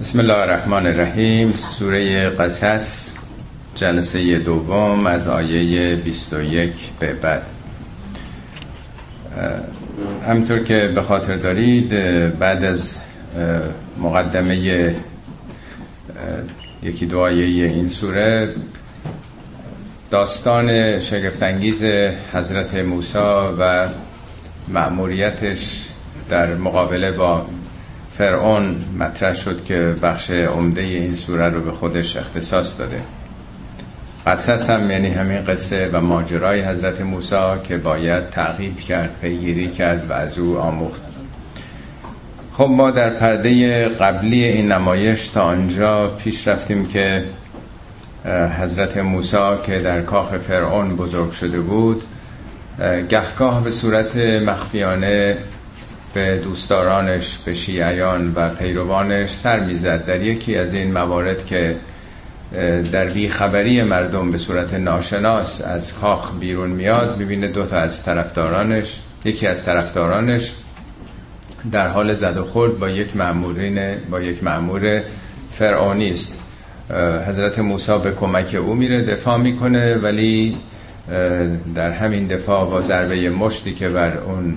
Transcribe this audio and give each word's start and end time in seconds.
بسم 0.00 0.18
الله 0.20 0.34
الرحمن 0.34 0.86
الرحیم 0.86 1.52
سوره 1.52 2.30
قصص 2.30 3.12
جلسه 3.74 4.38
دوم 4.38 5.06
از 5.06 5.28
آیه 5.28 5.96
21 5.96 6.72
به 6.98 7.12
بعد 7.12 7.42
همطور 10.28 10.58
که 10.58 10.92
به 10.94 11.02
خاطر 11.02 11.36
دارید 11.36 11.88
بعد 12.38 12.64
از 12.64 12.96
مقدمه 13.98 14.94
یکی 16.82 17.06
دو 17.06 17.18
آیه 17.20 17.66
این 17.66 17.88
سوره 17.88 18.54
داستان 20.10 21.00
شگفتانگیز 21.00 21.84
حضرت 22.34 22.74
موسی 22.74 23.18
و 23.58 23.88
مأموریتش 24.68 25.88
در 26.28 26.54
مقابله 26.54 27.12
با 27.12 27.46
فرعون 28.18 28.76
مطرح 28.98 29.34
شد 29.34 29.64
که 29.64 29.94
بخش 30.02 30.30
عمده 30.30 30.80
این 30.80 31.14
سوره 31.14 31.48
رو 31.48 31.60
به 31.60 31.72
خودش 31.72 32.16
اختصاص 32.16 32.78
داده. 32.78 33.00
قصص 34.26 34.70
هم 34.70 34.90
یعنی 34.90 35.08
همین 35.08 35.44
قصه 35.44 35.90
و 35.92 36.00
ماجرای 36.00 36.62
حضرت 36.62 37.00
موسی 37.00 37.60
که 37.64 37.76
باید 37.76 38.30
تعقیب 38.30 38.80
کرد 38.80 39.10
پیگیری 39.22 39.68
کرد 39.68 40.10
و 40.10 40.12
از 40.12 40.38
او 40.38 40.58
آموخت. 40.58 41.02
خب 42.52 42.68
ما 42.70 42.90
در 42.90 43.10
پرده 43.10 43.84
قبلی 43.88 44.44
این 44.44 44.72
نمایش 44.72 45.28
تا 45.28 45.42
آنجا 45.42 46.08
پیش 46.08 46.48
رفتیم 46.48 46.86
که 46.86 47.24
حضرت 48.60 48.96
موسی 48.96 49.56
که 49.66 49.78
در 49.78 50.02
کاخ 50.02 50.38
فرعون 50.38 50.96
بزرگ 50.96 51.32
شده 51.32 51.60
بود 51.60 52.04
گهگاه 53.08 53.64
به 53.64 53.70
صورت 53.70 54.16
مخفیانه 54.16 55.36
به 56.14 56.36
دوستدارانش 56.36 57.38
به 57.44 57.54
شیعیان 57.54 58.32
و 58.34 58.48
پیروانش 58.48 59.30
سر 59.30 59.60
می‌زد. 59.60 60.06
در 60.06 60.22
یکی 60.22 60.56
از 60.56 60.74
این 60.74 60.92
موارد 60.92 61.46
که 61.46 61.76
در 62.92 63.28
خبری 63.28 63.82
مردم 63.82 64.30
به 64.30 64.38
صورت 64.38 64.74
ناشناس 64.74 65.62
از 65.62 65.94
کاخ 65.94 66.32
بیرون 66.40 66.70
میاد 66.70 67.18
می‌بینه 67.18 67.48
دو 67.48 67.66
تا 67.66 67.76
از 67.76 68.04
طرفدارانش 68.04 69.00
یکی 69.24 69.46
از 69.46 69.64
طرفدارانش 69.64 70.52
در 71.72 71.88
حال 71.88 72.14
زد 72.14 72.36
و 72.36 72.44
خورد 72.44 72.78
با 72.78 72.88
یک 72.88 73.16
مأمورین 73.16 73.80
با 74.10 74.20
یک 74.20 74.44
مأمور 74.44 75.02
فرعونی 75.52 76.10
است. 76.10 76.40
حضرت 77.28 77.58
موسی 77.58 77.98
به 77.98 78.12
کمک 78.12 78.54
او 78.54 78.74
میره 78.74 79.02
دفاع 79.02 79.36
می‌کنه 79.38 79.94
ولی 79.94 80.56
در 81.74 81.90
همین 81.90 82.26
دفاع 82.26 82.70
با 82.70 82.80
ضربه 82.80 83.30
مشتی 83.30 83.74
که 83.74 83.88
بر 83.88 84.18
اون 84.18 84.56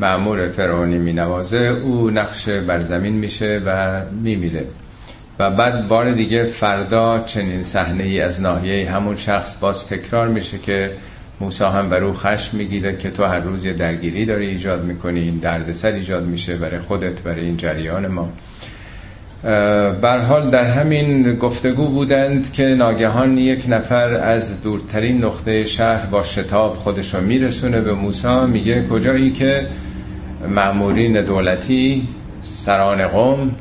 معمور 0.00 0.48
فرعونی 0.48 0.98
می 0.98 1.12
نوازه 1.12 1.58
او 1.58 2.10
نقش 2.10 2.48
بر 2.48 2.80
زمین 2.80 3.12
میشه 3.12 3.62
و 3.66 4.00
میمیره. 4.22 4.64
و 5.38 5.50
بعد 5.50 5.88
بار 5.88 6.10
دیگه 6.10 6.44
فردا 6.44 7.24
چنین 7.26 7.64
صحنه 7.64 8.04
ای 8.04 8.20
از 8.20 8.40
ناحیه 8.40 8.90
همون 8.90 9.16
شخص 9.16 9.56
باز 9.60 9.88
تکرار 9.88 10.28
میشه 10.28 10.58
که 10.58 10.90
موسی 11.40 11.64
هم 11.64 11.88
بر 11.88 12.04
او 12.04 12.12
خشم 12.12 12.56
می‌گیره 12.56 12.96
که 12.96 13.10
تو 13.10 13.24
هر 13.24 13.38
روز 13.38 13.64
یه 13.64 13.72
درگیری 13.72 14.24
داری 14.24 14.46
ایجاد 14.46 14.84
می‌کنی 14.84 15.20
این 15.20 15.36
دردسر 15.36 15.92
ایجاد 15.92 16.26
میشه 16.26 16.56
برای 16.56 16.78
خودت 16.78 17.20
برای 17.20 17.44
این 17.44 17.56
جریان 17.56 18.06
ما. 18.06 18.32
بر 20.02 20.18
حال 20.18 20.50
در 20.50 20.70
همین 20.70 21.36
گفتگو 21.36 21.86
بودند 21.86 22.52
که 22.52 22.64
ناگهان 22.64 23.38
یک 23.38 23.64
نفر 23.68 24.14
از 24.14 24.62
دورترین 24.62 25.24
نقطه 25.24 25.64
شهر 25.64 26.06
با 26.06 26.22
شتاب 26.22 26.76
خودشو 26.76 27.20
میرسونه 27.20 27.80
به 27.80 27.92
موسی 27.92 28.46
میگه 28.46 28.86
کجایی 28.90 29.30
که 29.30 29.66
معمورین 30.48 31.20
دولتی 31.22 32.08
سران 32.42 33.08
قوم 33.08 33.54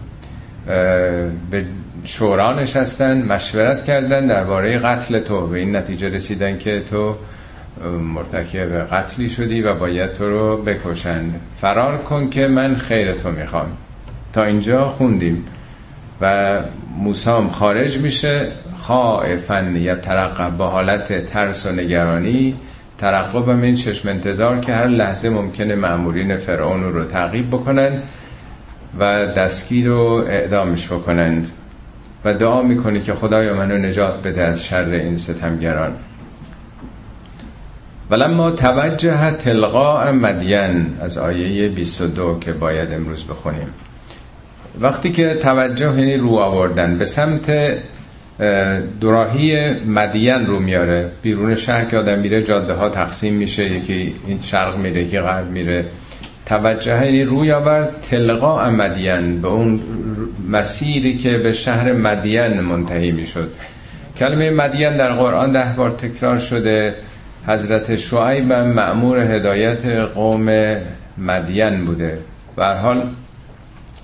به 1.52 1.66
شورا 2.04 2.60
نشستن 2.60 3.26
مشورت 3.26 3.84
کردن 3.84 4.28
درباره 4.28 4.80
قتل 4.80 5.20
تو. 5.20 5.48
به 5.48 5.60
این 5.60 5.76
نتیجه 5.76 6.10
رسیدن 6.10 6.58
که 6.58 6.84
تو 6.90 7.16
مرتکب 8.16 8.94
قتلی 8.94 9.30
شدی 9.30 9.62
و 9.62 9.74
باید 9.74 10.14
تو 10.14 10.30
رو 10.30 10.58
بکشن. 10.58 11.22
فرار 11.62 11.98
کن 11.98 12.30
که 12.30 12.48
من 12.48 12.76
خیر 12.76 13.12
تو 13.14 13.32
می‌خوام. 13.32 13.68
تا 14.34 14.44
اینجا 14.44 14.86
خوندیم. 14.86 15.46
و 16.22 16.60
موسام 16.98 17.50
خارج 17.50 17.98
میشه. 17.98 18.48
خائفن 18.78 19.76
یا 19.76 19.96
ترقب 19.96 20.58
با 20.58 20.68
حالت 20.68 21.26
ترس 21.26 21.66
و 21.66 21.72
نگرانی. 21.72 22.56
ترقب 22.98 23.50
هم 23.50 23.62
این 23.62 23.76
چشم 23.76 24.10
انتظار 24.10 24.60
که 24.60 24.74
هر 24.74 24.88
لحظه 24.88 25.30
ممکنه 25.30 25.76
معمورین 25.76 26.38
فرعون 26.38 26.84
رو 26.84 27.04
تعقیب 27.04 27.48
بکنن 27.48 28.02
و 29.00 29.26
دستگیر 29.26 29.88
رو 29.88 30.26
اعدامش 30.28 30.88
بکنند 30.88 31.52
و 32.26 32.34
دعا 32.34 32.62
می‌کنه 32.62 33.00
که 33.00 33.14
خدایا 33.14 33.54
منو 33.54 33.78
نجات 33.78 34.22
بده 34.22 34.44
از 34.44 34.66
شر 34.66 34.90
این 34.90 35.18
ستمگران. 35.18 35.92
ولما 38.10 38.52
توجه 38.52 39.32
تلقاء 39.32 40.12
مدین 40.12 40.94
از 41.02 41.18
آیه 41.18 41.70
22 41.70 42.40
که 42.40 42.52
باید 42.52 42.94
امروز 42.94 43.24
بخونیم. 43.24 43.68
وقتی 44.80 45.12
که 45.12 45.34
توجه 45.34 46.00
یعنی 46.00 46.18
رو 46.18 46.36
آوردن 46.36 46.98
به 46.98 47.06
سمت 47.06 47.52
دوراهی 49.02 49.70
مدین 49.70 50.46
رو 50.46 50.60
میاره. 50.60 51.10
بیرون 51.22 51.56
شهر 51.56 51.86
که 51.86 51.98
آدم 51.98 52.20
میره 52.20 52.42
جاده 52.42 52.74
ها 52.74 52.90
تقسیم 52.90 53.34
میشه. 53.34 53.64
یکی 53.64 54.16
این 54.28 54.40
شرق 54.40 54.78
میره 54.78 55.02
یکی 55.02 55.20
غرب 55.20 55.50
میره. 55.50 55.86
توجه 56.46 57.06
یعنی 57.06 57.24
روی 57.24 57.52
آورد 57.52 58.02
تلقا 58.10 58.70
مدین. 58.70 59.42
به 59.42 59.48
اون 59.48 59.80
مسیری 60.52 61.18
که 61.18 61.38
به 61.38 61.52
شهر 61.52 61.92
مدین 61.92 62.60
منتهی 62.60 63.12
می‌شد. 63.12 63.50
کلمه 64.18 64.50
مدین 64.50 64.98
در 64.98 65.12
قرآن 65.12 65.52
ده 65.52 65.74
بار 65.78 65.90
تکرار 65.90 66.40
شده. 66.40 66.96
حضرت 67.48 67.96
شعیب 67.96 68.54
معمور 68.54 69.20
هدایت 69.20 69.86
قوم 70.16 70.76
مدین 71.18 71.86
بوده. 71.86 72.20
به 72.56 72.66
حال 72.66 73.04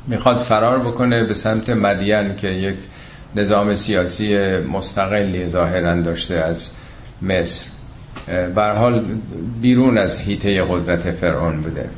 می‌خواد 0.07 0.37
فرار 0.37 0.79
بکنه 0.79 1.23
به 1.23 1.33
سمت 1.33 1.69
مدین 1.69 2.35
که 2.35 2.47
یک 2.47 2.75
نظام 3.35 3.75
سیاسی 3.75 4.57
مستقلی 4.57 5.47
ظاهرا 5.47 6.01
داشته 6.01 6.33
از 6.35 6.71
مصر. 7.21 7.65
بر 8.55 8.75
حال 8.75 9.05
بیرون 9.61 9.97
از 9.97 10.17
هیته 10.17 10.63
قدرت 10.63 11.11
فرعون 11.11 11.61
بوده. 11.61 11.89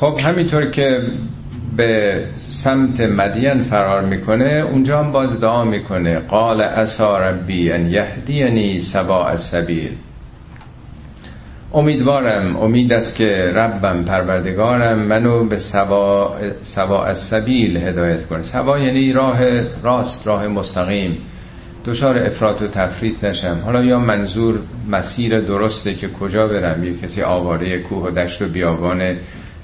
خب 0.00 0.20
همینطور 0.24 0.66
که 0.66 1.02
به 1.76 2.24
سمت 2.48 3.00
مدین 3.00 3.62
فرار 3.62 4.02
می‌کنه 4.02 4.64
اونجا 4.70 4.98
هم 4.98 5.12
باز 5.12 5.40
دعا 5.40 5.64
می‌کنه. 5.64 6.18
قال 6.18 6.60
اسا 6.60 7.18
ربی 7.18 7.72
ان 7.72 7.90
یهدینی 7.90 8.80
سبا 8.80 9.28
السبیل 9.28 9.90
امیدوارم 11.74 12.56
امید 12.56 12.92
است 12.92 13.14
که 13.14 13.52
ربم 13.54 14.04
پروردگارم 14.04 14.98
منو 14.98 15.44
به 15.44 15.58
سوا, 15.58 16.36
سوا 16.62 17.04
از 17.04 17.18
سبیل 17.18 17.76
هدایت 17.76 18.26
کنه. 18.26 18.42
سوا 18.42 18.78
یعنی 18.78 19.12
راه 19.12 19.38
راست 19.82 20.26
راه 20.26 20.48
مستقیم. 20.48 21.18
دچار 21.84 22.18
افراط 22.18 22.62
و 22.62 22.66
تفرید 22.66 23.26
نشم. 23.26 23.60
حالا 23.64 23.84
یا 23.84 23.98
منظور 23.98 24.58
مسیر 24.90 25.40
درسته 25.40 25.94
که 25.94 26.08
کجا 26.08 26.46
برم؟ 26.46 26.84
یه 26.84 26.96
کسی 26.96 27.22
آواره 27.22 27.78
کوه 27.78 28.06
و 28.06 28.10
دشت 28.10 28.42
و 28.42 28.46
بیابانه 28.46 29.16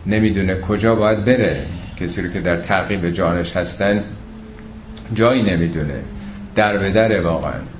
نمی‌دونه 0.06 0.60
کجا 0.60 0.94
باید 0.94 1.24
بره. 1.24 1.62
کسی 2.00 2.22
رو 2.22 2.28
که 2.28 2.40
در 2.40 2.56
تعقیب 2.56 3.10
جانش 3.10 3.56
هستن 3.56 4.04
جایی 5.14 5.42
نمی‌دونه. 5.42 6.00
در 6.54 6.78
به 6.78 6.90
در 6.90 7.20
واقعا. 7.20 7.75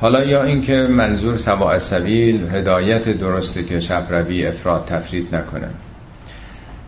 حالا 0.00 0.24
یا 0.24 0.42
اینکه 0.42 0.82
منظور 0.82 1.36
سوا 1.36 1.78
سبیل 1.78 2.48
هدایت 2.52 3.08
درسته 3.08 3.64
که 3.64 3.80
شب 3.80 4.06
روی 4.10 4.46
افراد 4.46 4.84
تفرید 4.84 5.34
نکنه 5.34 5.68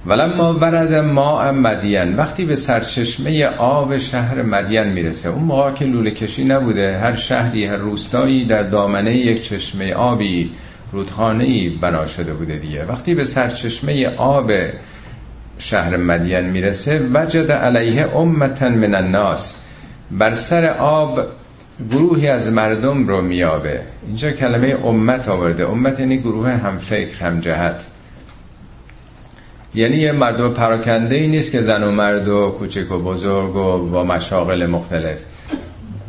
ولما 0.06 0.54
ورد 0.54 0.94
ما 0.94 1.52
مدین 1.52 2.16
وقتی 2.16 2.44
به 2.44 2.54
سرچشمه 2.54 3.44
آب 3.46 3.96
شهر 3.96 4.42
مدین 4.42 4.84
می‌رسه. 4.84 5.28
اون 5.28 5.42
موقع 5.42 5.72
که 5.72 5.84
لوله 5.84 6.10
کشی 6.10 6.44
نبوده 6.44 6.98
هر 6.98 7.14
شهری 7.14 7.66
هر 7.66 7.76
روستایی 7.76 8.44
در 8.44 8.62
دامنه 8.62 9.16
یک 9.16 9.42
چشمه 9.42 9.92
آبی 9.94 10.50
رودخانه 10.92 11.70
بنا 11.70 12.06
شده 12.06 12.34
بوده 12.34 12.58
دیگه. 12.58 12.84
وقتی 12.84 13.14
به 13.14 13.24
سرچشمه 13.24 14.06
آب 14.16 14.52
شهر 15.58 15.96
مدین 15.96 16.40
می‌رسه 16.40 17.00
وجد 17.14 17.52
علیه 17.52 18.16
امتن 18.16 18.72
من 18.74 18.94
الناس. 18.94 19.56
بر 20.10 20.34
سر 20.34 20.68
آب 20.78 21.20
گروهی 21.90 22.28
از 22.28 22.48
مردم 22.48 23.06
رو 23.08 23.22
میابه. 23.22 23.80
اینجا 24.06 24.30
کلمه 24.30 24.76
امت 24.84 25.28
آورده. 25.28 25.68
امت 25.68 26.00
یعنی 26.00 26.18
گروه 26.18 26.50
هم 26.50 26.78
فکر 26.78 27.24
هم 27.24 27.40
جهت 27.40 27.86
یعنی 29.74 29.96
یه 29.96 30.12
مردم 30.12 30.54
پراکنده 30.54 31.14
ای 31.14 31.26
نیست 31.26 31.52
که 31.52 31.62
زن 31.62 31.82
و 31.82 31.90
مرد 31.90 32.28
و 32.28 32.54
کوچک 32.58 32.92
و 32.92 32.98
بزرگ 32.98 33.56
و 33.56 33.78
با 33.90 34.04
مشاغل 34.04 34.66
مختلف. 34.66 35.18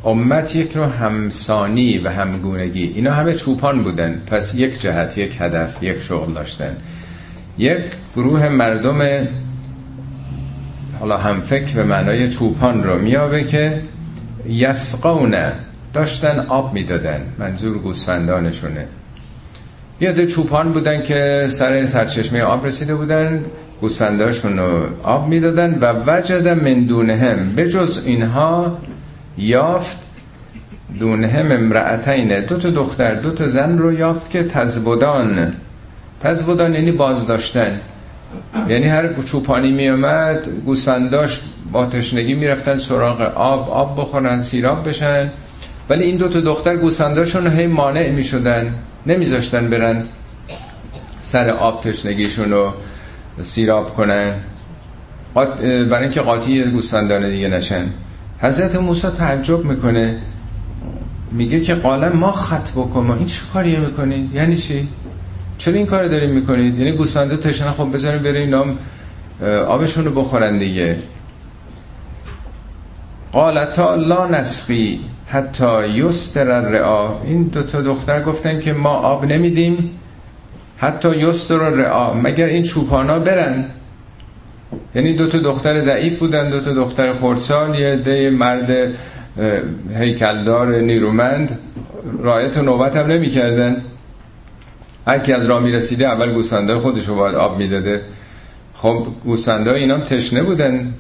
امت 0.05 0.55
یک 0.55 0.75
نوع 0.75 0.87
همسانی 0.87 1.97
و 1.97 2.09
همگونگی. 2.09 2.93
اینا 2.95 3.11
همه 3.11 3.33
چوپان 3.33 3.83
بودن. 3.83 4.21
پس 4.27 4.55
یک 4.55 4.81
جهت 4.81 5.17
یک 5.17 5.37
هدف 5.39 5.83
یک 5.83 5.99
شغل 5.99 6.33
داشتن. 6.33 6.77
یک 7.57 7.83
گروه 8.15 8.49
مردم 8.49 9.27
حالا 10.99 11.17
هم 11.17 11.41
فکر 11.41 11.75
به 11.75 11.83
معنای 11.83 12.29
چوپان 12.29 12.83
رو 12.83 12.99
میابه 12.99 13.43
که 13.43 13.81
یسقونه 14.49 15.53
داشتن 15.93 16.45
آب 16.47 16.73
می‌دادن. 16.73 17.21
منظور 17.39 17.77
گوسفندانشونه. 17.77 18.87
یاد 20.01 20.25
چوپان 20.25 20.73
بودن 20.73 21.01
که 21.01 21.47
سر 21.49 21.85
سرچشمه 21.85 22.41
آب 22.41 22.65
رسیده 22.65 22.95
بودن. 22.95 23.45
گوسفنداشون 23.81 24.57
رو 24.59 24.85
آب 25.03 25.27
می‌دادن 25.27 25.79
و 25.81 25.93
وجد 26.07 26.47
من 26.47 26.83
دونهم. 26.83 27.55
به 27.55 27.69
جز 27.69 28.01
اینها 28.05 28.77
یافت 29.37 29.97
دونهم 30.99 31.51
امرأتین. 31.51 32.39
دو 32.39 32.57
تا 32.57 32.69
دختر 32.69 33.15
دو 33.15 33.31
تا 33.31 33.47
زن 33.47 33.77
رو 33.77 33.93
یافت 33.93 34.31
که 34.31 34.43
تزبدان. 34.43 35.53
تزبدان 36.21 36.73
یعنی 36.73 36.91
باز 36.91 37.27
داشتن 37.27 37.79
یعنی 38.69 38.85
هر 38.85 39.13
چوپانی 39.13 39.71
می 39.71 39.89
اومد 39.89 40.47
گوسفنداش 40.65 41.39
با 41.73 41.85
تشنگی 41.85 42.33
می‌رفتن 42.33 42.77
سراغ 42.77 43.21
آب 43.21 43.69
آب 43.69 44.01
بخورن 44.01 44.41
سیراب 44.41 44.89
بشن. 44.89 45.31
ولی 45.89 46.03
این 46.03 46.15
دو 46.15 46.27
تا 46.27 46.39
دختر 46.39 46.75
گوسفنداشون 46.75 47.47
هی 47.47 47.67
مانع 47.67 48.09
می 48.09 48.23
شدن 48.23 48.75
نمیذاشتن 49.05 49.69
برن 49.69 50.03
سر 51.21 51.49
آب 51.49 51.81
تشنگیشون 51.81 52.51
رو 52.51 52.73
سیراب 53.41 53.93
کنن. 53.93 54.33
برای 55.63 56.03
اینکه 56.03 56.21
قاطی 56.21 56.63
گوسفندان 56.63 57.29
دیگه 57.29 57.47
نشن. 57.47 57.85
حضرت 58.39 58.75
موسی 58.75 59.07
تعجب 59.07 59.65
می‌کنه. 59.65 60.17
میگه 61.31 61.59
که 61.59 61.75
قالم 61.75 62.11
ما 62.17 62.31
خط 62.31 62.71
بکن 62.71 62.99
ما 62.99 63.15
این 63.15 63.25
چه 63.25 63.41
کاریه 63.53 63.79
می‌کنید 63.79 64.35
یعنی 64.35 64.57
چی؟ 64.57 64.87
چرا 65.57 65.73
این 65.73 65.85
کار 65.85 66.07
داریم 66.07 66.29
می‌کنید؟ 66.29 66.77
یعنی 66.77 66.91
گوسفنده 66.91 67.37
تشنه 67.37 67.71
خب 67.71 67.93
بذاریم 67.93 68.23
بره 68.23 68.45
نام 68.45 68.77
آبشون 69.67 70.05
رو 70.05 70.11
بخورن 70.21 70.57
دیگه. 70.57 70.97
قالتا 73.33 73.95
لا 73.95 74.27
نسقی 74.27 75.00
حتی 75.27 75.89
یستر 75.89 76.51
الرعا. 76.51 77.21
این 77.24 77.44
دو 77.44 77.63
تا 77.63 77.81
دختر 77.81 78.24
گفتن 78.24 78.59
که 78.59 78.74
ما 78.74 78.89
آب 78.89 79.25
نمیدیم 79.25 79.89
حتی 80.77 81.15
یستر 81.18 81.63
الرعا. 81.63 82.13
مگر 82.13 82.45
این 82.45 82.63
چوپانا 82.63 83.19
برند 83.19 83.74
یعنی 84.95 85.13
دو 85.13 85.27
تا 85.27 85.38
دختر 85.38 85.80
ضعیف 85.80 86.18
بودن 86.18 86.50
دو 86.50 86.62
تا 86.62 86.74
دختر 86.74 87.13
خردسال 87.13 87.80
یه 87.80 87.95
ده 87.95 88.30
مرد 88.30 88.71
هیکلدار 89.95 90.79
نیرومند. 90.81 91.59
رایت 92.19 92.57
و 92.57 92.62
نوبت 92.62 92.97
هم 92.97 93.07
نمی 93.07 93.29
کردن 93.29 93.81
هر 95.07 95.19
کی 95.19 95.33
از 95.33 95.45
راه 95.45 95.63
می 95.63 95.71
رسیده 95.71 96.07
اول 96.07 96.33
گوسفنده 96.33 96.75
خودش 96.79 97.07
رو 97.07 97.15
باید 97.15 97.36
آب 97.36 97.57
می‌داده. 97.57 98.01
خب 98.75 99.07
گوسفنده 99.24 99.71
اینا 99.71 99.97
تشنه 99.97 100.44
بودن. 100.44 100.94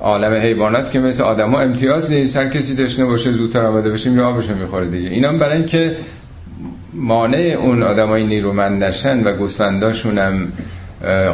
عالم 0.00 0.32
حیوانات 0.32 0.90
که 0.90 0.98
مثل 0.98 1.22
آدم 1.22 1.50
ها 1.50 1.60
امتیاز 1.60 2.10
نیست. 2.10 2.36
هر 2.36 2.48
کسی 2.48 2.76
تشنه 2.76 3.04
باشه 3.04 3.32
زودتر 3.32 3.64
آمده 3.64 3.90
بشه 3.90 4.10
می 4.10 4.20
آبشو 4.20 4.54
می‌خوره 4.54 4.86
دیگه. 4.86 5.08
اینا 5.08 5.32
برای 5.32 5.56
اینکه 5.56 5.96
مانع 6.94 7.56
اون 7.60 7.82
آدمای 7.82 8.26
نیرومند 8.26 8.84
نشن 8.84 9.24
و 9.24 9.32
گوسفنداشون 9.32 10.18
هم 10.18 10.52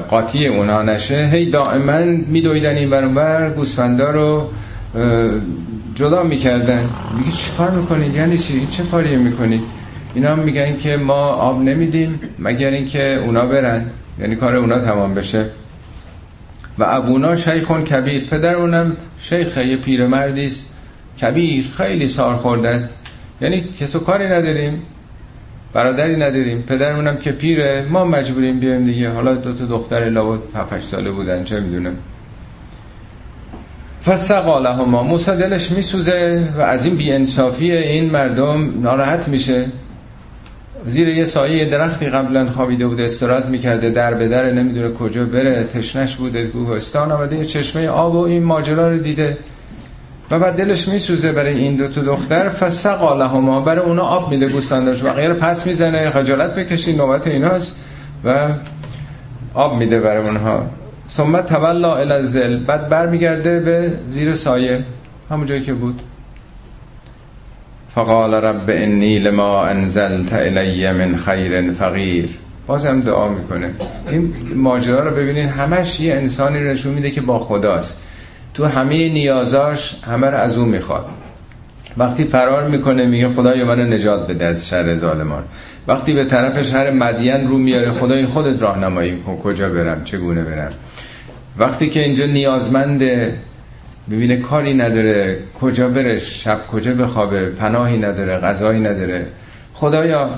قاطی 0.08 0.46
اونها 0.46 0.82
نشه 0.82 1.28
هی 1.32 1.50
دائما 1.50 1.98
میدویدن 2.28 2.76
این 2.76 2.90
برانور 2.90 3.50
گوسفندا 3.56 4.10
رو 4.10 4.50
جدا 5.94 6.22
می‌کردن. 6.22 6.88
میگه 7.18 7.30
چی 7.30 7.50
کار 7.58 7.70
می‌کنید؟ 7.70 8.14
یعنی 8.14 8.38
چی؟ 8.38 8.66
چه 8.70 8.82
کاری 8.82 9.16
می‌کنید؟ 9.16 9.60
اینا 10.14 10.30
هم 10.30 10.38
میگن 10.38 10.76
که 10.76 10.96
ما 10.96 11.28
آب 11.28 11.62
نمیدیم 11.62 12.20
مگر 12.38 12.70
اینکه 12.70 13.20
اونا 13.24 13.46
برن. 13.46 13.84
یعنی 14.20 14.36
کار 14.36 14.56
اونا 14.56 14.78
تمام 14.78 15.14
بشه. 15.14 15.44
و 16.78 16.84
ابونا 16.88 17.36
شیخون 17.36 17.84
کبیر 17.84 18.24
پدرمونم 18.24 18.96
شیخه 19.20 19.66
یه 19.66 19.76
پیرمردی 19.76 20.46
است. 20.46 20.66
کبیر 21.20 21.70
خیلی 21.76 22.08
سار 22.08 22.36
خورده 22.36 22.88
یعنی 23.40 23.64
کسو 23.80 23.98
کاری 23.98 24.28
نداریم 24.28 24.82
برادری 25.72 26.16
نداریم. 26.16 26.62
پدرمونم 26.62 27.16
که 27.16 27.32
پیره 27.32 27.86
ما 27.90 28.04
مجبوریم 28.04 28.60
بیایم 28.60 28.84
دیگه. 28.84 29.10
حالا 29.10 29.34
دو 29.34 29.52
تا 29.52 29.64
دختر 29.64 30.08
لابد 30.08 30.40
7 30.56 30.80
ساله 30.80 31.10
بودن 31.10 31.44
چه 31.44 31.60
می‌دونم. 31.60 31.96
فسقالهما 34.04 35.02
موسی 35.02 35.30
دلش 35.30 35.70
میسوزه 35.70 36.48
و 36.58 36.60
از 36.60 36.84
این 36.84 36.96
بیانصافی 36.96 37.72
این 37.72 38.10
مردم 38.10 38.82
ناراحت 38.82 39.28
میشه. 39.28 39.66
زیر 40.86 41.08
یه 41.08 41.24
سایه 41.24 41.64
درختی 41.64 42.06
قبلا 42.06 42.50
خوابیده 42.50 42.86
بوده 42.86 43.04
استراحت 43.04 43.46
می‌کرده 43.46 43.90
در 43.90 44.14
به 44.14 44.28
در 44.28 44.50
نمی‌دونه 44.50 44.94
کجا 44.94 45.24
بره 45.24 45.64
تشنش 45.64 46.16
بوده 46.16 46.46
کوهستان 46.46 47.12
آمده 47.12 47.36
یه 47.36 47.44
چشمه 47.44 47.88
آب 47.88 48.14
و 48.14 48.18
این 48.18 48.42
ماجرا 48.42 48.88
رو 48.88 48.98
دیده. 48.98 49.38
و 50.30 50.38
بعد 50.38 50.56
دلش 50.56 50.88
میسوزه 50.88 51.32
برای 51.32 51.54
این 51.54 51.76
دو 51.76 51.88
تا 51.88 52.00
دختر 52.00 52.48
فسقالهما 52.48 53.60
برای 53.60 53.84
اونا 53.84 54.02
آب 54.02 54.30
میده 54.30 54.48
گوسفنداش 54.48 55.02
بقیه 55.02 55.28
رو 55.28 55.34
پس 55.34 55.66
می‌زنه 55.66 56.10
خجالت 56.10 56.54
بکشی 56.54 56.92
نوبت 56.92 57.26
ایناست 57.26 57.76
و 58.24 58.48
آب 59.54 59.78
میده 59.78 60.00
برای 60.00 60.26
اونها. 60.26 60.66
ثم 61.08 61.40
تولا 61.40 61.96
الظل 61.96 62.56
بعد 62.56 62.88
برمیگرده 62.88 63.60
به 63.60 63.92
زیر 64.08 64.34
سایه 64.34 64.84
همون 65.30 65.46
جایی 65.46 65.60
که 65.60 65.74
بود. 65.74 66.02
فقال 67.96 68.34
رب 68.34 68.64
انی 68.68 69.18
لما 69.18 69.66
انزلت 69.66 70.32
الی 70.32 70.92
من 70.92 71.16
خیر 71.16 71.72
فقیر 71.72 72.28
بازم 72.66 73.00
دعا 73.00 73.28
می‌کنه. 73.28 73.70
این 74.10 74.34
ماجرا 74.54 75.08
رو 75.08 75.16
ببینید 75.16 75.48
همش 75.48 76.00
یه 76.00 76.14
انسانی 76.14 76.60
نشون 76.60 76.94
میده 76.94 77.10
که 77.10 77.20
با 77.20 77.38
خداست. 77.38 77.96
تو 78.54 78.66
همه 78.66 79.08
نیازاش 79.08 79.96
همه 80.06 80.26
رو 80.26 80.36
از 80.36 80.56
اون 80.56 80.68
می‌خواد. 80.68 81.06
وقتی 81.96 82.24
فرار 82.24 82.68
می‌کنه 82.68 83.06
میگه 83.06 83.28
خدای 83.28 83.64
منو 83.64 83.84
نجات 83.84 84.26
بده 84.26 84.44
از 84.44 84.68
شر 84.68 84.94
ظالمان. 84.94 85.42
وقتی 85.88 86.12
به 86.12 86.24
طرف 86.24 86.62
شهر 86.62 86.90
مدین 86.90 87.48
رو 87.48 87.58
میاره 87.58 87.92
خدای 87.92 88.26
خودت 88.26 88.62
راهنمایی 88.62 89.16
کن 89.16 89.36
کجا 89.36 89.68
برم 89.68 90.04
چگونه 90.04 90.42
برم. 90.42 90.72
وقتی 91.58 91.90
که 91.90 92.00
اینجا 92.00 92.26
نیازمنده 92.26 93.34
ببینه 94.10 94.36
کاری 94.36 94.74
نداره 94.74 95.38
کجا 95.60 95.88
بره 95.88 96.18
شب 96.18 96.66
کجا 96.66 96.94
بخوابه 96.94 97.46
پناهی 97.46 97.98
نداره 97.98 98.38
غذایی 98.38 98.80
نداره. 98.80 99.26
خدایا 99.74 100.30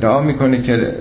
دعا 0.00 0.20
می‌کنه 0.22 0.62
که 0.62 0.94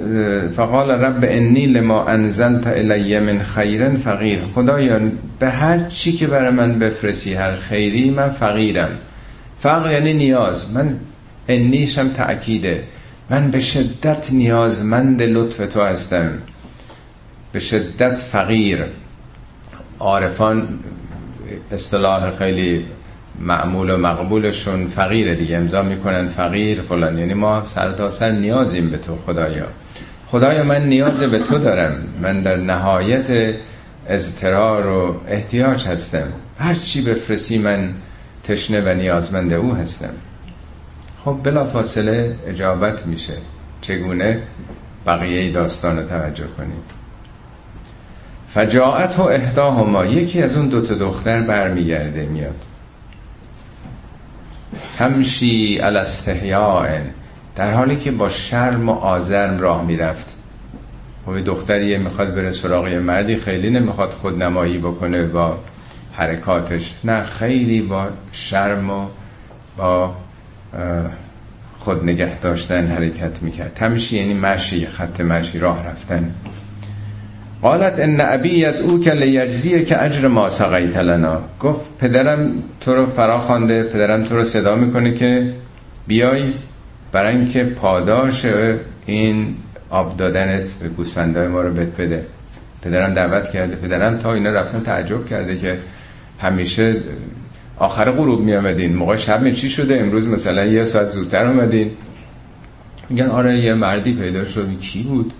فقال 0.56 0.92
رب 0.92 1.24
انی 1.28 1.66
لما 1.66 2.06
انزلت 2.06 2.68
الی 2.68 3.20
من 3.20 3.40
خیرن 3.40 3.96
فقیر. 3.96 4.40
خدایا 4.56 5.00
به 5.40 5.50
هر 5.50 5.80
چی 5.80 6.12
که 6.12 6.28
برای 6.28 6.52
من 6.52 6.80
بفرسی 6.80 7.34
هر 7.34 7.56
خیری 7.56 8.10
من 8.10 8.30
فقیرم. 8.30 8.90
فقر 9.60 9.92
یعنی 9.92 10.14
نیاز. 10.14 10.72
من 10.72 10.90
انیشم 11.48 12.10
تأکیده. 12.10 12.84
من 13.30 13.52
به 13.52 13.60
شدت 13.60 14.32
نیازمند 14.32 15.22
لطف 15.22 15.74
تو 15.74 15.82
هستم. 15.82 16.30
به 17.52 17.60
شدت 17.60 18.16
فقیر. 18.16 18.80
عارفان 20.00 20.68
اصطلاح 21.72 22.32
خیلی 22.32 22.86
معمول 23.40 23.90
و 23.90 23.98
مقبولشون 23.98 24.88
فقیر 24.88 25.34
دیگه. 25.36 25.58
امضا 25.58 25.82
می‌کنن 25.82 26.28
فقیر 26.28 26.82
فلان. 26.82 27.18
یعنی 27.18 27.34
ما 27.34 27.66
سر 27.66 27.92
تا 27.92 28.10
سر 28.10 28.32
نیازیم 28.32 28.90
به 28.90 28.98
تو 28.98 29.18
خدایا. 29.26 29.66
خدایا 30.28 30.64
من 30.64 30.86
نیاز 30.86 31.24
به 31.24 31.40
تو 31.40 31.58
دارم. 31.58 31.96
من 32.22 32.42
در 32.42 32.56
نهایت 32.56 33.56
اضطرار 34.08 34.88
و 34.88 35.22
احتیاج 35.28 35.86
هستم. 35.88 36.28
هر 36.60 36.74
چی 36.74 37.02
بفرسی 37.02 37.58
من 37.58 37.94
تشنه 38.44 38.82
و 38.82 38.94
نیازمند 38.94 39.54
او 39.54 39.76
هستم. 39.76 40.14
خب 41.26 41.38
بلا 41.44 41.66
فاصله 41.66 42.36
اجابت 42.48 43.08
میشه. 43.08 43.34
چگونه؟ 43.82 44.42
بقیه 45.08 45.52
داستان 45.52 46.00
رو 46.00 46.08
توجه 46.08 46.48
کنیم. 46.58 46.82
فجاعت 48.54 49.20
و 49.20 49.22
اهداهما 49.22 50.06
یکی 50.06 50.42
از 50.42 50.56
اون 50.56 50.68
دوتا 50.68 50.94
دختر 50.94 51.42
برمیگرده 51.42 52.26
میاد. 52.26 52.66
تمشی 54.98 55.80
الاستحیاء 55.82 56.88
در 57.56 57.74
حالی 57.74 57.96
که 57.96 58.12
با 58.12 58.30
شرم 58.30 58.90
و 58.90 58.92
آزرم 58.92 59.60
راه 59.60 59.86
می‌رفت. 59.86 60.36
خب 61.26 61.40
دختریه 61.40 61.98
می‌خواد 61.98 62.36
بره 62.36 62.52
سراغ 62.52 62.88
مردی 62.88 63.36
خیلی 63.36 63.70
نمی‌خواد 63.70 64.12
خود 64.12 64.44
نمایی 64.44 64.78
بکنه 64.78 65.24
با 65.24 65.58
حرکاتش. 66.14 66.94
نه 67.04 67.24
خیلی 67.24 67.82
با 67.82 68.08
شرم 68.32 68.90
و 68.90 69.08
با 69.78 70.14
خود 71.80 72.04
نگه 72.04 72.40
داشتن 72.40 72.88
حرکت 72.88 73.42
می‌کرد. 73.44 73.74
تمشی 73.74 74.18
یعنی 74.18 74.34
مشی 74.34 74.86
خط 74.86 75.22
مشی 75.22 75.60
راه 75.60 75.88
رفتن. 75.88 76.32
قالت 77.64 78.00
ان 78.00 78.22
او 78.82 79.00
که 79.00 79.14
لیجزیه 79.14 79.86
که 79.86 80.04
اجر 80.04 80.28
ما 80.28 80.50
سقیت 80.50 80.98
لنا. 80.98 81.42
گفت 81.60 81.98
پدرم 82.00 82.52
تو 82.82 82.96
رو 82.96 83.06
فرا 83.06 83.40
خوانده 83.40 83.84
پدرم 83.84 84.24
تو 84.24 84.36
رو 84.38 84.44
صدا 84.44 84.76
می‌کنه 84.76 85.14
که 85.14 85.54
بیای 86.08 86.44
برای 87.12 87.36
اینکه 87.36 87.64
پاداش 87.64 88.46
این 89.06 89.56
آب 89.90 90.18
دادنت 90.18 90.74
به 90.74 90.88
گوسفندای 90.88 91.48
ما 91.48 91.62
رو 91.62 91.74
بد 91.74 91.96
بده. 91.96 92.26
پدرم 92.82 93.14
دعوت 93.14 93.50
کرده. 93.50 93.76
پدرم 93.76 94.18
تا 94.18 94.34
اینا 94.34 94.50
رفتن 94.50 94.84
تعجب 94.84 95.26
کرده 95.26 95.58
که 95.58 95.78
همیشه 96.40 96.96
آخر 97.78 98.12
غروب 98.12 98.42
می 98.42 98.56
آمدین 98.56 98.96
موقع 98.96 99.16
شب 99.16 99.52
چی 99.52 99.70
شده؟ 99.70 100.00
امروز 100.00 100.28
مثلا 100.28 100.66
یه 100.66 100.84
ساعت 100.84 101.10
زودتر 101.10 101.46
آمدین 101.46 101.92
میگن 103.10 103.28
آره 103.28 103.60
یه 103.60 103.74
مردی 103.74 104.14
پیدا 104.14 104.46
شد. 104.46 104.80
کی 104.80 105.04
بود؟ 105.04 105.34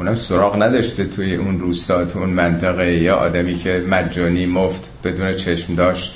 اونم 0.00 0.14
سراغ 0.14 0.62
نداشته 0.62 1.04
توی 1.04 1.34
اون 1.34 1.60
روستا 1.60 2.04
تو 2.04 2.18
اون 2.18 2.30
منطقه. 2.30 2.92
یا 2.92 3.16
آدمی 3.16 3.54
که 3.54 3.84
مجانی 3.90 4.46
مفت 4.46 4.88
بدون 5.04 5.34
چشم 5.34 5.74
داشت. 5.74 6.14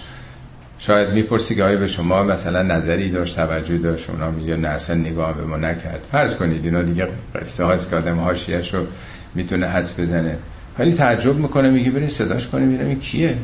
شاید 0.79 1.09
می‌پرسی 1.09 1.55
که 1.55 1.63
به 1.63 1.87
شما 1.87 2.23
مثلا 2.23 2.63
نظری 2.63 3.11
داشت 3.11 3.37
توجه 3.37 3.79
داشت 3.79 4.11
اونا 4.11 4.31
میگه 4.31 4.57
نه 4.57 4.69
اصلا 4.69 4.97
نگاه 4.97 5.35
به 5.37 5.45
ما 5.45 5.57
نکرد. 5.57 6.01
فرض 6.13 6.37
کنید 6.37 6.65
اینا 6.65 6.83
دیگه 6.83 7.09
قصه 7.35 7.65
هاست 7.65 7.91
که 7.91 7.97
آدم 7.97 8.17
هاشیش 8.17 8.75
رو 8.75 8.87
می‌تونه 9.35 9.67
حس 9.67 10.01
بزنه. 10.01 10.39
ولی 10.79 10.93
تعجب 10.93 11.37
می‌کنه 11.37 11.71
میگه 11.71 11.91
برین 11.91 12.09
صداش 12.09 12.49
کنه 12.49 12.65
میرم 12.65 12.87
این 12.87 13.01
کیه. 13.01 13.37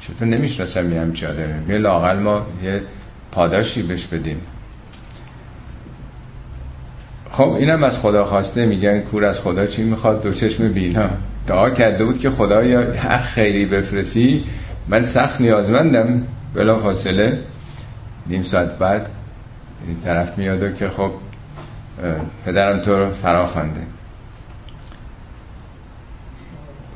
چطور 0.00 0.28
نمی‌شناسم 0.28 0.92
یه 0.92 1.00
همچی 1.00 1.26
آدمه. 1.26 1.62
یه 1.68 1.78
لاغل 1.78 2.18
ما 2.18 2.46
یه 2.64 2.80
پاداشی 3.32 3.82
بهش 3.82 4.06
بدیم. 4.06 4.40
خب 7.32 7.52
اینم 7.52 7.84
از 7.84 7.98
خدا 7.98 8.24
خواسته. 8.24 8.66
میگن 8.66 9.00
کور 9.00 9.24
از 9.24 9.40
خدا 9.40 9.66
چی 9.66 9.82
می‌خواد؟ 9.82 10.22
دو 10.22 10.32
چشم 10.32 10.68
بینا 10.68 11.10
دعا 11.46 11.70
کرده 11.70 12.04
بود 12.04 12.18
که 12.18 12.30
خدا 12.30 12.64
یا 12.64 12.92
هر 12.94 13.22
خیری 13.22 13.66
بفرستی 13.66 14.44
من 14.88 15.02
سخت 15.02 15.40
نیازمندم. 15.40 16.22
بلا 16.54 16.78
فاصله. 16.78 17.38
نیم 18.26 18.42
ساعت 18.42 18.78
بعد 18.78 19.08
این 19.86 19.96
طرف 20.04 20.38
میاد 20.38 20.76
که 20.76 20.88
خب 20.88 21.10
پدرم 22.46 22.78
تو 22.78 22.96
رو 22.96 23.10
فرا 23.10 23.46
خانده 23.46 23.80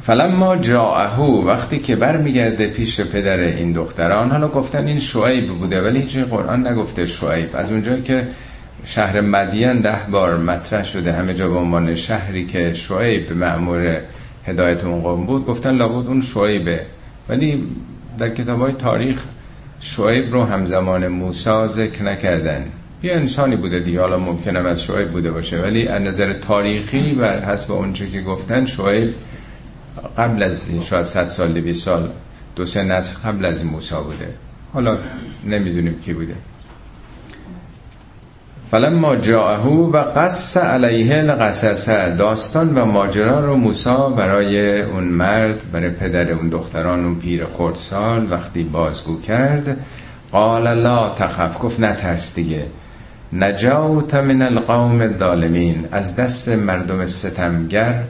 فلما 0.03 0.57
جاءهو 0.57 1.47
وقتی 1.47 1.79
که 1.79 1.97
برمیگرده 1.97 2.67
پیش 2.67 3.01
پدر 3.01 3.39
این 3.39 3.73
دختران 3.73 4.31
حالا 4.31 4.49
گفتن 4.49 4.87
این 4.87 5.01
شعیب 5.01 5.49
بوده 5.49 5.83
ولی 5.83 6.01
هیچ 6.01 6.19
قرآن 6.19 6.67
نگفته 6.67 7.07
شعیب. 7.07 7.57
از 7.57 7.71
اونجا 7.71 7.97
که 7.97 8.29
شهر 8.85 9.21
مدین 9.21 9.81
ده 9.81 9.99
بار 10.11 10.37
مطرح 10.39 10.85
شده. 10.85 11.13
همه 11.13 11.35
جا 11.35 11.49
به 11.49 11.57
عنوان 11.57 11.95
شهری 11.95 12.47
که 12.47 12.75
شعیب 12.75 13.33
معمور 13.33 14.01
هدایت 14.47 14.85
اون 14.85 15.01
قوم 15.01 15.27
بود 15.27 15.47
گفتن 15.47 15.77
لابد 15.77 16.07
اون 16.07 16.21
شعیبه. 16.23 16.81
ولی 17.29 17.65
در 18.19 18.29
کتاب 18.29 18.61
های 18.61 18.73
تاریخ 18.73 19.25
شعیب 19.81 20.33
رو 20.33 20.45
همزمان 20.45 21.09
موسا 21.09 21.67
ذکر 21.67 22.03
نکردن. 22.03 22.65
یه 23.03 23.13
انسانی 23.13 23.57
بوده 23.57 23.81
دیگه 23.81 24.01
حالا 24.01 24.19
ممکنه 24.19 24.59
از 24.59 24.83
شعیب 24.83 25.11
بوده 25.11 25.31
باشه. 25.31 25.63
ولی 25.63 25.89
از 25.89 26.03
نظر 26.03 26.33
تاریخی 26.33 27.15
بر 27.15 27.45
حسب 27.45 27.73
اونچه 27.73 28.11
که 28.11 28.21
گفتن 28.21 28.65
شعیب 28.65 29.15
قبل 30.19 30.43
از 30.43 30.71
شاید 30.83 31.05
100 31.05 31.29
سال 31.29 31.53
200 31.53 31.85
سال 31.85 32.09
دو 32.57 32.67
سه 32.67 32.85
نسل 32.85 33.19
قبل 33.29 33.45
از 33.45 33.65
موسا 33.65 34.03
بوده. 34.03 34.29
حالا 34.73 34.99
نمی‌دونیم 35.45 36.01
کی 36.01 36.13
بوده. 36.13 36.35
فلما 38.71 39.17
جاءه 39.17 39.69
و 39.69 39.97
قص 39.97 40.57
علیه 40.57 41.17
القصص 41.17 41.89
داستان 42.19 42.79
و 42.79 42.85
ماجرا 42.85 43.41
رو 43.47 43.57
موسا 43.57 44.09
برای 44.09 44.83
اون 44.83 45.05
مرد 45.05 45.63
برای 45.73 45.91
پدر 45.91 46.33
اون 46.33 46.49
دختران 46.49 47.05
اون 47.05 47.15
پیر 47.15 47.45
خردسال 47.45 48.33
وقتی 48.33 48.63
بازگو 48.63 49.21
کرد 49.21 49.77
قال 50.33 50.75
لا 50.75 51.09
تخف 51.09 51.57
گفت 51.63 51.81
نترس 51.81 52.35
دیگه. 52.35 52.67
نجاوت 53.33 54.15
من 54.15 54.43
القوم 54.43 55.01
الظالمین. 55.01 55.89
از 55.93 56.17
دست 56.17 56.49
مردم 56.49 57.07
ستمگر 57.07 58.03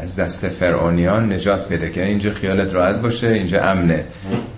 از 0.00 0.16
دست 0.16 0.48
فرعونیان 0.48 1.32
نجات 1.32 1.68
بده 1.68 1.90
که 1.90 2.06
اینجا 2.06 2.30
خیالت 2.30 2.74
راحت 2.74 2.96
باشه 2.96 3.28
اینجا 3.28 3.62
امنه. 3.62 4.04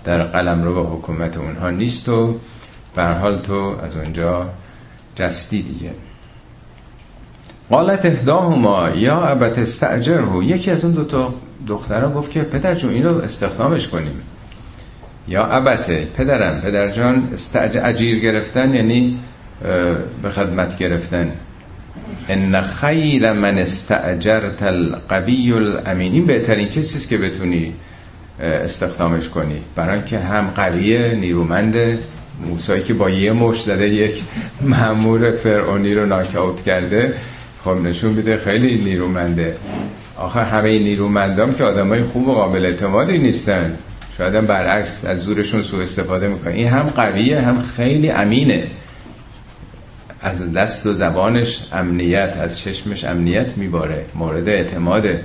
در 0.03 0.23
قلم 0.23 0.63
رو 0.63 0.83
به 0.83 0.89
حکومت 0.89 1.37
اونها 1.37 1.69
نیست 1.69 2.09
و 2.09 2.35
حال 2.97 3.37
تو 3.37 3.75
از 3.83 3.95
اونجا 3.95 4.45
جستی 5.19 5.61
دیگه. 5.61 5.91
قالت 7.69 8.05
اهداهما 8.05 8.89
یا 8.89 9.21
ابت 9.21 9.59
استعجره 9.59 10.45
یکی 10.45 10.71
از 10.71 10.85
اون 10.85 10.93
دو 10.93 11.03
تا 11.03 11.33
دخترها 11.67 12.09
گفت 12.09 12.31
که 12.31 12.41
پدر 12.41 12.75
جون 12.75 12.89
اینو 12.89 13.17
استخدامش 13.17 13.87
کنیم. 13.87 14.21
یا 15.27 15.45
ابته 15.45 16.07
پدرم 16.17 16.61
پدر 16.61 16.87
جان 16.87 17.29
اجیر 17.83 18.19
گرفتن 18.19 18.73
یعنی 18.73 19.19
به 20.23 20.29
خدمت 20.29 20.77
گرفتن. 20.77 21.31
ان 22.29 22.61
خیر 22.61 23.33
من 23.33 23.57
استعجرت 23.57 24.63
القوی 24.63 25.53
الامین. 25.53 26.13
این 26.13 26.25
بهترین 26.25 26.67
کسی 26.67 26.97
است 26.97 27.09
که 27.09 27.17
بتونی 27.17 27.73
استخدامش 28.39 29.29
کنی. 29.29 29.61
برای 29.75 30.03
که 30.03 30.19
هم 30.19 30.47
قویه 30.55 31.15
نیرومنده. 31.15 31.99
موسایی 32.45 32.83
که 32.83 32.93
با 32.93 33.09
یه 33.09 33.31
مش 33.31 33.61
زده 33.61 33.89
یک 33.89 34.23
مامور 34.61 35.31
فرعونی 35.31 35.93
رو 35.93 36.05
ناکاوت 36.05 36.61
کرده 36.61 37.13
خب 37.63 37.69
نشون 37.69 38.13
میده 38.13 38.37
خیلی 38.37 38.77
نیرومنده. 38.77 39.55
آخه 40.17 40.43
همه 40.43 40.79
نیرومندام 40.79 41.53
که 41.53 41.63
آدمای 41.63 42.03
خوب 42.03 42.27
و 42.27 42.33
قابل 42.33 42.65
اعتمادی 42.65 43.17
نیستن. 43.17 43.77
شاید 44.17 44.35
هم 44.35 44.45
برعکس 44.45 45.05
از 45.05 45.19
زورشون 45.19 45.63
سوء 45.63 45.83
استفاده 45.83 46.27
می‌کنه 46.27 46.53
این 46.53 46.67
هم 46.67 46.83
قویه 46.83 47.41
هم 47.41 47.59
خیلی 47.59 48.09
امینه. 48.09 48.67
از 50.21 50.53
دست 50.53 50.85
و 50.85 50.93
زبانش 50.93 51.67
امنیت 51.71 52.37
از 52.41 52.59
چشمش 52.59 53.03
امنیت 53.03 53.57
میباره. 53.57 54.05
مورد 54.15 54.49
اعتماده. 54.49 55.23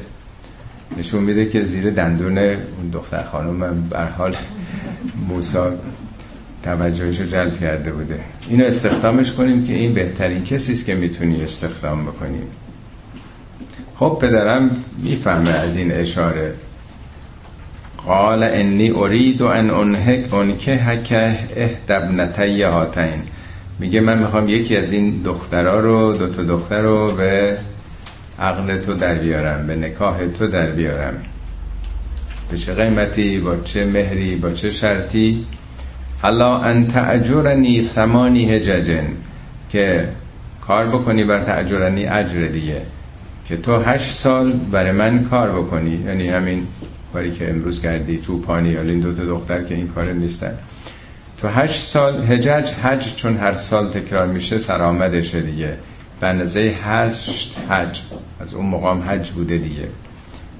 نشون 0.99 1.25
میده 1.25 1.47
که 1.47 1.62
زیر 1.62 1.90
دندون 1.90 2.38
اون 2.38 2.90
دختر 2.92 3.23
خانم 3.23 3.88
بر 3.90 4.09
حال 4.09 4.37
موسا 5.28 5.73
توجهش 6.64 7.21
رو 7.21 7.26
جلب 7.26 7.61
کرده 7.61 7.92
بوده. 7.92 8.21
اینو 8.49 8.64
استخدامش 8.64 9.33
کنیم 9.33 9.66
که 9.66 9.73
این 9.73 9.94
بهترین 9.94 10.44
کسی 10.44 10.73
است 10.73 10.87
که 10.87 10.94
می‌تونی 10.94 11.42
استخدام 11.42 12.04
بکنیم 12.04 12.47
خب 13.97 14.18
پدرم 14.21 14.76
می‌فهمه 14.99 15.50
از 15.50 15.76
این 15.76 15.92
اشاره. 15.92 16.54
قال 18.06 18.42
انی 18.42 18.90
ارید 18.90 19.42
ان 19.42 19.71
انهک 19.71 20.35
انکه 20.35 20.75
حکه 20.75 21.38
اهدبنتی 21.56 22.62
هاتین. 22.62 23.23
میگه 23.78 24.00
من 24.00 24.18
می‌خوام 24.18 24.49
یکی 24.49 24.76
از 24.76 24.92
این 24.92 25.23
دخترها 25.25 25.80
رو 25.80 26.12
دو 26.12 26.28
تا 26.28 26.42
دختر 26.42 26.83
رو 26.83 27.12
به 27.12 27.56
عقل 28.38 28.78
تو 28.78 28.94
در 28.94 29.14
بیارم 29.14 29.66
به 29.66 29.76
نکاح 29.76 30.26
تو 30.38 30.47
در 30.47 30.66
بیارم. 30.66 31.14
به 32.50 32.59
چه 32.59 32.75
قیمتی 32.75 33.38
با 33.38 33.56
چه 33.56 33.85
مهری 33.85 34.37
با 34.37 34.50
چه 34.50 34.71
شرطی؟ 34.71 35.47
حالا 36.25 36.59
انت 36.59 36.97
اجرنی 36.97 37.83
ثمانی 37.95 38.50
هججن 38.50 39.07
که 39.71 40.09
کار 40.66 40.87
بکنی 40.87 41.25
بر 41.25 41.40
تعجرنی 41.40 42.07
اجر 42.07 42.47
دیگه 42.47 42.83
که 43.47 43.57
تو 43.57 43.81
هشت 43.81 44.14
سال 44.14 44.52
برای 44.52 44.93
من 44.93 45.25
کار 45.25 45.50
بکنی 45.50 45.90
یعنی 46.07 46.28
همین 46.28 46.66
کاری 47.12 47.33
که 47.33 47.50
امروز 47.50 47.81
کردی 47.81 48.19
چوپانی 48.19 48.69
یا 48.69 48.81
این 48.81 49.00
دو 49.00 49.14
تا 49.14 49.25
دختر 49.25 49.62
که 49.62 49.75
این 49.75 49.88
کار 49.88 50.12
نیستن 50.12 50.52
تو 51.38 51.49
هشت 51.49 51.83
سال 51.83 52.25
هجج 52.25 52.71
حج 52.71 53.14
چون 53.14 53.37
هر 53.37 53.52
سال 53.52 53.88
تکرار 53.88 54.26
میشه 54.26 54.59
سرآمدشه 54.59 55.40
دیگه 55.40 55.76
به 56.21 56.26
اندازه 56.26 56.75
هشت 56.85 57.57
حج 57.71 58.00
از 58.40 58.54
اون 58.54 58.66
مقام 58.66 59.02
حج 59.09 59.31
بوده 59.31 59.59
دیگه 59.59 59.88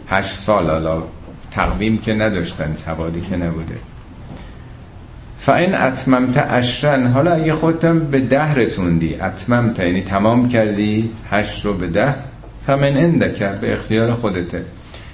هشت 0.09 0.35
سال 0.35 0.71
حالا 0.71 1.03
تقویم 1.51 1.99
که 1.99 2.15
نداشتن 2.15 2.75
سوادی 2.75 3.21
که 3.21 3.37
نبوده 3.37 3.77
فاین 5.47 5.75
اتممت 5.75 6.47
اشرن 6.51 7.07
حالا 7.07 7.33
اگه 7.33 7.53
خودتم 7.53 7.99
به 7.99 8.21
ده 8.21 8.55
رسوندی. 8.55 9.15
اتممت 9.15 9.81
یعنی 9.81 10.03
تمام 10.03 10.49
کردی 10.49 11.11
هشت 11.31 11.65
رو 11.65 11.75
به 11.75 11.87
ده. 11.87 12.15
فمن 12.67 12.97
اندکر 12.97 13.53
به 13.53 13.73
اختیار 13.73 14.15
خودته. 14.15 14.63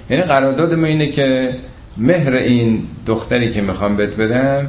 یعنی 0.09 0.23
قرارداد 0.23 0.73
ما 0.73 0.87
اینه 0.87 1.07
که 1.07 1.55
مهر 1.97 2.35
این 2.35 2.83
دختری 3.07 3.51
که 3.51 3.61
می‌خوام 3.61 3.95
بهت 3.95 4.15
بدم 4.15 4.67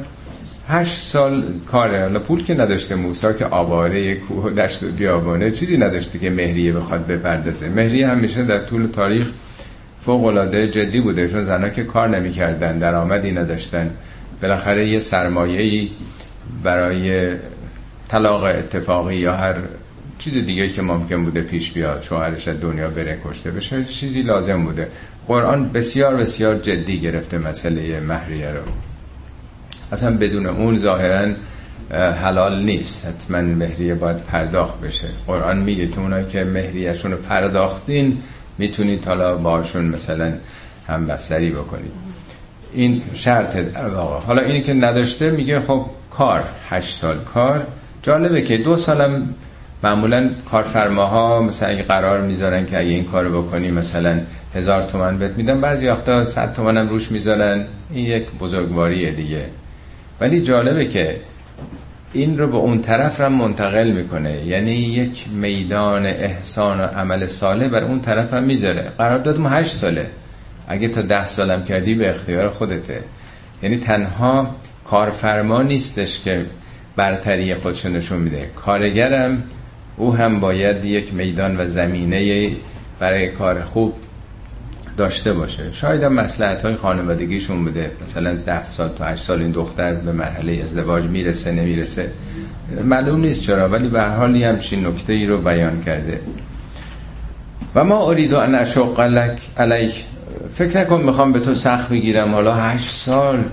هشت 0.69 0.97
سال 0.97 1.45
کاره. 1.71 2.01
حالا 2.01 2.19
پول 2.19 2.43
که 2.43 2.53
نداشته 2.53 2.95
موسا 2.95 3.33
که 3.33 3.45
آواره 3.45 4.15
کوه 4.15 4.51
دشت 4.51 4.83
و 4.83 4.87
بیابانه 4.87 5.51
چیزی 5.51 5.77
نداشته 5.77 6.19
که 6.19 6.29
مهریه 6.29 6.71
بخواد 6.73 7.07
بپردازه. 7.07 7.69
مهریه 7.69 8.07
همیشه 8.07 8.43
در 8.43 8.59
طول 8.59 8.87
تاریخ 8.87 9.27
فوق 10.01 10.23
العاده 10.23 10.67
جدی 10.67 11.01
بوده 11.01 11.27
چون 11.27 11.43
زنها 11.43 11.69
که 11.69 11.83
کار 11.83 12.09
نمی‌کردن 12.09 12.77
درآمدی 12.77 13.31
نداشتن. 13.31 13.89
بالاخره 14.43 14.87
یه 14.87 14.99
سرمایه‌ای 14.99 15.89
برای 16.63 17.35
طلاق 18.07 18.43
اتفاقی 18.43 19.15
یا 19.15 19.33
هر 19.33 19.55
چیز 20.19 20.33
دیگه 20.33 20.69
که 20.69 20.81
ممکن 20.81 21.25
بوده 21.25 21.41
پیش 21.41 21.71
بیاد 21.71 22.03
شوهرش 22.03 22.47
از 22.47 22.61
دنیا 22.61 22.89
بره 22.89 23.19
کشته 23.25 23.51
بشه 23.51 23.85
چیزی 23.85 24.21
لازم 24.21 24.63
بوده. 24.63 24.87
قرآن 25.27 25.71
بسیار 25.71 26.15
بسیار 26.15 26.55
جدی 26.55 26.99
گرفته 26.99 27.37
مسئله 27.37 27.99
مهریه 27.99 28.49
رو. 28.49 28.61
اصلا 29.91 30.17
بدون 30.17 30.45
اون 30.45 30.79
ظاهرا 30.79 31.33
حلال 32.23 32.63
نیست. 32.63 33.05
حتما 33.05 33.41
مهریه 33.41 33.95
باید 33.95 34.17
پرداخت 34.17 34.81
بشه. 34.81 35.07
قرآن 35.27 35.57
میگه 35.57 35.87
که 35.87 35.99
اونایی 35.99 36.25
که 36.25 36.43
مهریهشون 36.43 37.11
رو 37.11 37.17
پرداختین 37.17 38.17
می‌تونید 38.57 39.05
حالا 39.05 39.37
باشون 39.37 39.85
مثلا 39.85 40.33
هم 40.87 41.07
بستری 41.07 41.51
بکنید. 41.51 42.02
این 42.75 43.01
شرط 43.13 43.57
در 43.57 43.87
واقع. 43.87 44.25
حالا 44.25 44.41
اینی 44.41 44.61
که 44.61 44.73
نداشته 44.73 45.29
میگه 45.29 45.59
خب 45.59 45.85
کار 46.11 46.43
هشت 46.69 46.95
سال 46.95 47.17
کار. 47.17 47.67
جالبه 48.03 48.41
که 48.41 48.57
دو 48.57 48.75
سالم 48.75 49.33
معمولا 49.83 50.29
کارفرماها 50.51 51.41
مثلا 51.41 51.69
اگه 51.69 51.83
قرار 51.83 52.21
می‌ذارن 52.21 52.65
که 52.65 52.79
اگه 52.79 52.89
این 52.89 53.03
کارو 53.03 53.41
بکنی 53.41 53.71
مثلا 53.71 54.19
هزار 54.55 54.81
تومن 54.81 55.17
بهت 55.17 55.31
میدن 55.31 55.61
بعضی 55.61 55.87
وقتا 55.87 56.25
صد 56.25 56.53
تومن 56.53 56.77
هم 56.77 56.89
روش 56.89 57.11
می‌ذارن. 57.11 57.65
این 57.91 58.05
یک 58.05 58.23
بزرگواریه 58.39 59.11
دیگه. 59.11 59.45
ولی 60.21 60.41
جالبه 60.41 60.85
که 60.85 61.21
این 62.13 62.37
رو 62.37 62.47
به 62.47 62.57
اون 62.57 62.81
طرف 62.81 63.21
هم 63.21 63.33
منتقل 63.33 63.91
می‌کنه. 63.91 64.45
یعنی 64.45 64.71
یک 64.71 65.25
میدان 65.31 66.05
احسان 66.05 66.79
و 66.79 66.83
عمل 66.83 67.25
صالح 67.27 67.67
بر 67.67 67.83
اون 67.83 68.01
طرف 68.01 68.33
هم 68.33 68.43
می‌ذاره. 68.43 68.91
قرارداد 68.97 69.39
ما 69.39 69.49
هشت 69.49 69.75
ساله. 69.75 70.09
اگه 70.67 70.87
تا 70.87 71.01
ده 71.01 71.25
سالم 71.25 71.63
کردی 71.63 71.95
به 71.95 72.09
اختیار 72.09 72.49
خودته. 72.49 73.03
یعنی 73.63 73.77
تنها 73.77 74.55
کارفرما 74.85 75.61
نیستش 75.63 76.19
که 76.19 76.45
برتری 76.95 77.55
خودشو 77.55 77.89
نشون 77.89 78.19
میده. 78.19 78.49
کارگرم 78.55 79.43
او 79.97 80.15
هم 80.15 80.39
باید 80.39 80.85
یک 80.85 81.13
میدان 81.13 81.59
و 81.59 81.67
زمینه 81.67 82.51
برای 82.99 83.27
کار 83.27 83.63
خوب 83.63 83.93
داشته 84.97 85.33
باشه. 85.33 85.71
شاید 85.71 86.03
هم 86.03 86.13
مسلحت 86.13 86.61
های 86.61 86.75
خانوادگیشون 86.75 87.63
بوده. 87.63 87.91
مثلا 88.01 88.33
ده 88.33 88.63
سال 88.63 88.89
تا 88.89 89.05
هشت 89.05 89.23
سال 89.23 89.41
این 89.41 89.51
دختر 89.51 89.93
به 89.93 90.11
مرحله 90.11 90.59
ازدواج 90.63 91.03
می‌رسه 91.03 91.51
نمی‌رسه. 91.51 92.11
معلوم 92.83 93.21
نیست 93.21 93.41
چرا 93.41 93.69
ولی 93.69 93.87
به 93.87 94.01
هر 94.01 94.15
حال 94.15 94.35
همچین 94.35 94.87
نکته 94.87 95.13
ای 95.13 95.25
رو 95.25 95.37
بیان 95.41 95.83
کرده. 95.85 96.19
و 97.75 97.83
ما 97.83 98.09
اريد 98.09 98.33
ان 98.33 98.55
اشق 98.55 98.99
علیک 99.57 100.03
فکر 100.55 100.81
نکن 100.81 101.01
می‌خوام 101.01 101.31
به 101.31 101.39
تو 101.39 101.53
سخت 101.53 101.89
بگیرم 101.89 102.33
حالا 102.33 102.55
هشت 102.55 102.89
سال. 102.89 103.43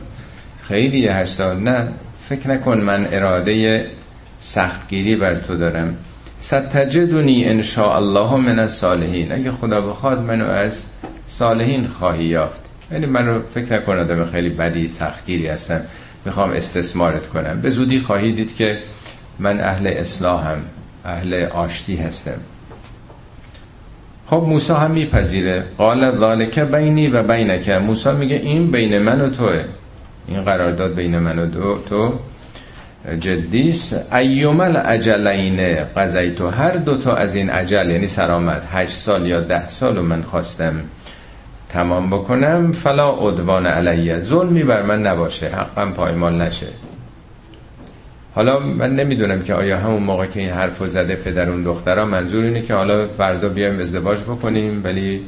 خیلی 0.63 1.09
هشت 1.09 1.33
سال. 1.35 1.61
نه 1.61 1.89
فکر 2.29 2.51
نکن 2.51 2.79
من 2.79 3.07
اراده 3.13 3.87
سختگیری 4.39 5.17
بر 5.17 5.35
تو 5.35 5.57
دارم. 5.57 5.97
ستجدونی 6.41 7.45
ان 7.45 7.63
الله 7.79 8.37
من 8.37 8.59
الصالحین. 8.59 9.33
اگه 9.33 9.51
خدا 9.51 9.81
بخواد 9.81 10.21
منو 10.21 10.45
از 10.47 10.85
صالحین 11.27 11.87
خواهی 11.87 12.25
یافت. 12.25 12.61
یعنی 12.93 13.07
من 13.07 13.27
رو 13.27 13.43
فکر 13.55 13.77
نکن 13.77 13.99
آدم 13.99 14.25
خیلی 14.25 14.49
بدی 14.49 14.89
سختگیری 14.89 15.47
هستم. 15.47 15.81
می‌خوام 16.25 16.51
استثمارت 16.51 17.29
کنم. 17.29 17.61
به 17.61 17.71
زودی 17.71 18.01
خواهی 18.01 18.33
دید 18.33 18.57
که 18.57 18.79
من 19.39 19.61
اهل 19.61 19.87
اصلاحم 19.87 20.63
اهل 21.05 21.35
آشتی 21.45 21.97
هستم. 21.97 22.41
خب 24.31 24.45
موسی 24.49 24.73
هم 24.73 24.91
میپذیره. 24.91 25.65
قال 25.79 26.17
ذالک 26.17 26.59
بینی 26.59 27.07
و 27.07 27.23
بینک. 27.23 27.69
موسی 27.69 28.13
میگه 28.13 28.37
این 28.37 28.71
بین 28.71 28.99
من 28.99 29.21
و 29.21 29.31
توه. 29.31 29.65
این 30.29 30.45
قرارداد 30.45 30.95
بین 30.95 31.19
من 31.19 31.39
و 31.39 31.47
دو 31.47 31.79
تو 31.89 32.13
جدیس 33.21 33.95
ایوم 34.13 34.61
الاجلین 34.61 35.85
قضیتو. 35.97 36.49
هر 36.49 36.77
دوتا 36.77 37.15
از 37.15 37.35
این 37.35 37.51
عجل 37.51 37.91
یعنی 37.91 38.07
سرامت 38.07 38.63
هشت 38.73 38.99
سال 38.99 39.27
یا 39.27 39.41
ده 39.41 39.69
سال 39.69 39.99
و 39.99 40.03
من 40.03 40.23
خواستم 40.23 40.75
تمام 41.69 42.11
بکنم 42.11 42.73
فلا 42.73 43.11
عدوان 43.11 43.67
علیه. 43.67 44.21
ظلمی 44.21 44.63
بر 44.63 44.83
من 44.83 45.03
نباشه 45.07 45.47
حقم 45.47 45.93
پایمال 45.93 46.43
نشه. 46.43 46.67
حالا 48.35 48.59
من 48.59 48.97
نمی‌دونم 48.97 49.43
که 49.43 49.55
آیا 49.55 49.79
همون 49.79 50.03
موقع 50.03 50.27
که 50.27 50.41
این 50.41 50.51
حرفو 50.51 50.87
زده 50.87 51.17
پدر 51.17 51.51
اون 51.51 51.63
دخترها 51.63 52.05
منظور 52.05 52.45
اینه 52.45 52.63
که 52.63 52.75
حالا 52.75 53.07
فردا 53.07 53.49
بیایم 53.49 53.81
ازدواج 53.81 54.19
بکنیم 54.19 54.81
ولی 54.85 55.23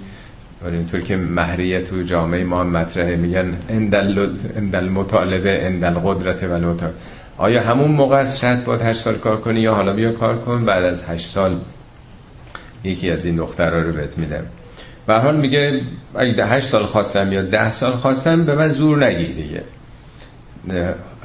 اینطور 0.64 1.00
که 1.00 1.16
مهریه 1.16 1.82
تو 1.82 2.02
جامعه 2.02 2.44
ما 2.44 2.64
مطرحه 2.64 3.16
میگن 3.16 3.56
اندل 4.56 4.88
مطالبه 4.88 5.66
اندل 5.66 5.94
قدرت 5.94 6.44
و 6.44 6.74
آیا 7.38 7.62
همون 7.62 7.90
موقع 7.90 8.16
است 8.16 8.38
شاید 8.38 8.64
باید 8.64 8.82
هشت 8.82 9.00
سال 9.00 9.14
کار 9.14 9.40
کنی 9.40 9.60
یا 9.60 9.74
حالا 9.74 9.92
بیا 9.92 10.12
کار 10.12 10.38
کن 10.38 10.64
بعد 10.64 10.84
از 10.84 11.04
هشت 11.08 11.30
سال 11.30 11.56
یکی 12.84 13.10
از 13.10 13.26
این 13.26 13.36
دخترها 13.36 13.78
رو 13.78 13.92
بهت 13.92 14.18
میدم 14.18 14.44
به 15.06 15.14
حال 15.14 15.36
میگه 15.36 15.80
اگه 16.14 16.32
ده 16.32 16.60
سال 16.60 16.86
خواستم 16.86 17.32
یا 17.32 17.42
ده 17.42 17.70
سال 17.70 17.92
خواستم 17.92 18.44
به 18.44 18.54
من 18.54 18.68
زور 18.68 19.06
نگی 19.06 19.32
دیگه. 19.32 19.62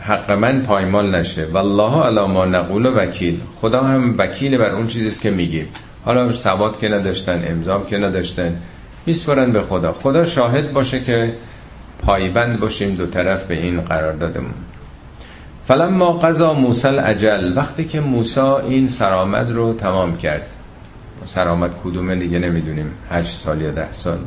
حق 0.08 0.32
من 0.32 0.62
پایمال 0.62 1.16
نشه. 1.16 1.46
والله 1.46 2.04
علی 2.04 2.34
ما 2.34 2.46
نقول 2.46 2.86
و 2.86 2.96
وکیل. 2.96 3.42
خدا 3.62 3.84
هم 3.84 4.16
وکیل 4.18 4.58
بر 4.58 4.70
اون 4.70 4.88
چیزیست 4.88 5.22
که 5.22 5.32
میگیم 5.32 5.68
حالا 6.06 6.32
سواد 6.32 6.80
که 6.80 6.90
نداشتن 6.90 7.44
امضام 7.48 7.86
که 7.86 7.98
نداشتن 7.98 8.58
میسپرن 9.06 9.52
به 9.52 9.62
خدا. 9.62 9.94
خدا 9.94 10.26
شاهد 10.26 10.74
باشه 10.74 11.00
که 11.00 11.34
پایبند 12.06 12.60
باشیم 12.60 12.96
دو 12.96 13.06
طرف 13.06 13.46
به 13.46 13.62
این 13.62 13.82
قرار 13.82 14.14
دادمون 14.14 14.54
فلما 15.68 16.12
قضا 16.12 16.54
موسی 16.54 16.88
اجل 16.88 17.58
وقتی 17.58 17.86
که 17.86 18.02
موسی 18.02 18.40
این 18.40 18.88
سرامت 18.88 19.52
رو 19.52 19.74
تمام 19.74 20.18
کرد. 20.18 20.48
سرامت 21.26 21.72
کدومه 21.84 22.16
دیگه 22.16 22.40
نمی‌دونیم. 22.40 22.92
هشت 23.12 23.38
سال 23.38 23.62
یا 23.62 23.72
ده 23.72 23.92
سال. 23.92 24.18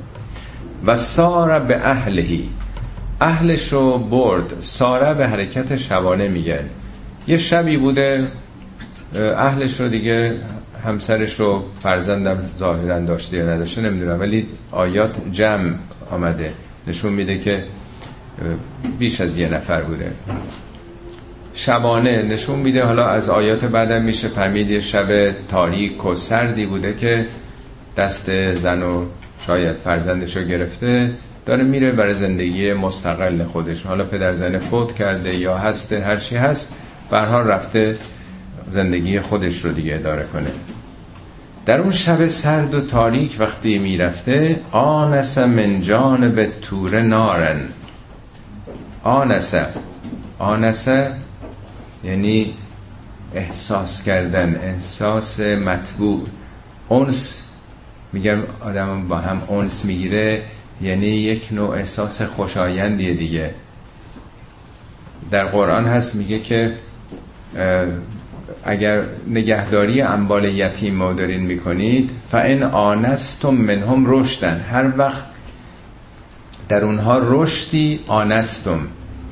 و 0.86 0.96
ساره 0.96 1.58
به 1.58 1.80
اهلهی 1.84 2.48
اهلش 3.20 3.72
رو 3.72 3.98
برد. 3.98 4.54
ساره 4.62 5.14
به 5.14 5.28
حرکت 5.28 5.76
شبانه 5.76 6.28
میگن 6.28 6.64
یه 7.26 7.36
شبی 7.36 7.76
بوده 7.76 8.26
اهلش 9.36 9.80
رو 9.80 9.88
دیگه 9.88 10.34
همسرش 10.84 11.40
رو 11.40 11.64
فرزندم 11.80 12.38
ظاهرا 12.58 13.00
داشته 13.00 13.36
یا 13.36 13.54
نداشته 13.54 13.80
نمی‌دونم 13.80 14.20
ولی 14.20 14.46
آیات 14.70 15.16
جمع 15.32 15.72
آمده. 16.10 16.52
نشون 16.86 17.12
میده 17.12 17.38
که 17.38 17.64
بیش 18.98 19.20
از 19.20 19.38
یه 19.38 19.48
نفر 19.48 19.82
بوده. 19.82 20.12
شبانه 21.54 22.22
نشون 22.22 22.58
میده 22.58 22.84
حالا 22.84 23.06
از 23.06 23.28
آیات 23.28 23.64
بعدم 23.64 24.02
میشه 24.02 24.28
فهمید 24.28 24.78
شب 24.78 25.32
تاریک 25.48 26.04
و 26.06 26.14
سردی 26.14 26.66
بوده 26.66 26.94
که 26.94 27.26
دست 27.96 28.54
زن 28.54 28.82
و 28.82 29.04
شاید 29.46 29.76
فرزندش 29.76 30.36
رو 30.36 30.42
گرفته. 30.42 31.10
داره 31.46 31.64
میره 31.64 31.92
برای 31.92 32.14
زندگی 32.14 32.72
مستقل 32.72 33.44
خودش. 33.44 33.82
حالا 33.82 34.04
پدر 34.04 34.34
زن 34.34 34.58
فوت 34.58 34.94
کرده 34.94 35.36
یا 35.36 35.58
هسته 35.58 36.00
هر 36.00 36.16
چی 36.16 36.36
هست 36.36 36.72
برها 37.10 37.40
رفته 37.40 37.98
زندگی 38.68 39.20
خودش 39.20 39.64
رو 39.64 39.72
دیگه 39.72 39.94
اداره 39.94 40.24
کنه. 40.32 40.50
در 41.66 41.80
اون 41.80 41.92
شب 41.92 42.26
سرد 42.26 42.74
و 42.74 42.80
تاریک 42.80 43.36
وقتی 43.38 43.78
می‌رفته 43.78 44.60
آنس 44.72 45.38
من 45.38 45.80
جانب 45.80 46.60
تور 46.60 47.02
نارن. 47.02 47.60
آنسه 49.02 49.66
آنسه 50.38 51.12
یعنی 52.04 52.54
احساس 53.34 54.02
کردن 54.02 54.60
احساس 54.64 55.40
مطبوع. 55.40 56.24
اونس 56.88 57.48
میگم 58.12 58.38
آدم 58.60 59.08
با 59.08 59.16
هم 59.16 59.42
اونس 59.48 59.84
می‌گیره 59.84 60.42
یعنی 60.82 61.06
یک 61.06 61.48
نوع 61.52 61.70
احساس 61.70 62.22
خوشایندیه 62.22 63.14
دیگه. 63.14 63.50
در 65.30 65.44
قرآن 65.44 65.84
هست 65.84 66.14
میگه 66.14 66.38
که 66.38 66.72
اگر 68.64 69.04
نگهداری 69.28 70.00
انبال 70.00 70.44
یتیم 70.44 70.94
ما 70.94 71.12
دارین 71.12 71.40
می‌کنید 71.40 72.10
فان 72.30 72.62
آنستم 72.62 73.54
منهم 73.54 74.04
رشدن 74.06 74.60
هر 74.72 74.98
وقت 74.98 75.24
در 76.68 76.84
اونها 76.84 77.20
رشدی 77.24 78.00
آنستم. 78.06 78.78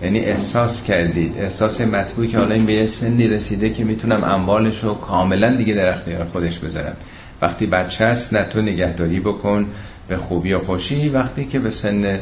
یعنی 0.03 0.19
احساس 0.19 0.83
کردید. 0.83 1.39
احساس 1.39 1.81
مطبوعی 1.81 2.29
که 2.29 2.39
حالا 2.39 2.55
این 2.55 2.67
به 2.67 2.87
سنی 2.87 3.29
رسیده 3.29 3.71
که 3.71 3.85
می‌تونم 3.85 4.25
اموالش 4.25 4.85
رو 4.85 4.95
کاملا 4.95 5.51
دیگه 5.51 5.75
در 5.75 5.89
اختیار 5.89 6.25
خودش 6.25 6.59
بذارم. 6.59 6.97
وقتی 7.43 7.67
بچه 7.67 8.07
هست 8.07 8.35
نه 8.35 8.43
تو 8.43 8.63
نگهداری 8.63 9.21
بکن 9.21 9.67
به 10.09 10.17
خوبی 10.17 10.53
و 10.53 10.59
خوشی 10.59 11.09
وقتی 11.09 11.45
که 11.45 11.59
به 11.59 11.71
سن 11.71 12.19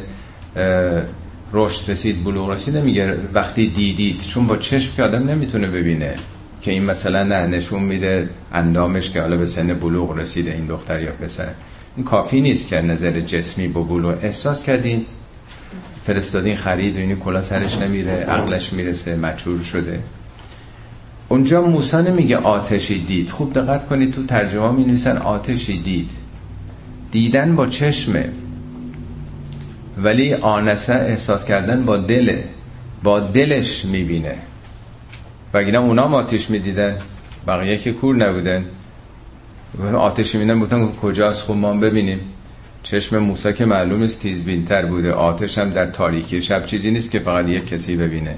رشد 1.53 1.91
رسید 1.91 2.25
بلوغ 2.25 2.51
رسید 2.51 2.77
میگه 2.77 3.15
وقتی 3.35 3.67
دیدید. 3.67 4.21
چون 4.21 4.47
با 4.47 4.57
چشم 4.57 4.93
که 4.97 5.03
آدم 5.03 5.29
نمی‌تونه 5.31 5.67
ببینه 5.67 6.15
که 6.63 6.71
این 6.71 6.85
مثلا 6.85 7.23
نه 7.23 7.47
نشون 7.47 7.83
میده 7.83 8.29
اندامش 8.53 9.11
که 9.11 9.21
حالا 9.21 9.37
به 9.37 9.47
سن 9.47 9.75
بلوغ 9.75 10.19
رسیده 10.19 10.53
این 10.53 10.67
دختر 10.67 11.03
یا 11.03 11.13
پسر. 11.13 11.49
این 11.97 12.05
کافی 12.05 12.41
نیست 12.41 12.67
که 12.67 12.81
نظر 12.81 13.21
جسمی 13.21 13.69
با 13.69 13.83
بلوغ 13.83 14.19
احساس 14.23 14.63
کردین. 14.63 15.07
فرستادین 16.05 16.57
خرید 16.57 16.97
و 16.97 16.99
اینی 16.99 17.17
کلا 17.17 17.43
سرش 17.43 17.79
نمیره 17.79 18.13
عقلش 18.13 18.73
می‌رسه 18.73 19.17
مچور 19.17 19.63
شده. 19.63 20.01
اونجا 21.29 21.63
موسی 21.63 21.97
نمیگه 21.97 22.37
آتشی 22.37 22.99
دید. 22.99 23.31
خوب 23.31 23.53
دقت 23.53 23.87
کنید 23.87 24.15
تو 24.15 24.27
ترجمه 24.27 24.73
می 24.73 24.85
نویسن 24.85 25.17
آتشی 25.17 25.83
دید. 25.83 26.11
دیدن 27.11 27.57
با 27.57 27.67
چشمه 27.67 28.29
ولی 29.99 30.35
آنسه 30.35 30.95
احساس 30.95 31.45
کردن 31.45 31.85
با 31.85 31.97
دله 31.97 32.45
با 33.03 33.21
دلش 33.21 33.85
می‌بینه. 33.85 34.35
و 35.55 35.59
اگه 35.59 35.79
اونا 35.79 36.03
آتش 36.03 36.51
می‌دیدن 36.51 36.99
بقیه 37.47 37.79
که 37.79 37.93
کور 37.93 38.17
نبودن. 38.17 38.65
آتش 39.97 40.35
میدن 40.35 40.59
بودن 40.61 40.93
کجاست؟ 40.93 41.43
خب 41.43 41.55
ما 41.55 41.75
ببینیم. 41.75 42.21
چشم 42.83 43.19
موسی 43.19 43.53
که 43.53 43.65
معلوم 43.65 44.03
است 44.03 44.23
تر 44.69 44.87
بوده. 44.87 45.13
آتش 45.13 45.59
هم 45.59 45.71
در 45.71 45.87
تاریکی 45.87 46.43
شب 46.43 46.67
چیزی 46.67 46.91
نیست 46.91 47.11
که 47.11 47.19
فقط 47.19 47.49
یک 47.49 47.67
کسی 47.67 47.97
ببینه. 47.97 48.35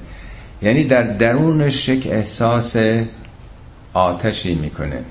یعنی 0.62 0.84
در 0.84 1.02
درونش 1.02 1.88
یک 1.88 2.06
احساس 2.06 2.76
آتشی 3.92 4.54
می‌کنه. 4.54 5.04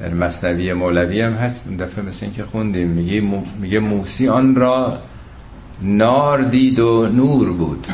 در 0.00 0.14
مصنوی 0.14 0.72
مولوی 0.72 1.20
هم 1.20 1.32
هست. 1.32 1.66
اون 1.66 1.76
دفعه 1.76 2.04
مثل 2.04 2.26
این 2.26 2.34
که 2.34 2.44
خوندیم 2.44 2.88
میگه, 2.88 3.22
میگه 3.60 3.78
موسی 3.78 4.28
آن 4.28 4.54
را 4.54 4.98
نار 5.82 6.42
دید 6.42 6.78
و 6.78 7.08
نور 7.08 7.52
بود. 7.52 7.86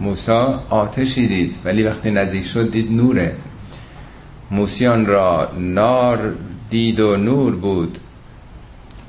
موسی 0.00 0.32
آتشی 0.70 1.26
دید 1.26 1.56
ولی 1.64 1.82
وقتی 1.82 2.10
نزدیک 2.10 2.44
شد 2.44 2.70
دید 2.70 2.92
نوره. 2.92 3.36
موسی 4.50 4.86
آن 4.86 5.06
را 5.06 5.48
نار 5.58 6.34
دید 6.70 7.00
و 7.00 7.16
نور 7.16 7.56
بود. 7.56 7.98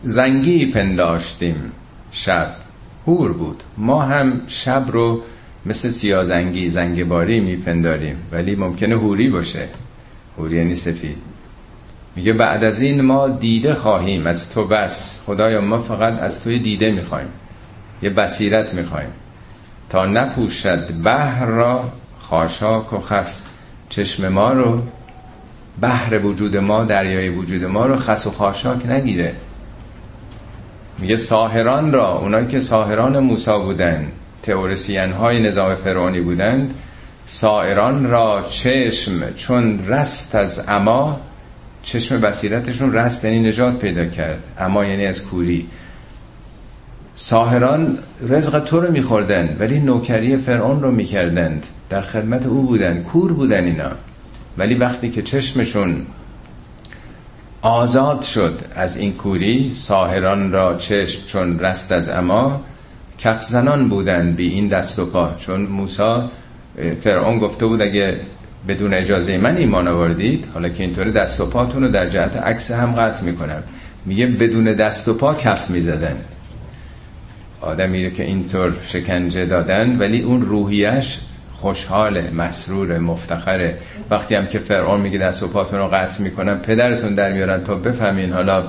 زنگی 0.04 0.66
پنداشتیم 0.66 1.72
شب 2.12 2.56
هور 3.08 3.34
بود. 3.34 3.64
ما 3.78 4.02
هم 4.02 4.42
شب 4.48 4.86
رو 4.92 5.22
مثل 5.66 5.90
سیازنگی 5.90 6.70
زنگباری 6.70 7.40
میپنداریم 7.40 8.16
ولی 8.32 8.56
ممکنه 8.56 8.96
هوری 8.96 9.30
باشه. 9.30 9.68
هوری 10.38 10.56
یعنی 10.56 10.76
سفید. 10.76 11.35
میگه 12.16 12.34
بعد 12.34 12.64
از 12.64 12.82
این 12.82 13.02
ما 13.02 13.28
دیده 13.28 13.74
خواهیم 13.74 14.28
از 14.28 14.50
تو 14.50 14.66
بس. 14.66 15.22
خدایا 15.26 15.62
ما 15.62 15.82
فقط 15.82 16.22
از 16.22 16.42
توی 16.42 16.60
دیده 16.60 16.92
می‌خوایم. 16.92 17.28
یه 18.02 18.10
بصیرت 18.10 18.74
می‌خوایم. 18.74 19.10
تا 19.90 20.06
نپوشد 20.06 21.04
بحر 21.04 21.46
را 21.46 21.84
خاشاک 22.20 22.94
و 22.94 23.00
خس. 23.00 23.42
چشم 23.90 24.28
ما 24.28 24.52
رو 24.52 24.82
بحر 25.82 26.26
وجود 26.26 26.58
ما 26.58 26.84
دریای 26.84 27.30
وجود 27.30 27.64
ما 27.64 27.86
رو 27.86 27.96
خس 27.96 28.28
و 28.28 28.32
خاشاک 28.32 28.86
نگیره. 28.86 29.34
میگه 30.98 31.16
ساهران 31.16 31.92
را 31.92 32.18
اونایی 32.18 32.48
که 32.48 32.60
ساهران 32.60 33.20
موسا 33.20 33.60
بودن 33.60 34.12
تئوریسین 34.44 35.12
های 35.12 35.42
نظام 35.42 35.76
فرعونی 35.76 36.22
بودند 36.22 36.74
سائران 37.26 38.10
را 38.10 38.46
چشم 38.50 39.34
چون 39.34 39.88
رست 39.88 40.36
از 40.36 40.64
اما 40.68 41.20
چشم 41.86 42.22
بصیرتشون 42.22 42.94
رست 42.94 43.26
یعنی 43.26 43.40
نجات 43.40 43.80
پیدا 43.80 44.06
کرد. 44.06 44.44
اما 44.60 44.86
یعنی 44.86 45.06
از 45.06 45.24
کوری. 45.24 45.68
ساهران 47.16 47.98
رزق 48.30 48.60
تو 48.60 48.80
رو 48.80 48.92
میخوردن 48.92 49.56
ولی 49.60 49.80
نوکری 49.80 50.38
فرعون 50.38 50.82
رو 50.82 50.92
می‌کردند. 50.92 51.66
در 51.90 52.02
خدمت 52.02 52.46
او 52.46 52.62
بودن 52.62 53.04
کور 53.04 53.34
بودن 53.34 53.64
اینا. 53.64 53.92
ولی 54.58 54.76
وقتی 54.76 55.10
که 55.10 55.22
چشمشون 55.22 56.06
آزاد 57.62 58.22
شد 58.22 58.62
از 58.76 58.98
این 58.98 59.14
کوری 59.14 59.74
ساهران 59.74 60.52
را 60.52 60.76
چشم 60.76 61.26
چون 61.28 61.60
رست 61.60 61.92
از 61.92 62.10
اما 62.10 62.62
کف 63.18 63.44
زنان 63.44 63.90
بودند 63.90 64.36
بی 64.36 64.50
این 64.50 64.68
دست 64.68 65.00
و 65.00 65.06
پا. 65.06 65.34
چون 65.38 65.62
موسا 65.62 66.32
فرعون 67.02 67.40
گفته 67.40 67.66
بود 67.66 67.82
اگه 67.82 68.20
بدون 68.68 68.94
اجازه 68.94 69.38
من 69.38 69.58
ایمان 69.58 69.88
آوردید؟ 69.88 70.48
حالا 70.54 70.70
که 70.70 70.84
اینطوری 70.84 71.12
دست 71.12 71.42
و 71.42 71.46
پاتون 71.46 71.84
رو 71.84 71.90
در 71.90 72.10
جهت 72.10 72.38
عکس 72.38 72.72
هم 72.72 72.92
قطع 72.92 73.24
می‌کنم. 73.24 73.64
میگه 74.06 74.28
بدون 74.28 74.64
دست 74.64 75.08
و 75.08 75.14
پا 75.14 75.34
کف 75.34 75.70
می‌زدن. 75.70 76.18
آدمی 77.62 78.06
رو 78.06 78.10
که 78.10 78.24
اینطور 78.24 78.74
شکنجه 78.84 79.46
دادن 79.46 79.98
ولی 79.98 80.22
اون 80.22 80.42
روحیش 80.42 81.20
خوشحاله 81.54 82.32
مسرور 82.32 82.98
مفتخره. 82.98 83.78
وقتی 84.10 84.36
هم 84.36 84.48
که 84.48 84.60
فرعون 84.60 85.02
میگه 85.02 85.18
دست 85.18 85.44
و 85.44 85.48
پاتون 85.48 85.80
رو 85.80 85.88
قطع 85.88 86.24
می‌کنم 86.24 86.60
پدرتون 86.60 87.14
در 87.14 87.34
میارن 87.34 87.64
تا 87.64 87.76
بفهمین 87.76 88.34
حالا 88.34 88.64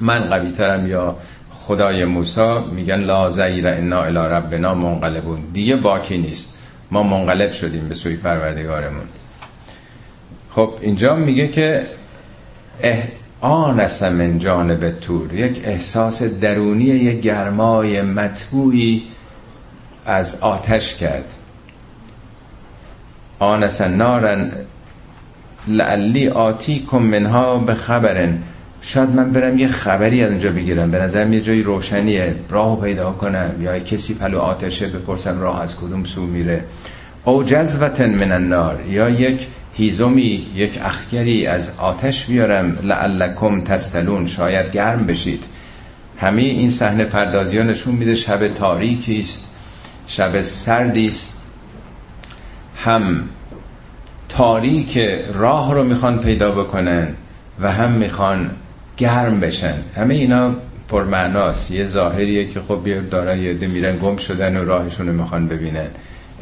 من 0.00 0.18
قوی 0.18 0.50
ترم 0.50 0.88
یا 0.88 1.16
خدای 1.54 2.04
موسی؟ 2.04 2.58
میگن 2.72 3.00
لا 3.00 3.30
زیر 3.30 3.68
انا 3.68 4.02
الی 4.02 4.18
ربنا 4.18 4.74
منقلبون. 4.74 5.38
دیگه 5.52 5.76
باکی 5.76 6.18
نیست. 6.18 6.55
ما 6.90 7.02
منقلب 7.02 7.52
شدیم 7.52 7.88
به 7.88 7.94
سوی 7.94 8.16
پروردگارمون. 8.16 9.08
خب 10.50 10.74
اینجا 10.80 11.16
میگه 11.16 11.48
که 11.48 11.86
آنس 13.40 14.02
من 14.02 14.38
جانب 14.38 14.90
تور 14.90 15.34
یک 15.34 15.60
احساس 15.64 16.22
درونی 16.22 16.84
یک 16.84 17.20
گرمای 17.20 18.02
مطبوعی 18.02 19.02
از 20.06 20.40
آتش 20.40 20.94
کرد. 20.94 21.24
آنس 23.38 23.80
نارن 23.80 24.52
لعلی 25.68 26.28
آتی 26.28 26.80
کن 26.80 27.02
منها 27.02 27.58
به 27.58 27.74
خبرن. 27.74 28.42
شاید 28.88 29.10
من 29.10 29.32
برم 29.32 29.58
یه 29.58 29.68
خبری 29.68 30.22
از 30.22 30.30
اونجا 30.30 30.50
بگیرم. 30.50 30.90
به 30.90 30.98
نظرم 30.98 31.32
یه 31.32 31.40
جایی 31.40 31.62
روشنیه. 31.62 32.34
راه 32.50 32.80
پیدا 32.80 33.12
کنم. 33.12 33.50
یا 33.60 33.78
کسی 33.78 34.14
پلو 34.14 34.38
آتشه 34.38 34.86
بپرسم 34.86 35.40
راه 35.40 35.62
از 35.62 35.76
کدوم 35.76 36.04
سو 36.04 36.20
میره. 36.26 36.64
او 37.24 37.42
جذوتن 37.42 38.14
من 38.14 38.32
النار. 38.32 38.80
یا 38.88 39.08
یک 39.08 39.46
هیزومی 39.74 40.46
یک 40.54 40.78
اخگری 40.82 41.46
از 41.46 41.70
آتش 41.78 42.26
بیارم. 42.26 42.78
لعلکم 42.82 43.60
تستلون. 43.60 44.26
شاید 44.26 44.72
گرم 44.72 45.06
بشید. 45.06 45.44
همه 46.18 46.42
این 46.42 46.70
صحنه 46.70 47.04
پردازی 47.04 47.58
ها 47.58 47.64
نشون 47.64 47.94
میده 47.94 48.14
شب 48.14 48.48
تاریکی 48.48 49.18
است. 49.18 49.50
شب 50.06 50.40
سردی 50.40 51.06
است. 51.06 51.32
هم 52.84 53.22
تاریک 54.28 54.98
راه 55.34 55.74
رو 55.74 55.84
می‌خوان 55.84 56.18
پیدا 56.18 56.50
بکنن 56.50 57.08
و 57.60 57.72
هم 57.72 57.90
می‌خوان 57.92 58.50
گرم 58.96 59.40
بشن. 59.40 59.74
همه 59.96 60.14
اینا 60.14 60.54
پرمعناست. 60.88 61.70
یه 61.70 61.86
ظاهریه 61.86 62.44
که 62.44 62.60
خب 62.60 62.80
بیا 62.84 63.00
دارن 63.00 63.38
یه 63.38 63.52
میرن 63.52 63.96
گم 63.96 64.16
شدن 64.16 64.56
و 64.56 64.64
راهشون 64.64 65.06
رو 65.06 65.12
می‌خوان 65.12 65.48
ببینن. 65.48 65.86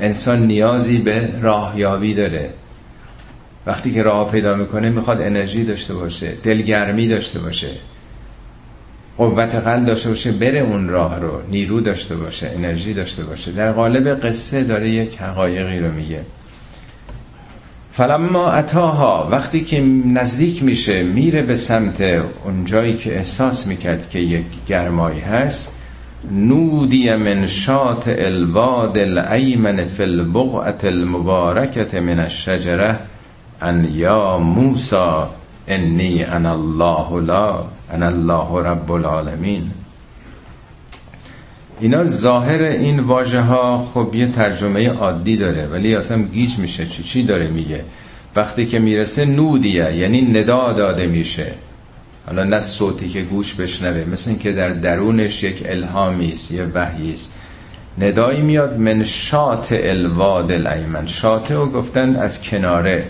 انسان 0.01 0.47
نیازی 0.47 0.99
به 0.99 1.29
راهیابی 1.41 2.15
داره. 2.15 2.51
وقتی 3.67 3.93
که 3.93 4.03
راه 4.03 4.31
پیدا 4.31 4.55
می‌کنه 4.55 4.91
می‌خواد 4.91 5.23
انرژی 5.23 5.65
داشته 5.65 5.95
باشه 5.95 6.33
دلگرمی 6.43 7.09
داشته 7.09 7.39
باشه 7.39 7.71
قوت 9.19 9.55
قلب 9.55 9.87
داشته 9.87 10.09
باشه 10.09 10.33
بره 10.33 10.61
اون 10.61 10.89
راه 10.89 11.21
رو 11.21 11.43
نیرو 11.51 11.81
داشته 11.81 12.17
باشه 12.17 12.51
انرژی 12.55 12.95
داشته 12.95 13.23
باشه. 13.23 13.53
در 13.53 13.73
قالب 13.73 14.27
قصه 14.27 14.65
داره 14.65 14.91
یک 14.91 15.19
حقایقی 15.19 15.79
رو 15.79 15.93
میگه. 15.93 16.21
فلما 17.97 18.51
اتاها 18.51 19.29
وقتی 19.31 19.65
که 19.65 19.81
نزدیک 20.07 20.63
میشه 20.63 21.03
میره 21.03 21.43
به 21.43 21.57
سمت 21.57 22.01
اون 22.45 22.65
جایی 22.65 22.95
که 22.95 23.17
احساس 23.17 23.67
می‌کرد 23.67 24.11
که 24.11 24.19
یک 24.19 24.45
گرمایی 24.69 25.21
هست 25.21 25.81
نودی 26.33 27.15
من 27.15 27.47
شات 27.47 28.05
الواد 28.09 28.99
الایمن 28.99 29.85
فی 29.85 30.03
البقعه 30.03 30.75
المبارکه 30.85 32.01
من 32.01 32.21
الشجره 32.21 32.99
ان 33.63 33.85
یا 33.85 34.39
موسا 34.39 35.31
انی 35.69 36.25
انا 36.25 36.53
الله 36.53 37.27
لا 37.27 37.65
انا 37.95 38.07
الله 38.07 38.63
رب 38.63 38.93
العالمین. 38.93 39.71
اینا 41.81 42.05
ظاهر 42.05 42.63
این 42.63 43.01
واژه 43.01 43.41
ها 43.41 43.89
خب 43.95 44.15
یه 44.15 44.27
ترجمه 44.27 44.89
عادی 44.89 45.37
داره 45.37 45.67
ولی 45.67 45.95
اصلا 45.95 46.23
گیج 46.23 46.59
میشه. 46.59 46.87
چی 46.87 47.03
چی 47.03 47.23
داره 47.23 47.49
میگه؟ 47.49 47.85
وقتی 48.37 48.67
که 48.67 48.79
می‌رسه 48.79 49.25
نودیه 49.25 49.97
یعنی 49.97 50.23
ندا 50.23 50.73
داده 50.73 51.07
میشه. 51.07 51.47
حالا 52.27 52.45
نه 52.45 52.61
صوتی 52.61 53.09
که 53.09 53.23
گوش 53.23 53.55
بشنوه 53.55 54.05
مثل 54.13 54.31
این 54.31 54.39
که 54.39 54.53
در 54.53 54.69
درونش 54.69 55.43
یک 55.43 55.63
الهامی 55.67 56.33
است 56.33 56.53
یه 56.53 56.65
وحی 56.75 57.13
است. 57.13 57.33
ندایی 57.99 58.41
میاد 58.41 58.79
من 58.79 59.05
شات 59.05 59.69
الواد 59.73 60.53
الایمن. 60.53 61.07
شاته 61.07 61.57
و 61.57 61.67
گفتن 61.67 62.17
از 62.17 62.43
کناره. 62.43 63.05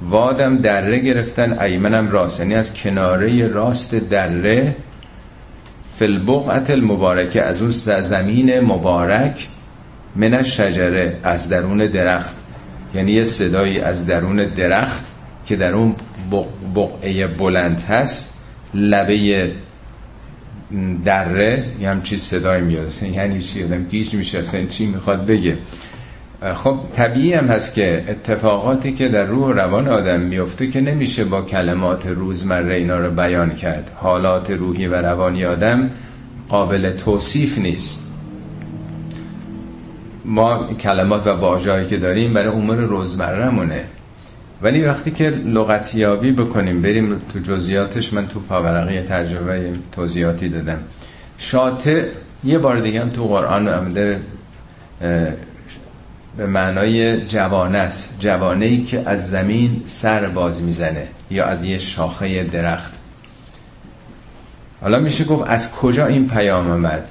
وادم 0.00 0.56
دره 0.56 0.98
گرفتن 0.98 1.58
ایمنم 1.58 2.10
راست. 2.10 2.40
یعنی 2.40 2.54
از 2.54 2.74
کناره 2.74 3.46
راست 3.46 3.94
دره 3.94 4.76
فلبقعت 5.98 6.70
المبارکه 6.70 7.42
از 7.42 7.62
اون 7.62 7.70
زمین 8.00 8.60
مبارک 8.60 9.48
من 10.16 10.42
شجره 10.42 11.16
از 11.22 11.48
درون 11.48 11.86
درخت. 11.86 12.36
یعنی 12.94 13.12
یه 13.12 13.24
صدایی 13.24 13.80
از 13.80 14.06
درون 14.06 14.36
درخت 14.46 15.04
که 15.46 15.56
در 15.56 15.72
اون 15.72 15.94
بقعه 16.74 17.26
بلند 17.26 17.80
هست 17.88 18.38
لبه 18.74 19.52
دره 21.04 21.64
یه 21.80 21.88
همچی 21.88 22.16
صدای 22.16 22.60
میاد. 22.60 22.92
یعنی 23.02 23.40
چی؟ 23.40 23.64
آدم 23.64 23.84
گیج 23.84 24.14
میشه 24.14 24.38
اصلا 24.38 24.66
چی 24.66 24.86
می‌خواد 24.86 25.26
بگه؟ 25.26 25.56
خب 26.42 26.78
طبیعی 26.92 27.32
هم 27.32 27.46
هست 27.46 27.74
که 27.74 28.04
اتفاقاتی 28.08 28.92
که 28.92 29.08
در 29.08 29.24
روح 29.24 29.54
روان 29.54 29.88
آدم 29.88 30.20
میفته 30.20 30.70
که 30.70 30.80
نمیشه 30.80 31.24
با 31.24 31.42
کلمات 31.42 32.06
روزمره 32.06 32.74
اینا 32.74 32.98
رو 32.98 33.10
بیان 33.10 33.54
کرد. 33.54 33.90
حالات 33.94 34.50
روحی 34.50 34.86
و 34.86 34.94
روانی 34.94 35.44
آدم 35.44 35.90
قابل 36.48 36.90
توصیف 36.90 37.58
نیست. 37.58 38.00
ما 40.24 40.68
کلمات 40.80 41.26
و 41.26 41.30
واژه‌ای 41.30 41.86
که 41.86 41.96
داریم 41.96 42.34
برای 42.34 42.48
امور 42.48 42.76
روزمرهمونه. 42.76 43.84
ولی 44.62 44.82
وقتی 44.82 45.10
که 45.10 45.30
لغتیابی 45.30 46.32
بکنیم 46.32 46.82
بریم 46.82 47.22
تو 47.32 47.38
جزئیاتش 47.38 48.12
من 48.12 48.26
تو 48.26 48.40
پاورقی 48.40 49.00
ترجمه 49.00 49.72
توضیحاتی 49.92 50.48
دادم. 50.48 50.78
شاطع 51.38 52.02
یه 52.44 52.58
بار 52.58 52.78
دیگه 52.78 53.00
هم 53.00 53.08
تو 53.08 53.26
قرآن 53.26 53.68
آمده 53.68 54.20
به 56.38 56.46
معنای 56.46 57.26
جوانه 57.26 57.78
است. 57.78 58.08
جوانه 58.20 58.64
ای 58.64 58.82
که 58.82 59.02
از 59.06 59.30
زمین 59.30 59.82
سر 59.86 60.28
باز 60.28 60.62
می‌زنه 60.62 61.08
یا 61.30 61.44
از 61.44 61.64
یه 61.64 61.78
شاخه 61.78 62.44
درخت. 62.44 62.92
حالا 64.80 64.98
میشه 64.98 65.24
گفت 65.24 65.50
از 65.50 65.72
کجا 65.72 66.06
این 66.06 66.28
پیام 66.28 66.70
آمد؟ 66.70 67.08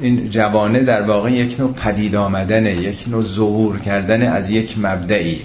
این 0.00 0.30
جوانه 0.30 0.80
در 0.80 1.02
واقع 1.02 1.32
یک 1.32 1.60
نوع 1.60 1.72
پدید 1.72 2.16
آمدنه 2.16 2.76
یک 2.76 3.04
نوع 3.08 3.22
ظهور 3.22 3.78
کردن 3.78 4.22
از 4.22 4.50
یک 4.50 4.78
مبدعی. 4.78 5.40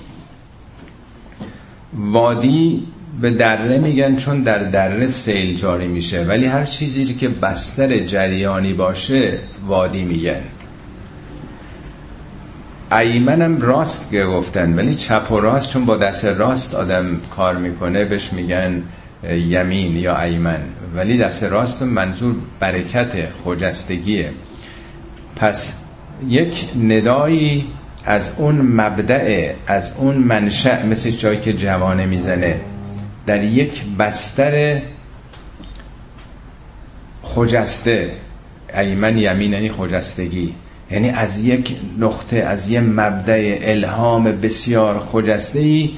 وادی 1.94 2.88
به 3.22 3.30
دره 3.30 3.80
میگن 3.80 4.16
چون 4.16 4.42
در 4.42 4.60
دره 4.60 5.08
سیل 5.08 5.56
جاری 5.56 5.88
میشه 5.88 6.24
ولی 6.24 6.46
هر 6.46 6.66
چیزی 6.66 7.14
که 7.14 7.30
بستر 7.30 8.00
جریانی 8.00 8.74
باشه 8.74 9.40
وادی 9.68 10.04
میگن. 10.04 10.42
ایمنم 13.00 13.62
راست 13.62 14.16
گفتن 14.16 14.74
ولی 14.74 14.96
چپ 14.96 15.32
و 15.32 15.40
راست 15.40 15.70
چون 15.70 15.86
با 15.86 15.98
دست 15.98 16.26
راست 16.26 16.76
آدم 16.76 17.22
کار 17.36 17.56
می‌کنه 17.56 18.06
بهش 18.06 18.34
میگن 18.34 18.84
یمین 19.32 19.98
یا 19.98 20.22
ایمن 20.22 20.60
ولی 20.96 21.18
دست 21.18 21.44
راست 21.44 21.82
منظور 21.82 22.36
برکت 22.60 23.30
خجستگیه. 23.46 24.30
پس 25.36 25.74
یک 26.28 26.66
ندایی 26.78 27.68
از 28.06 28.32
اون 28.38 28.56
مبدع 28.56 29.52
از 29.68 29.94
اون 29.98 30.16
منشأ 30.16 30.86
مثل 30.86 31.10
جایی 31.10 31.40
که 31.40 31.54
جوانه 31.54 32.06
می‌زنه 32.06 32.62
در 33.26 33.44
یک 33.44 33.84
بستر 34.00 34.82
خجسته. 37.24 38.12
ایمن 38.74 39.18
یمین 39.18 39.54
یعنی 39.54 39.72
خجستگی. 39.72 40.54
یعنی 40.94 41.10
از 41.10 41.44
یک 41.44 41.76
نقطه 42.00 42.38
از 42.38 42.70
یک 42.70 42.80
مبدع 42.80 43.58
الهام 43.62 44.24
بسیار 44.24 45.00
خجسته 45.00 45.60
ای 45.60 45.90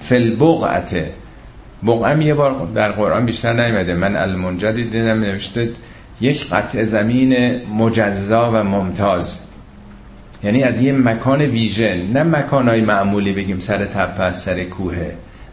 فل 0.00 0.36
بقعته 0.36 1.10
بقعم 1.86 2.20
یه 2.20 2.34
بار 2.34 2.68
در 2.74 2.92
قرآن 2.92 3.26
بیشتر 3.26 3.52
نیمده 3.52 3.94
من 3.94 4.16
المنجد 4.16 4.74
دیدم 4.74 5.20
نوشته 5.20 5.68
یک 6.20 6.48
قطع 6.48 6.84
زمین 6.84 7.60
مجزا 7.78 8.50
و 8.54 8.64
ممتاز. 8.64 9.40
یعنی 10.42 10.62
از 10.62 10.82
یه 10.82 10.92
مکان 10.92 11.40
ویژن 11.40 12.12
نه 12.12 12.22
مکانهای 12.22 12.80
معمولی 12.80 13.32
بگیم 13.32 13.58
سر 13.58 13.84
تپه 13.84 14.32
سر 14.32 14.64
کوه. 14.64 14.96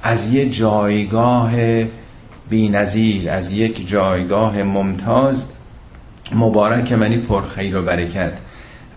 از 0.04 0.34
یه 0.34 0.50
جایگاه 0.50 1.52
بینظیر 2.50 3.30
از 3.30 3.52
یک 3.52 3.88
جایگاه 3.90 4.64
ممتاز. 4.64 5.46
مبارک 6.36 6.92
یعنی 6.92 7.18
پرخیر 7.18 7.78
و 7.78 7.84
برکت. 7.84 8.34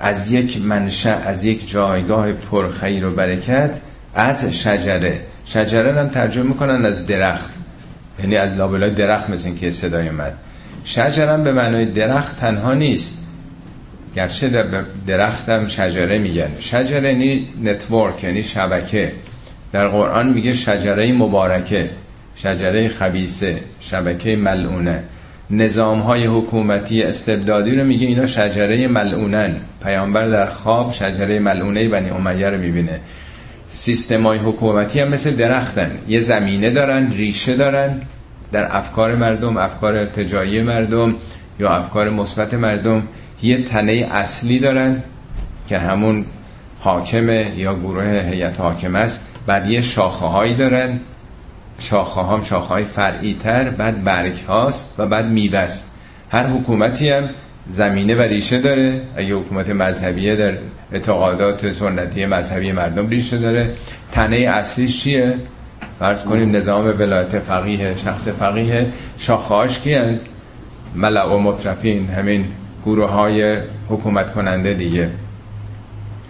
از 0.01 0.31
یک 0.31 0.61
منشأ 0.61 1.19
از 1.25 1.45
یک 1.45 1.71
جایگاه 1.71 2.33
پرخیر 2.33 3.07
و 3.07 3.11
برکت 3.11 3.71
از 4.15 4.45
شجره. 4.45 5.21
شجره 5.47 6.01
هم 6.01 6.09
ترجمه 6.09 6.45
می‌کنن 6.45 6.85
از 6.85 7.07
درخت. 7.07 7.51
یعنی 8.21 8.37
از 8.37 8.55
لابلای 8.55 8.91
درخت 8.91 9.31
مثل 9.31 9.55
که 9.55 9.71
صدای 9.71 10.11
من. 10.11 10.33
شجره 10.85 11.37
به 11.37 11.53
معنای 11.53 11.85
درخت 11.85 12.41
تنها 12.41 12.75
نیست. 12.75 13.15
گرچه 14.17 14.49
در 14.49 14.65
درخت 15.07 15.49
هم 15.49 15.67
شجره 15.67 16.19
میگن. 16.19 16.51
شجره 16.61 17.13
یعنی 17.13 17.49
network 17.63 18.25
یعنی 18.25 18.43
شبکه. 18.43 19.13
در 19.73 19.89
قرآن 19.89 20.29
میگه 20.29 20.53
شجره 20.53 21.13
مبارکه 21.13 21.91
شجره 22.37 22.89
خبیسه 22.89 23.59
شبکه 23.81 24.37
ملعونه. 24.37 25.03
نظام 25.51 26.01
های 26.01 26.27
حکومتی 26.27 27.03
استبدادی 27.03 27.77
رو 27.77 27.85
میگه 27.87 28.07
اینا 28.07 28.27
شجره 28.27 28.87
ملعونن. 28.87 29.57
پیامبر 29.83 30.29
در 30.29 30.47
خواب 30.47 30.93
شجره 30.93 31.39
ملعونه 31.39 31.89
بنی 31.89 32.11
امیه 32.11 32.51
رو 32.51 32.59
می‌بینه. 32.59 33.01
سیستم 33.69 34.27
های 34.27 34.39
حکومتی 34.39 35.01
هم 35.01 35.09
مثل 35.09 35.31
درختن. 35.31 35.91
یه 36.09 36.21
زمینه 36.21 36.71
دارن 36.71 37.11
ریشه 37.11 37.57
دارن 37.57 38.01
در 38.53 38.77
افکار 38.77 39.15
مردم 39.15 39.57
افکار 39.57 39.97
ارتجایی 39.97 40.63
مردم 40.63 41.15
یا 41.61 41.71
افکار 41.71 42.11
مثبت 42.11 42.55
مردم. 42.55 43.03
یه 43.43 43.63
تنه 43.63 44.09
اصلی 44.13 44.59
دارن 44.59 45.03
که 45.69 45.79
همون 45.79 46.25
حاکمه 46.81 47.53
یا 47.57 47.75
گروه 47.75 48.05
هیئت 48.05 48.61
حاکم 48.61 48.97
است. 48.97 49.29
بعد 49.47 49.69
یه 49.69 49.81
شاخه 49.81 50.27
هایی 50.27 50.55
دارن. 50.55 51.01
شاخه 51.79 52.23
هم 52.23 52.43
شاخه 52.43 52.69
های 52.69 52.85
فرعی 52.85 53.39
تر 53.43 53.71
بعد 53.71 54.05
برگ 54.05 54.45
هاست 54.49 54.95
و 54.99 55.07
بعد 55.07 55.27
میبست 55.27 55.91
هر 56.31 56.47
حکومتی 56.47 57.11
هم 57.11 57.29
زمینه 57.71 58.15
و 58.15 58.23
ریشه 58.23 58.61
داره. 58.61 59.01
اگه 59.17 59.35
حکومت 59.35 59.71
مذهبیه 59.71 60.37
در 60.37 60.55
اعتقادات 60.93 61.73
سنتی 61.73 62.27
مذهبی 62.27 62.73
مردم 62.73 63.09
ریشه 63.09 63.39
داره. 63.39 63.71
تنه 64.13 64.37
اصلیش 64.37 65.03
چیه؟ 65.03 65.35
فرض 65.99 66.25
کنیم 66.25 66.57
نظام 66.57 66.87
ولایت 66.99 67.39
فقیه 67.39 67.97
شخص 67.97 68.29
فقیه. 68.29 68.87
شاخهاش 69.19 69.79
کیه؟ 69.81 70.21
ملع 70.95 71.25
و 71.27 71.39
مطرفین 71.39 72.09
همین 72.09 72.47
گروه 72.85 73.11
های 73.11 73.59
حکومت 73.89 74.33
کننده 74.33 74.75
دیگه. 74.75 75.11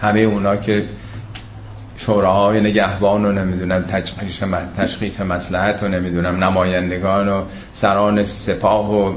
همه 0.01 0.21
اونا 0.21 0.57
که 0.57 0.85
شوراهای 1.97 2.61
نگهبان 2.61 3.25
و 3.25 3.33
نمی‌دونم 3.33 3.83
تشخیص 3.83 4.43
تشخیص 4.77 5.21
مسلحت 5.21 5.83
و 5.83 5.89
نمی‌دونم 5.89 6.45
نمایندگان 6.45 7.29
و 7.29 7.43
سران 7.73 8.25
سپاه 8.25 8.95
و 8.95 9.15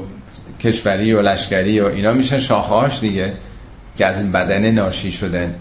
کشوری 0.60 1.12
و 1.12 1.22
لشکری 1.22 1.80
و 1.80 1.86
اینا 1.86 2.12
میشن 2.12 2.38
شاخهاش 2.38 3.00
دیگه 3.00 3.32
که 3.96 4.06
از 4.06 4.20
این 4.20 4.32
بدن 4.32 4.70
ناشی 4.70 5.12
شدن. 5.12 5.54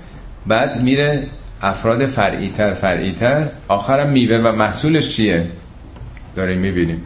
بعد 0.48 0.82
میره 0.82 1.24
افراد 1.62 2.06
فرعیتر 2.06 2.74
فرعیتر. 2.74 3.48
آخرم 3.68 4.10
میوه 4.10 4.38
و 4.38 4.56
محصولش 4.56 5.16
چیه؟ 5.16 5.48
داریم 6.36 6.60
می‌بینیم. 6.60 7.02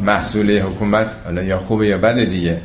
محصول 0.00 0.60
حکومت 0.60 1.06
حالا 1.24 1.42
یا 1.42 1.58
خوبه 1.58 1.86
یا 1.86 1.98
بده 1.98 2.24
دیگه. 2.24 2.60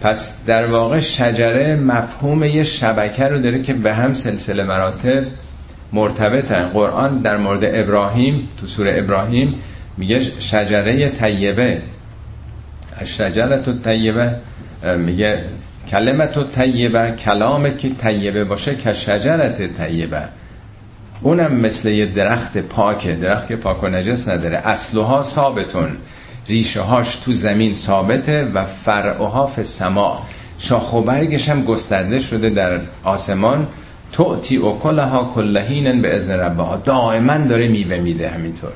پس 0.00 0.34
در 0.46 0.66
واقع 0.66 1.00
شجره 1.00 1.76
مفهوم 1.76 2.44
یه 2.44 2.64
شبکه 2.64 3.24
رو 3.24 3.38
داره 3.38 3.62
که 3.62 3.72
به 3.72 3.94
هم 3.94 4.14
سلسله 4.14 4.62
مراتب 4.62 5.24
مرتبطن. 5.92 6.68
قرآن 6.68 7.18
در 7.18 7.36
مورد 7.36 7.64
ابراهیم 7.64 8.48
تو 8.60 8.66
سوره 8.66 8.94
ابراهیم 8.98 9.54
میگه 9.96 10.20
شجره 10.20 11.08
طیبه. 11.08 11.82
شجرت 13.04 13.82
طیبه 13.82 14.34
میگه 14.98 15.44
کلمت 15.88 16.52
طیبه 16.52 17.14
کلامت 17.18 17.78
که 17.78 17.88
طیبه 17.88 18.44
باشه 18.44 18.74
که 18.74 18.92
شجرت 18.92 19.76
طیبه. 19.76 20.22
اونم 21.20 21.52
مثل 21.52 21.88
یه 21.88 22.06
درخت 22.06 22.58
پاکه. 22.58 23.14
درخت 23.14 23.48
که 23.48 23.56
پاک 23.56 23.82
و 23.82 23.88
نجس 23.88 24.28
نداره. 24.28 24.56
اصلها 24.56 25.22
ثابتون. 25.22 25.88
ریشه 26.48 26.80
هاش 26.80 27.16
تو 27.16 27.32
زمین 27.32 27.74
ثابته 27.74 28.44
و 28.54 28.64
فرعها 28.64 29.46
فی 29.46 29.64
سما 29.64 30.26
شاخ 30.58 30.92
و 30.92 31.00
برگش 31.00 31.48
هم 31.48 31.64
گسترده 31.64 32.20
شده 32.20 32.50
در 32.50 32.80
آسمان. 33.04 33.66
توتی 34.12 34.56
و 34.56 34.72
کلها 34.72 35.32
کلهین 35.34 36.02
به 36.02 36.16
ازن 36.16 36.30
ربها. 36.30 36.76
دائما 36.76 37.36
داره 37.36 37.68
میوه 37.68 37.96
میده 37.96 38.28
همینطور. 38.28 38.70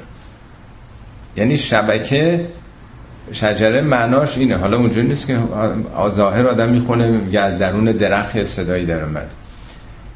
یعنی 1.36 1.56
شبکه 1.56 2.46
شجره 3.32 3.80
معناش 3.80 4.38
اینه. 4.38 4.56
حالا 4.56 4.76
اونجوری 4.76 5.08
نیست 5.08 5.26
که 5.26 5.38
ظاهر 6.10 6.46
آدم 6.46 6.68
می‌خونه 6.68 7.06
میگه 7.06 7.58
درون 7.58 7.84
درخت 7.84 8.44
صدایی 8.44 8.86
در 8.86 9.04
اومد. 9.04 9.30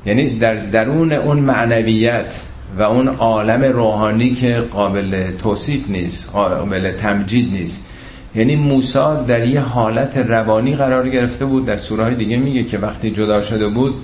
یعنی 0.06 0.38
در 0.38 0.54
درون 0.54 1.12
اون 1.12 1.38
معنویت 1.38 2.40
و 2.78 2.82
اون 2.82 3.08
عالم 3.08 3.62
روحانی 3.62 4.30
که 4.34 4.64
قابل 4.72 5.30
توصیف 5.42 5.90
نیست 5.90 6.30
قابل 6.30 6.92
تمجید 6.92 7.52
نیست. 7.52 7.82
یعنی 8.34 8.56
موسی 8.56 8.98
در 9.26 9.46
یه 9.46 9.60
حالت 9.60 10.16
روانی 10.16 10.74
قرار 10.74 11.08
گرفته 11.08 11.44
بود. 11.44 11.66
در 11.66 11.76
سوره 11.76 12.14
دیگه 12.14 12.36
میگه 12.36 12.64
که 12.64 12.78
وقتی 12.78 13.10
جدا 13.10 13.40
شده 13.40 13.68
بود 13.68 13.94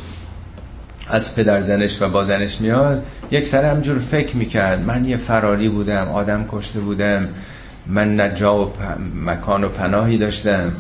از 1.09 1.35
پدر 1.35 1.61
زنش 1.61 2.03
و 2.03 2.09
با 2.09 2.25
زنش 2.25 2.61
میاد 2.61 3.07
یک 3.31 3.47
سر 3.47 3.65
همجور 3.65 3.99
فکر 3.99 4.37
می‌کرد 4.37 4.85
من 4.85 5.05
یه 5.05 5.17
فراری 5.17 5.69
بودم 5.69 6.09
آدم 6.09 6.45
کشته 6.49 6.81
بودم 6.81 7.29
من 7.87 8.21
نجا 8.21 8.65
و 8.65 8.73
مکان 9.27 9.65
و 9.65 9.69
پناهی 9.69 10.19
داشتم. 10.19 10.73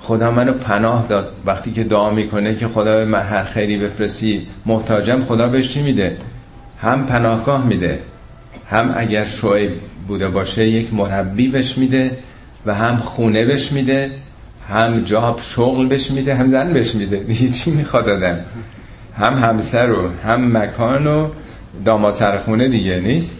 خدا 0.00 0.30
منو 0.30 0.52
پناه 0.52 1.06
داد. 1.08 1.32
وقتی 1.46 1.72
که 1.72 1.84
دعا 1.84 2.10
می‌کنه 2.10 2.54
که 2.54 2.68
خدا 2.68 2.96
به 2.96 3.04
من 3.04 3.20
هر 3.20 3.44
خیری 3.44 3.78
بفرستی 3.78 4.46
محتاجم 4.66 5.24
خدا 5.24 5.48
بهش 5.48 5.72
چی 5.72 5.82
میده؟ 5.82 6.16
هم 6.80 7.06
پناهگاه 7.06 7.66
میده. 7.66 8.00
هم 8.70 8.94
اگر 8.96 9.24
شعیب 9.24 9.72
بوده 10.08 10.28
باشه 10.28 10.68
یک 10.68 10.94
مربی 10.94 11.48
بهش 11.48 11.78
میده 11.78 12.18
و 12.66 12.74
هم 12.74 12.96
خونه 12.96 13.44
بهش 13.44 13.72
میده 13.72 14.10
هم 14.68 15.00
جاب 15.00 15.40
شغل 15.42 15.86
بهش 15.86 16.10
میده 16.10 16.34
هم 16.34 16.50
زن 16.50 16.72
بهش 16.72 16.94
میده. 16.94 17.16
دیگه 17.16 17.48
چی 17.58 17.70
می‌خواد 17.70 18.06
دادم 18.06 18.38
هم 19.18 19.34
همسر 19.34 19.90
و 19.90 20.10
هم 20.24 20.56
مکان 20.56 21.06
و 21.06 21.28
داماد 21.84 22.14
سرخونه 22.14 22.68
دیگه 22.68 23.00
نیست؟ 23.00 23.36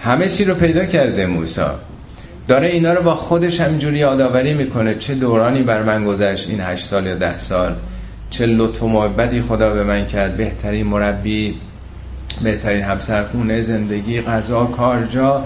همه 0.00 0.28
چی 0.28 0.44
رو 0.44 0.54
پیدا 0.54 0.84
کرده 0.84 1.26
موسی 1.26 1.60
داره 2.48 2.66
اینا 2.66 2.92
رو 2.92 3.02
با 3.02 3.14
خودش 3.14 3.60
همجوری 3.60 3.98
یادآوری 3.98 4.54
می‌کنه. 4.54 4.94
چه 4.94 5.14
دورانی 5.14 5.62
بر 5.62 5.82
من 5.82 6.04
گذشت 6.04 6.48
این 6.48 6.60
هشت 6.60 6.86
سال 6.86 7.06
یا 7.06 7.14
ده 7.14 7.38
سال. 7.38 7.74
چه 8.30 8.46
لطف 8.46 8.82
و 8.82 8.88
محبتی 8.88 9.40
خدا 9.40 9.70
به 9.70 9.84
من 9.84 10.06
کرد. 10.06 10.36
بهترین 10.36 10.86
مربی 10.86 11.54
بهترین 12.42 12.82
همسر 12.82 13.24
خونه 13.24 13.60
زندگی 13.60 14.20
غذا 14.20 14.64
کار 14.64 15.04
جا 15.04 15.44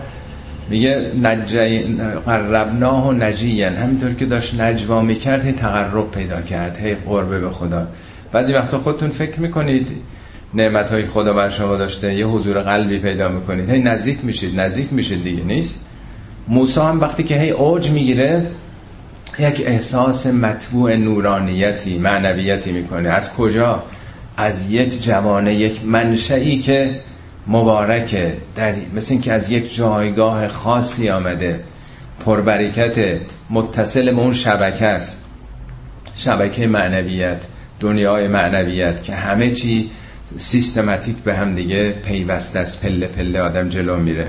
میگه 0.71 1.11
نجی 1.23 1.79
قربناه 2.27 3.09
و 3.09 3.12
نجیین 3.12 3.75
همینطور 3.75 4.14
که 4.14 4.27
داشت 4.27 4.61
نجوا 4.61 5.01
می‌کرد 5.01 5.45
هی 5.45 5.53
تقرب 5.53 6.11
پیدا 6.11 6.41
کرد. 6.41 6.77
هی 6.77 6.95
قربه 6.95 7.38
به 7.38 7.51
خدا. 7.51 7.87
بعضی 8.33 8.53
وقتا 8.53 8.79
خودتون 8.79 9.11
فکر 9.11 9.41
می‌کنید 9.41 9.88
نعمت 10.55 10.91
های 10.91 11.07
خدا 11.07 11.33
بر 11.33 11.49
شما 11.49 11.77
داشته 11.77 12.14
یه 12.14 12.27
حضور 12.27 12.59
قلبی 12.61 12.99
پیدا 12.99 13.29
می‌کنید. 13.29 13.71
هی 13.71 13.81
نزدیک 13.81 14.25
میشید 14.25 14.61
نزدیک 14.61 14.93
میشید 14.93 15.25
دیگه 15.25 15.45
نیست؟ 15.45 15.81
موسی 16.49 16.81
هم 16.81 17.01
وقتی 17.01 17.23
که 17.23 17.38
هی 17.38 17.51
اوج 17.51 17.91
می‌گیره 17.91 18.47
یک 19.38 19.62
احساس 19.67 20.27
مطبوع 20.27 20.97
نورانیتی 20.97 21.99
معنویتی 21.99 22.73
می‌کنه. 22.73 23.09
از 23.09 23.33
کجا؟ 23.33 23.83
از 24.37 24.71
یک 24.71 25.03
جوانه 25.03 25.55
یک 25.55 25.85
منشئی 25.85 26.59
که 26.59 27.01
مبارکه 27.47 28.37
در 28.57 28.75
مثل 28.95 29.12
اینکه 29.12 29.33
از 29.33 29.51
یک 29.51 29.75
جایگاه 29.75 30.49
خاصی 30.49 31.11
آمده. 31.11 31.61
پربرکت 32.25 33.21
متصل 33.51 34.11
به 34.11 34.21
اون 34.21 34.33
شبکه 34.33 34.87
است. 34.87 35.25
شبکه 36.17 36.67
معنویت. 36.67 37.45
دنیای 37.81 38.29
معنویت 38.29 39.03
که 39.03 39.14
همه 39.14 39.51
چی 39.51 39.91
سیستماتیک 40.37 41.17
به 41.17 41.35
هم 41.35 41.55
دیگه 41.55 41.91
پیوسته 41.91 42.59
است 42.59 42.87
پله 42.87 43.07
پله 43.07 43.41
آدم 43.41 43.69
جلو 43.69 43.97
میره. 43.97 44.29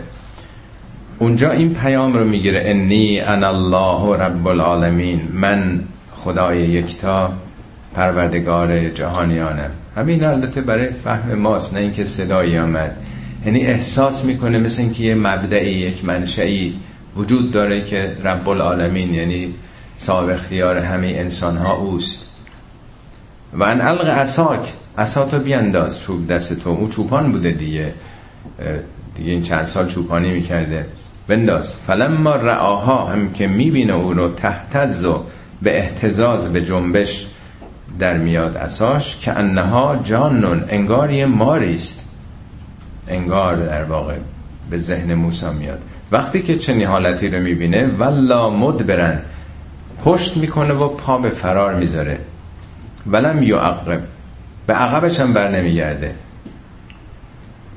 اونجا 1.20 1.52
این 1.52 1.74
پیام 1.74 2.14
رو 2.14 2.26
می‌گیره 2.26 2.62
انی 2.66 3.20
ان 3.20 3.44
الله 3.44 4.18
رب 4.18 4.48
العالمین 4.48 5.22
من 5.34 5.84
خدای 6.16 6.58
یکتا 6.58 7.34
پروردگار 7.94 8.90
جهانیانم. 8.90 9.72
همین 9.96 10.24
البته 10.24 10.62
برای 10.62 10.90
فهم 10.90 11.34
ماست 11.34 11.74
نه 11.74 11.80
اینکه 11.80 12.06
صدایی 12.06 12.58
آمد. 12.58 12.96
یعنی 13.46 13.66
احساس 13.66 14.26
می‌کنه 14.26 14.60
مثل 14.60 14.82
اینکه 14.82 15.04
یه 15.04 15.16
مبدعی 15.16 15.72
یک 15.72 16.06
منشئی 16.06 16.74
وجود 17.16 17.52
داره 17.52 17.82
که 17.82 18.18
رب 18.24 18.50
العالمین 18.50 19.14
یعنی 19.14 19.54
صاحب 19.98 20.30
اختیار 20.30 20.78
همه 20.78 21.08
انسان 21.08 21.58
ها 21.58 21.74
اوست. 21.74 22.29
و 23.54 23.64
ان 23.64 23.82
الق 23.82 24.06
اساک 24.06 24.74
اساتو 24.98 25.40
بیانداز 25.40 26.02
چوب 26.02 26.28
دست 26.28 26.54
تو. 26.54 26.70
او 26.70 26.88
چوپان 26.88 27.32
بوده 27.32 27.52
دیگه. 27.52 27.94
دیگه 29.16 29.32
این 29.32 29.42
چند 29.42 29.66
سال 29.66 29.88
چوپانی 29.88 30.32
می‌کرده. 30.32 30.86
بنداز. 31.28 31.76
فلما 31.76 32.36
رعاها 32.36 33.06
هم 33.06 33.34
که 33.34 33.48
می‌بینه 33.48 33.94
او 33.94 34.14
رو 34.14 34.30
تحتز 34.30 35.06
و 35.06 35.24
به 35.62 35.78
احتزاز 35.78 36.54
به 36.54 36.62
جنبش 36.62 37.28
در 38.00 38.18
میاد 38.18 38.58
اساش 38.58 39.18
که 39.18 39.32
انها 39.32 40.00
جانون 40.04 40.64
انگار 40.70 41.12
یه 41.12 41.26
ماریست 41.26 42.06
انگار 43.08 43.56
در 43.56 43.84
واقع 43.84 44.16
به 44.70 44.78
ذهن 44.78 45.14
موسا 45.14 45.52
میاد. 45.52 45.82
وقتی 46.12 46.42
که 46.42 46.56
چنین 46.56 46.88
حالتی 46.88 47.30
رو 47.30 47.44
می‌بینه 47.44 47.88
ولا 47.88 48.50
مدبرن. 48.50 49.20
پشت 50.04 50.38
می‌کنه 50.38 50.74
و 50.74 50.88
پا 50.88 51.18
به 51.18 51.30
فرار 51.30 51.76
می‌ذاره. 51.76 52.20
ولم 53.12 53.44
یعقب. 53.44 54.02
به 54.68 54.74
عقبش 54.74 55.20
هم 55.20 55.34
بر 55.34 55.48
نمیگرده. 55.48 56.16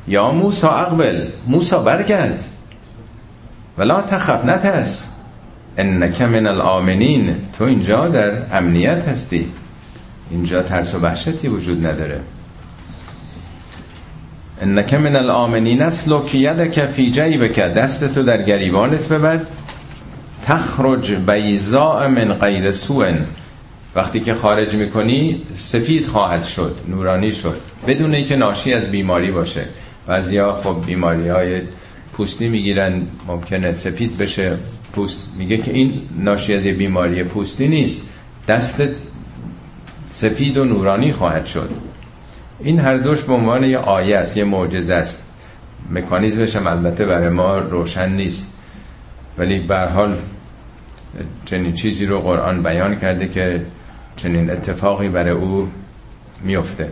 یا 0.09 0.33
موسا 0.33 0.71
اقبل 0.71 1.29
موسا 1.47 1.79
برگرد. 1.79 2.45
ولا 3.79 4.01
تخف 4.01 4.45
نترس. 4.45 5.09
انک 5.79 6.23
من 6.23 6.47
الامنین 6.47 7.37
تو 7.53 7.65
اینجا 7.65 8.09
در 8.09 8.33
امنیت 8.57 9.09
هستی. 9.09 9.53
اینجا 10.31 10.63
ترس 10.63 10.95
و 10.95 10.99
وحشتی 10.99 11.49
وجود 11.49 11.87
نداره. 11.87 12.21
انک 14.63 14.95
من 14.95 15.17
الامنین 15.17 15.83
اسلک 15.83 16.35
یدک 16.35 16.87
فی 16.87 17.11
جیبک 17.11 17.61
دست 17.61 18.15
تو 18.15 18.23
در 18.23 18.43
گریبانت 18.43 19.09
ببر. 19.09 19.41
تخرج 20.47 21.13
بیزاء 21.13 22.09
من 22.09 22.33
غیر 22.33 22.73
سوء. 22.73 23.13
وقتی 23.95 24.21
که 24.21 24.35
خارج 24.35 24.75
می‌کنی 24.75 25.43
سفید 25.55 26.07
خواهد 26.07 26.45
شد 26.45 26.77
نورانی 26.89 27.33
شد. 27.33 27.57
بدون 27.87 28.15
اینکه 28.15 28.37
ناشی 28.37 28.75
از 28.75 28.91
بیماری 28.91 29.31
باشه. 29.31 29.65
بعضیا 30.07 30.61
خب 30.65 30.77
بیماری 30.87 31.29
های 31.29 31.61
پوستی 32.13 32.49
می‌گیرن 32.49 33.03
ممکنه 33.27 33.75
سفید 33.75 34.19
بشه. 34.19 34.57
پوست 34.93 35.21
میگه 35.39 35.57
که 35.57 35.73
این 35.73 36.01
ناشی 36.19 36.55
از 36.55 36.63
بیماری 36.63 37.25
پوستی 37.25 37.69
نیست. 37.69 38.03
دستت 38.49 38.91
سفید 40.11 40.59
و 40.59 40.65
نورانی 40.65 41.13
خواهد 41.13 41.47
شد. 41.47 41.71
این 42.61 42.79
هر 42.79 42.97
دوش 42.97 43.23
به 43.23 43.33
عنوان 43.33 43.65
یه 43.65 43.79
آیه 43.79 44.17
است 44.17 44.37
یه 44.37 44.45
معجزه 44.45 44.95
است. 44.95 45.27
مکانیزمش 45.91 46.57
هم 46.57 46.67
البته 46.67 47.07
برای 47.07 47.29
ما 47.29 47.59
روشن 47.59 48.13
نیست. 48.13 48.47
ولی 49.39 49.59
به 49.59 49.79
حال 49.79 50.19
چنین 51.45 51.73
چیزی 51.73 52.07
رو 52.07 52.21
قرآن 52.21 52.63
بیان 52.63 52.97
کرده 52.97 53.29
که 53.29 53.63
چنین 54.17 54.51
اتفاقی 54.51 55.09
برای 55.09 55.31
او 55.31 55.69
میفته 56.41 56.89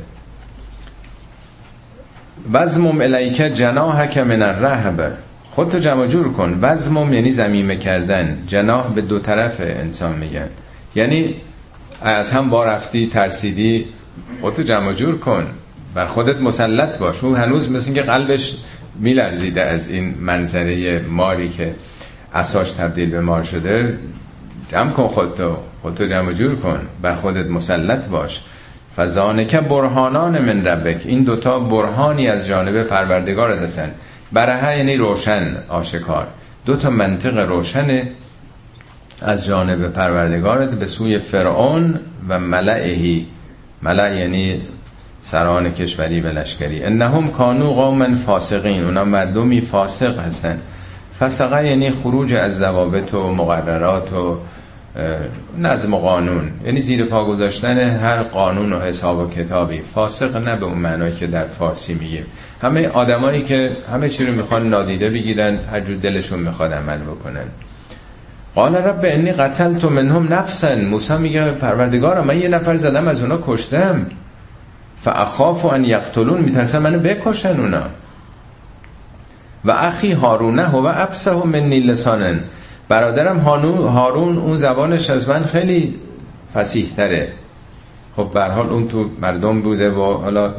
وزمم 2.52 3.02
جناح 3.48 4.06
که 4.06 4.24
من 4.24 4.42
الرهبه 4.42 5.12
خودتو 5.50 5.78
جمع 5.78 6.06
جور 6.06 6.32
کن. 6.32 6.58
وزمم 6.62 7.14
یعنی 7.14 7.32
زمیمه 7.32 7.76
کردن. 7.76 8.42
جناح 8.46 8.88
به 8.88 9.00
دو 9.00 9.18
طرف 9.18 9.60
انسان 9.60 10.18
میگن. 10.18 10.48
یعنی 10.94 11.34
از 12.02 12.30
هم 12.30 12.50
با 12.50 12.64
رفتی 12.64 13.06
ترسیدی 13.06 13.84
خودتو 14.40 14.62
جمع 14.62 14.92
جور 14.92 15.18
کن. 15.18 15.46
بر 15.94 16.06
خودت 16.06 16.40
مسلط 16.40 16.98
باش. 16.98 17.24
او 17.24 17.36
هنوز 17.36 17.70
مثل 17.70 17.92
که 17.92 18.02
قلبش 18.02 18.56
میلرزیده 18.98 19.62
از 19.62 19.88
این 19.88 20.14
منظره 20.20 20.98
ماری 21.00 21.48
که 21.48 21.74
اساش 22.34 22.72
تبدیل 22.72 23.10
به 23.10 23.20
مار 23.20 23.44
شده 23.44 23.98
جمع 24.68 24.90
کن 24.90 25.08
خودتو. 25.08 25.56
خودتو 25.82 26.06
جمع 26.06 26.32
جور 26.32 26.56
کن 26.56 26.80
بر 27.02 27.14
خودت 27.14 27.46
مسلط 27.46 28.08
باش. 28.08 28.42
فزانکه 28.96 29.60
برهانان 29.60 30.42
من 30.42 30.66
ربک 30.66 31.02
این 31.04 31.22
دوتا 31.22 31.58
برهانی 31.58 32.28
از 32.28 32.46
جانب 32.46 32.82
پروردگارت 32.82 33.58
هستن. 33.62 33.90
برهه 34.32 34.76
یعنی 34.76 34.96
روشن 34.96 35.56
آشکار. 35.68 36.26
دوتا 36.66 36.90
منطق 36.90 37.38
روشن 37.38 38.02
از 39.22 39.44
جانب 39.44 39.88
پروردگارت 39.88 40.70
به 40.70 40.86
سوی 40.86 41.18
فرعون 41.18 42.00
و 42.28 42.38
ملعهی. 42.38 43.26
ملع 43.82 44.18
یعنی 44.18 44.62
سران 45.22 45.72
کشوری 45.74 46.20
و 46.20 46.26
لشکری. 46.26 46.84
انهم 46.84 47.28
کانو 47.28 47.70
قوما 47.70 48.16
فاسقین 48.16 48.84
اونا 48.84 49.04
مردمی 49.04 49.60
فاسق 49.60 50.18
هستن. 50.18 50.60
فسقه 51.20 51.66
یعنی 51.66 51.90
خروج 51.90 52.34
از 52.34 52.56
ضوابط 52.56 53.14
و 53.14 53.32
مقررات 53.32 54.12
و 54.12 54.38
نظم 55.58 55.94
و 55.94 55.98
قانون. 55.98 56.50
یعنی 56.64 56.80
زیر 56.80 57.04
پا 57.04 57.24
گذاشتن 57.24 57.78
هر 57.78 58.22
قانون 58.22 58.72
و 58.72 58.80
حساب 58.80 59.18
و 59.18 59.30
کتابی. 59.30 59.80
فاسق 59.94 60.36
نه 60.36 60.56
به 60.56 60.66
اون 60.66 60.78
معنی 60.78 61.12
که 61.12 61.26
در 61.26 61.44
فارسی 61.44 61.94
میگیم. 61.94 62.26
همه 62.62 62.88
آدمایی 62.88 63.42
که 63.42 63.76
همه 63.92 64.08
چی 64.08 64.26
رو 64.26 64.32
می‌خوان 64.32 64.68
نادیده 64.68 65.10
بگیرن 65.10 65.58
هر 65.72 65.80
جور 65.80 65.96
دلشون 65.96 66.38
می‌خواد 66.38 66.72
عمل 66.72 66.98
بکنن. 66.98 67.44
قال 68.54 68.76
رب 68.76 69.00
انی 69.04 69.32
قتلت 69.32 69.84
منهم 69.84 70.34
نفسا. 70.34 70.76
موسی 70.76 71.16
میگه 71.16 71.50
پروردگارم 71.50 72.26
من 72.26 72.40
یه 72.40 72.48
نفر 72.48 72.76
زدم 72.76 73.08
از 73.08 73.22
اونا 73.22 73.38
کشتم. 73.42 74.06
فاخاف 75.02 75.64
ان 75.64 75.84
یقتلون. 75.84 76.40
میترسم 76.40 76.82
منو 76.82 76.98
بکشن 76.98 77.60
اونا. 77.60 77.82
و 79.64 79.70
اخی 79.70 80.12
هارونه 80.12 80.62
هو 80.62 80.92
ابسه 80.94 81.46
منی 81.46 81.80
لسانن 81.80 82.40
برادرم 82.90 83.38
هارون 83.38 84.38
اون 84.38 84.56
زبانش 84.56 85.10
از 85.10 85.28
من 85.28 85.42
خیلی 85.42 85.94
فسیح 86.54 86.86
تره 86.96 87.28
خب 88.16 88.28
به 88.34 88.44
حال 88.44 88.68
اون 88.68 88.88
تو 88.88 89.10
مردم 89.20 89.60
بوده 89.62 89.90
و 89.90 90.14
حالا 90.14 90.50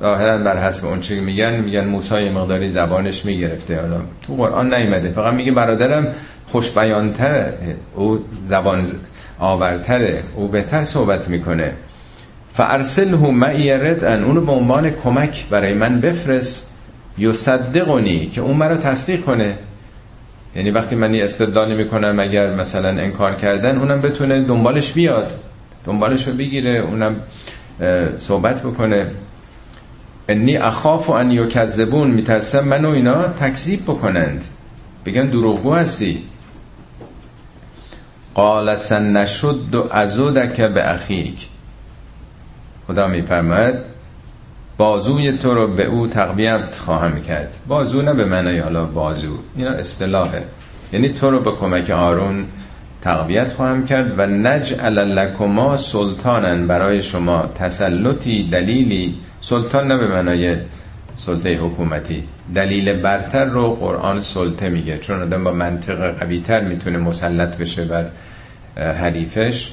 ظاهرا 0.00 0.38
بر 0.38 0.56
حسب 0.56 0.86
اون 0.86 1.00
چی 1.00 1.20
میگن 1.20 1.60
میگن 1.60 1.84
موسی 1.84 2.28
مقداری 2.28 2.68
زبانش 2.68 3.24
می‌گرفته. 3.24 3.80
حالا 3.80 4.00
تو 4.22 4.34
قرآن 4.34 4.74
نیومده. 4.74 5.10
فقط 5.10 5.34
میگه 5.34 5.52
برادرم 5.52 6.06
خوش 6.48 6.70
بیانتره 6.70 7.54
او 7.94 8.18
زبان 8.44 8.86
آورتره. 9.38 10.22
او 10.34 10.48
بهتر 10.48 10.84
صحبت 10.84 11.28
می‌کنه. 11.28 11.72
فارسله 12.54 13.30
معی 13.30 13.70
ان 13.70 14.24
اونو 14.24 14.40
به 14.40 14.52
عنوان 14.52 14.90
کمک 14.90 15.48
برای 15.50 15.74
من 15.74 16.00
بفرست. 16.00 16.76
یصدقنی 17.18 18.26
که 18.26 18.40
اون 18.40 18.56
مرا 18.56 18.76
تصدیق 18.76 19.20
کنه. 19.24 19.54
یعنی 20.56 20.70
وقتی 20.70 20.96
من 20.96 21.14
یه 21.14 21.24
استدلالی 21.24 21.74
می‌کنم 21.74 22.20
اگر 22.20 22.54
مثلا 22.54 22.88
انکار 22.88 23.34
کردن 23.34 23.78
اونم 23.78 24.00
بتونه 24.00 24.42
دنبالش 24.42 24.92
بیاد 24.92 25.38
دنبالش 25.84 26.28
رو 26.28 26.34
بگیره 26.34 26.70
اونم 26.70 27.16
صحبت 28.18 28.62
بکنه. 28.62 29.06
انی 30.28 30.56
اخاف 30.56 31.10
و 31.10 31.12
ان 31.12 31.30
یکذبون 31.30 32.10
میترسم 32.10 32.64
منو 32.64 32.90
اینا 32.90 33.22
تکذیب 33.28 33.82
بکنند. 33.82 34.44
بگن 35.06 35.26
دروغگو 35.26 35.74
هستی. 35.74 36.22
قال 38.34 38.76
سن 38.76 39.16
نشد 39.16 39.74
و 39.74 39.88
ازودک 39.90 40.60
به 40.60 40.90
اخیک. 40.90 41.48
خدا 42.86 43.06
میفرماید 43.06 43.74
بازوی 44.76 45.32
تو 45.32 45.54
رو 45.54 45.68
به 45.68 45.84
او 45.84 46.06
تقویت 46.06 46.78
خواهم 46.78 47.22
کرد. 47.22 47.56
بازو 47.68 48.02
نه 48.02 48.12
به 48.12 48.24
معنی 48.24 48.58
حالا 48.58 48.84
بازو 48.84 49.38
اینا 49.56 49.70
اصطلاحه. 49.70 50.44
یعنی 50.92 51.08
تو 51.08 51.30
رو 51.30 51.40
به 51.40 51.50
کمک 51.50 51.90
هارون 51.90 52.44
تقویت 53.02 53.52
خواهم 53.52 53.86
کرد 53.86 54.18
و 54.18 54.26
نجعل 54.26 54.98
لکما 54.98 55.76
سلطانن 55.76 56.66
برای 56.66 57.02
شما 57.02 57.50
تسلطی 57.58 58.48
دلیلی. 58.52 59.14
سلطان 59.40 59.88
نه 59.88 59.96
به 59.96 60.06
معنای 60.06 60.56
سلطه 61.16 61.54
حکومتی. 61.54 62.24
دلیل 62.54 62.92
برتر 62.92 63.44
رو 63.44 63.74
قرآن 63.74 64.20
سلطه 64.20 64.68
میگه. 64.68 64.98
چون 64.98 65.22
آدم 65.22 65.44
با 65.44 65.52
منطق 65.52 66.18
قویتر 66.18 66.60
می‌تونه 66.60 66.98
مسلط 66.98 67.56
بشه 67.56 67.84
بر 67.84 68.06
حریفش. 68.76 69.72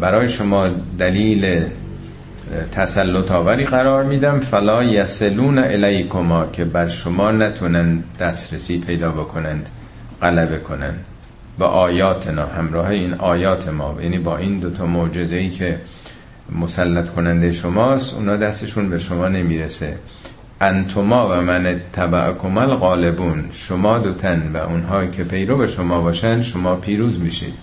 برای 0.00 0.28
شما 0.28 0.66
دلیل 0.98 1.64
تسلط 2.72 3.30
آوری 3.30 3.64
قرار 3.64 4.04
میدم. 4.04 4.40
فلا 4.40 4.84
یسلون 4.84 5.58
الیکما 5.58 6.46
که 6.46 6.64
بر 6.64 6.88
شما 6.88 7.30
نتونن 7.30 8.02
دسترسی 8.20 8.78
پیدا 8.78 9.10
بکنند 9.10 9.68
غلبه 10.22 10.58
کنند. 10.58 11.04
با 11.58 11.66
آیاتنا 11.66 12.46
همراه 12.46 12.88
این 12.88 13.14
آیات 13.14 13.68
ما. 13.68 13.96
یعنی 14.02 14.18
با 14.18 14.36
این 14.36 14.58
دوتا 14.58 14.86
معجزه 14.86 15.36
ای 15.36 15.50
که 15.50 15.80
مسلط 16.60 17.10
کننده 17.10 17.52
شماست 17.52 18.14
اونا 18.14 18.36
دستشون 18.36 18.90
به 18.90 18.98
شما 18.98 19.28
نمی‌رسه. 19.28 19.94
انتما 20.60 21.28
و 21.28 21.40
من 21.40 21.80
تبعکم 21.92 22.58
الغالبون. 22.58 23.44
شما 23.52 23.98
دوتن 23.98 24.50
و 24.54 24.56
اونهایی 24.56 25.10
که 25.10 25.24
پیرو 25.24 25.56
به 25.56 25.66
شما 25.66 26.00
باشن 26.00 26.42
شما 26.42 26.74
پیروز 26.74 27.20
میشید. 27.20 27.54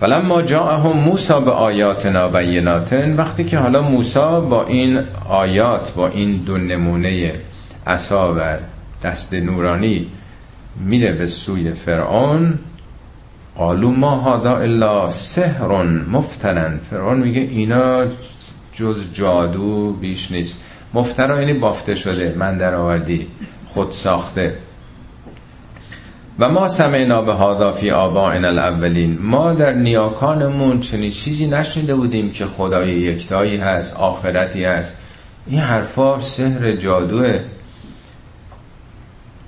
فلما 0.00 0.42
جاءهم 0.42 0.96
موسا 0.96 1.40
به 1.40 1.50
آیاتنا 1.50 2.28
بیناتن 2.28 3.16
وقتی 3.16 3.44
که 3.44 3.58
حالا 3.58 3.82
موسا 3.82 4.40
با 4.40 4.66
این 4.66 5.00
آیات 5.28 5.92
با 5.92 6.08
این 6.08 6.36
دو 6.36 6.58
نمونه 6.58 7.34
عصا 7.86 8.34
و 8.34 8.56
دست 9.02 9.34
نورانی 9.34 10.06
میره 10.80 11.12
به 11.12 11.26
سوی 11.26 11.72
فرعون 11.72 12.58
قالو 13.56 13.90
ما 13.90 14.10
هادا 14.10 14.56
الا 14.56 15.10
سحر 15.10 15.82
مفترن. 16.08 16.80
فرعون 16.90 17.18
میگه 17.18 17.40
اینا 17.40 18.04
جز 18.72 18.96
جادو 19.12 19.92
بیش 19.92 20.30
نیست. 20.30 20.60
مفترا 20.94 21.40
یعنی 21.40 21.52
بافته 21.52 21.94
شده 21.94 22.34
من 22.38 22.58
در 22.58 22.74
آوردی 22.74 23.26
خود 23.68 23.90
ساخته. 23.90 24.54
و 26.40 26.48
ما 26.48 26.68
سمعنا 26.68 27.22
به 27.22 27.32
هادا 27.32 27.72
فی 27.72 27.90
آبائنا 27.90 28.48
الاولین. 28.48 29.18
ما 29.22 29.52
در 29.52 29.72
نیاکانمون 29.72 30.80
چنین 30.80 31.10
چیزی 31.10 31.46
نشنیده 31.46 31.94
بودیم 31.94 32.30
که 32.30 32.46
خدای 32.46 32.90
یکتایی 32.90 33.56
هست 33.56 33.96
آخرتی 33.96 34.64
هست. 34.64 34.96
این 35.46 35.60
حرفا 35.60 36.20
سحر 36.20 36.72
جادوه. 36.72 37.40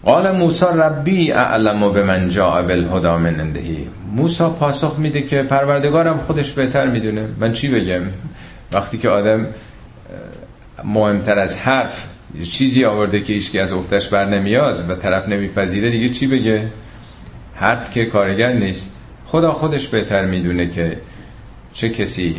قال 0.04 0.36
موسی 0.36 0.64
ربی 0.64 1.32
اعلم 1.32 1.92
به 1.92 2.04
من 2.04 2.28
جاء 2.28 2.62
بالهدى 2.62 3.08
من 3.08 3.40
اندهی 3.40 3.86
موسی 4.16 4.44
پاسخ 4.60 4.98
میده 4.98 5.22
که 5.22 5.42
پروردگارم 5.42 6.18
خودش 6.18 6.50
بهتر 6.50 6.86
می‌دونه. 6.86 7.24
من 7.40 7.52
چی 7.52 7.68
بگم؟ 7.68 8.02
وقتی 8.72 8.98
که 8.98 9.08
آدم 9.08 9.46
مهمتر 10.84 11.38
از 11.38 11.56
حرف 11.56 12.06
چیزی 12.50 12.84
آورده 12.84 13.20
که 13.20 13.32
ایشکی 13.32 13.58
از 13.58 13.72
اختش 13.72 14.08
بر 14.08 14.24
نمیاد 14.24 14.90
و 14.90 14.94
طرف 14.94 15.28
نمیپذیره 15.28 15.90
دیگه 15.90 16.08
چی 16.08 16.26
بگه؟ 16.26 16.68
حرف 17.54 17.90
که 17.90 18.04
کارگر 18.04 18.52
نیست. 18.52 18.90
خدا 19.26 19.52
خودش 19.52 19.88
بهتر 19.88 20.24
می‌دونه 20.24 20.66
که 20.66 20.96
چه 21.72 21.88
کسی 21.88 22.36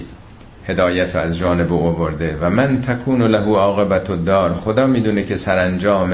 هدایت 0.68 1.16
از 1.16 1.38
جانب 1.38 1.74
او 1.74 1.92
برده 1.92 2.38
و 2.42 2.50
من 2.50 2.82
تکون 2.82 3.22
له 3.22 3.56
عاقبت 3.56 4.26
دار 4.26 4.54
خدا 4.54 4.88
می‌دونه 4.88 5.24
که 5.24 5.38
سرانجام 5.38 6.14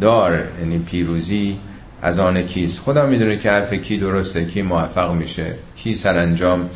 دار 0.00 0.42
یعنی 0.60 0.78
پیروزی 0.78 1.58
از 2.02 2.18
آن 2.18 2.42
کیست. 2.42 2.80
خدا 2.80 3.06
می‌دونه 3.06 3.36
که 3.36 3.50
حرف 3.50 3.72
کی 3.72 3.98
درسته 3.98 4.44
کی 4.44 4.62
موفق 4.62 5.12
میشه 5.12 5.54
کی 5.76 5.94
سرانجام 5.94 6.70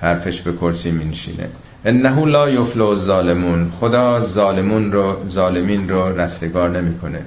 حرفش 0.00 0.40
به 0.40 0.52
کرسی 0.52 0.90
مینشینه. 0.90 1.48
انه 1.84 2.26
لا 2.26 2.50
یفلو 2.50 2.86
الظالمون. 2.86 3.70
خدا 3.70 4.26
ظالمون 4.26 4.92
رو 4.92 5.16
ظالمین 5.28 5.88
رو 5.88 6.20
رستگار 6.20 6.70
نمی‌کنه. 6.80 7.20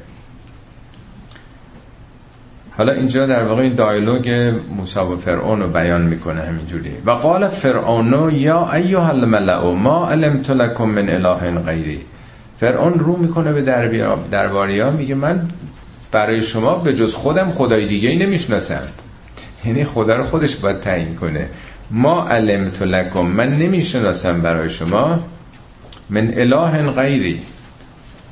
حالا 2.79 2.91
اینجا 2.91 3.25
در 3.25 3.43
واقع 3.43 3.61
این 3.61 3.73
دایلوگ 3.73 4.53
موسی 4.77 4.99
و 4.99 5.17
فرعون 5.17 5.61
رو 5.61 5.67
بیان 5.67 6.01
می‌کنه 6.01 6.41
همینجوری. 6.41 6.91
و 7.05 7.11
قال 7.11 7.47
فرعون 7.47 8.31
یا 8.35 8.73
ایها 8.73 9.07
الملأ 9.09 9.73
ما 9.73 10.09
علمت 10.09 10.49
لكم 10.49 10.89
من 10.89 11.09
اله 11.09 11.61
غیری. 11.61 11.99
فرعون 12.59 12.93
رو 12.93 13.17
می‌کنه 13.17 13.53
به 13.53 13.61
درباری 14.31 14.79
ها 14.79 14.91
میگه 14.91 15.15
من 15.15 15.47
برای 16.11 16.43
شما 16.43 16.75
به 16.75 16.93
جز 16.93 17.13
خودم 17.13 17.51
خدای 17.51 17.87
دیگه 17.87 18.09
ای 18.09 18.17
نمی‌شناسم. 18.17 18.83
یعنی 19.65 19.83
خدا 19.83 20.15
رو 20.15 20.23
خودش 20.23 20.55
باید 20.55 20.79
تعیین 20.79 21.15
کنه. 21.15 21.49
ما 21.91 22.27
علمت 22.27 22.81
لکم 22.81 23.21
من 23.21 23.49
نمی‌شناسم 23.49 24.41
برای 24.41 24.69
شما. 24.69 25.19
من 26.09 26.33
اله 26.37 26.91
غیری. 26.91 27.41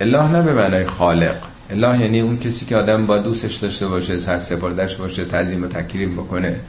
اله 0.01 0.31
نه 0.31 0.41
به 0.41 0.53
معنای 0.53 0.85
خالق. 0.85 1.35
اله 1.69 2.01
یعنی 2.01 2.19
اون 2.19 2.39
کسی 2.39 2.65
که 2.65 2.75
آدم 2.75 3.05
با 3.05 3.17
دوستش 3.17 3.55
داشته 3.55 3.87
باشه 3.87 4.19
سر 4.19 4.39
سپردش 4.39 4.95
باشه 4.95 5.25
تعظیم 5.25 5.63
و 5.63 5.67
تکریم 5.67 6.15
بکنه 6.15 6.59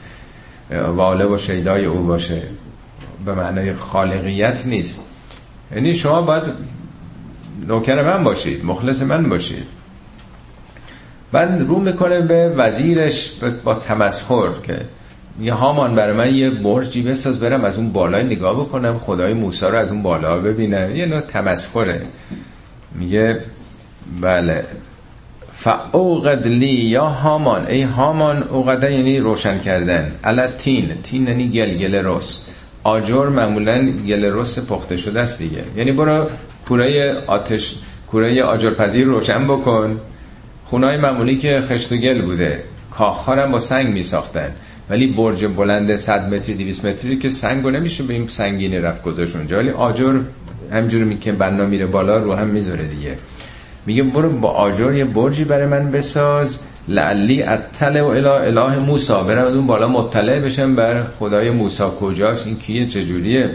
واله 0.70 1.24
و 1.24 1.38
شیدای 1.38 1.84
او 1.84 2.07
باشه. 2.07 2.42
به 3.24 3.34
معنای 3.34 3.74
خالقیت 3.74 4.66
نیست. 4.66 5.01
یعنی 5.74 5.94
شما 5.94 6.22
باید 6.22 6.42
نوکر 7.68 8.03
من 8.03 8.24
باشید 8.24 8.64
مخلص 8.64 9.03
من 9.03 9.28
باشید. 9.28 9.64
بعد 11.32 11.62
رو 11.62 11.80
می‌کنه 11.80 12.20
به 12.20 12.55
وزیرش 12.57 13.32
با 13.64 13.74
تمسخر 13.74 14.49
که 14.62 14.80
یه 15.40 15.55
هامان 15.55 15.94
برای 15.94 16.16
من 16.16 16.34
یه 16.34 16.51
برجی 16.51 17.03
بساز 17.03 17.40
برم 17.40 17.64
از 17.64 17.76
اون 17.76 17.92
بالا 17.92 18.22
نگاه 18.22 18.61
بکنم 18.61 18.99
خدای 18.99 19.34
موسی 19.34 19.66
رو 19.66 19.74
از 19.74 19.90
اون 19.90 20.03
بالا 20.03 20.38
ببینم. 20.38 20.96
یه 20.96 21.07
نوع 21.07 21.20
تمسخره. 21.20 22.03
میگه 22.94 23.40
بله. 24.20 24.64
فاوقد 25.61 26.47
لی 26.47 26.67
یا 26.67 27.05
هامان. 27.05 27.67
ای 27.67 27.83
هامان 27.83 28.43
اوقده 28.43 28.93
یعنی 28.93 29.19
روشن 29.19 29.59
کردن. 29.59 30.13
الا 30.25 30.47
تین. 30.47 30.95
تین 31.03 31.29
یعنی 31.29 31.49
گل 31.49 31.75
گل 31.75 31.95
رس 31.95 32.47
آجر 32.85 33.27
معمولا 33.27 33.89
گل 34.09 34.25
رس 34.25 34.59
پخته 34.59 34.97
شده 34.97 35.21
است 35.21 35.39
دیگه. 35.39 35.65
یعنی 35.77 35.93
برو 35.93 36.27
کوره 36.69 37.17
آتش 37.27 37.75
کوره 38.11 38.43
آجرپذیر 38.43 39.07
روشن 39.07 39.45
بکن. 39.45 40.01
خونای 40.67 40.97
معمولی 40.97 41.37
که 41.37 41.61
خشت 41.61 41.93
و 41.93 41.97
گل 41.97 42.23
بوده. 42.23 42.63
کاخارم 42.91 43.53
با 43.53 43.61
سنگ 43.61 43.89
می 43.89 44.03
ساختن 44.03 44.51
ولی 44.91 45.07
برج 45.07 45.45
بلند 45.45 45.97
100 45.97 46.35
متری 46.35 46.55
200 46.55 46.85
متری 46.85 47.17
که 47.17 47.31
سنگو 47.31 47.71
نمیشه 47.71 48.03
به 48.03 48.15
این 48.15 48.29
سنگینی 48.29 48.79
رفت 48.79 49.03
گذاشت 49.03 49.37
اونجا. 49.37 49.59
ولی 49.59 49.71
آجر 49.71 50.21
همجوری 50.73 51.19
که 51.19 51.33
بنا 51.33 51.67
میره 51.67 51.87
بالا 51.87 52.19
رو 52.19 52.35
هم 52.35 52.47
می‌ذاره 52.47 52.85
دیگه. 52.85 53.17
میگه 53.89 54.03
برو 54.03 54.30
با 54.30 54.49
آجر 54.49 54.95
یه 54.95 55.05
برجی 55.05 55.45
برای 55.45 55.66
من 55.66 55.91
بساز. 55.91 56.59
لعلی 56.89 57.43
اطلع 57.43 58.03
و 58.03 58.07
اله 58.07 58.30
اله 58.30 58.78
موسی. 58.78 59.12
برم 59.12 59.45
اون 59.45 59.66
بالا 59.66 59.89
مطلع 59.89 60.41
بشم 60.41 60.74
بر 60.74 61.05
خدای 61.18 61.51
موسی. 61.51 61.84
کجاست؟ 62.01 62.47
این 62.47 62.57
کیه؟ 62.57 62.86
چجوریه؟ 62.86 63.51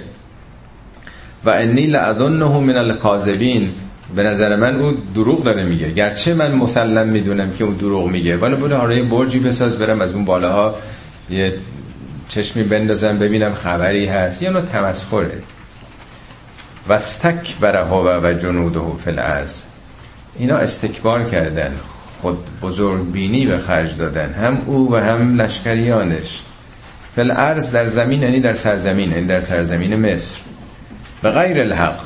و 1.45 1.49
انی 1.49 1.85
لعظنه 1.85 2.59
من 2.59 2.77
الکاذبین. 2.77 3.71
به 4.15 4.23
نظر 4.23 4.55
من 4.55 4.81
او 4.81 4.97
دروغ 5.15 5.43
داره 5.43 5.63
میگه. 5.63 5.91
گرچه 5.91 6.33
من 6.33 6.51
مسلم 6.51 7.07
می‌دونم 7.07 7.51
که 7.51 7.63
اون 7.63 7.73
دروغ 7.73 8.07
میگه. 8.07 8.37
ولی 8.37 8.55
برو 8.55 8.75
آره 8.75 9.03
برجی 9.03 9.39
بساز. 9.39 9.77
برم 9.77 10.01
از 10.01 10.13
اون 10.13 10.25
بالاها 10.25 10.75
یه 11.29 11.53
چشمی 12.29 12.63
بندازم 12.63 13.17
ببینم 13.19 13.53
خبری 13.53 14.05
هست. 14.05 14.41
یه 14.41 14.49
نوع 14.49 14.61
تمسخره. 14.61 15.37
و 16.89 16.93
استکبر 16.93 17.75
هو 17.75 18.19
و 18.23 18.33
جنوده 18.33 18.79
فی 19.03 19.09
الارض. 19.09 19.72
اینا 20.37 20.57
استکبار 20.57 21.23
کردن 21.23 21.71
خود 22.21 22.37
بزرگ 22.61 23.11
بینی 23.11 23.45
به 23.45 23.57
خرج 23.57 23.97
دادن 23.97 24.33
هم 24.33 24.61
او 24.65 24.93
و 24.93 24.95
هم 24.95 25.41
لشکریانش. 25.41 26.41
فل 27.15 27.31
ارز 27.31 27.71
در 27.71 27.85
زمین 27.85 28.21
یعنی 28.21 28.39
در 28.39 28.53
سرزمین 28.53 29.11
یعنی 29.11 29.27
در 29.27 29.41
سرزمین 29.41 29.95
مصر. 29.95 30.37
به 31.21 31.29
غیر 31.29 31.59
الحق 31.59 31.99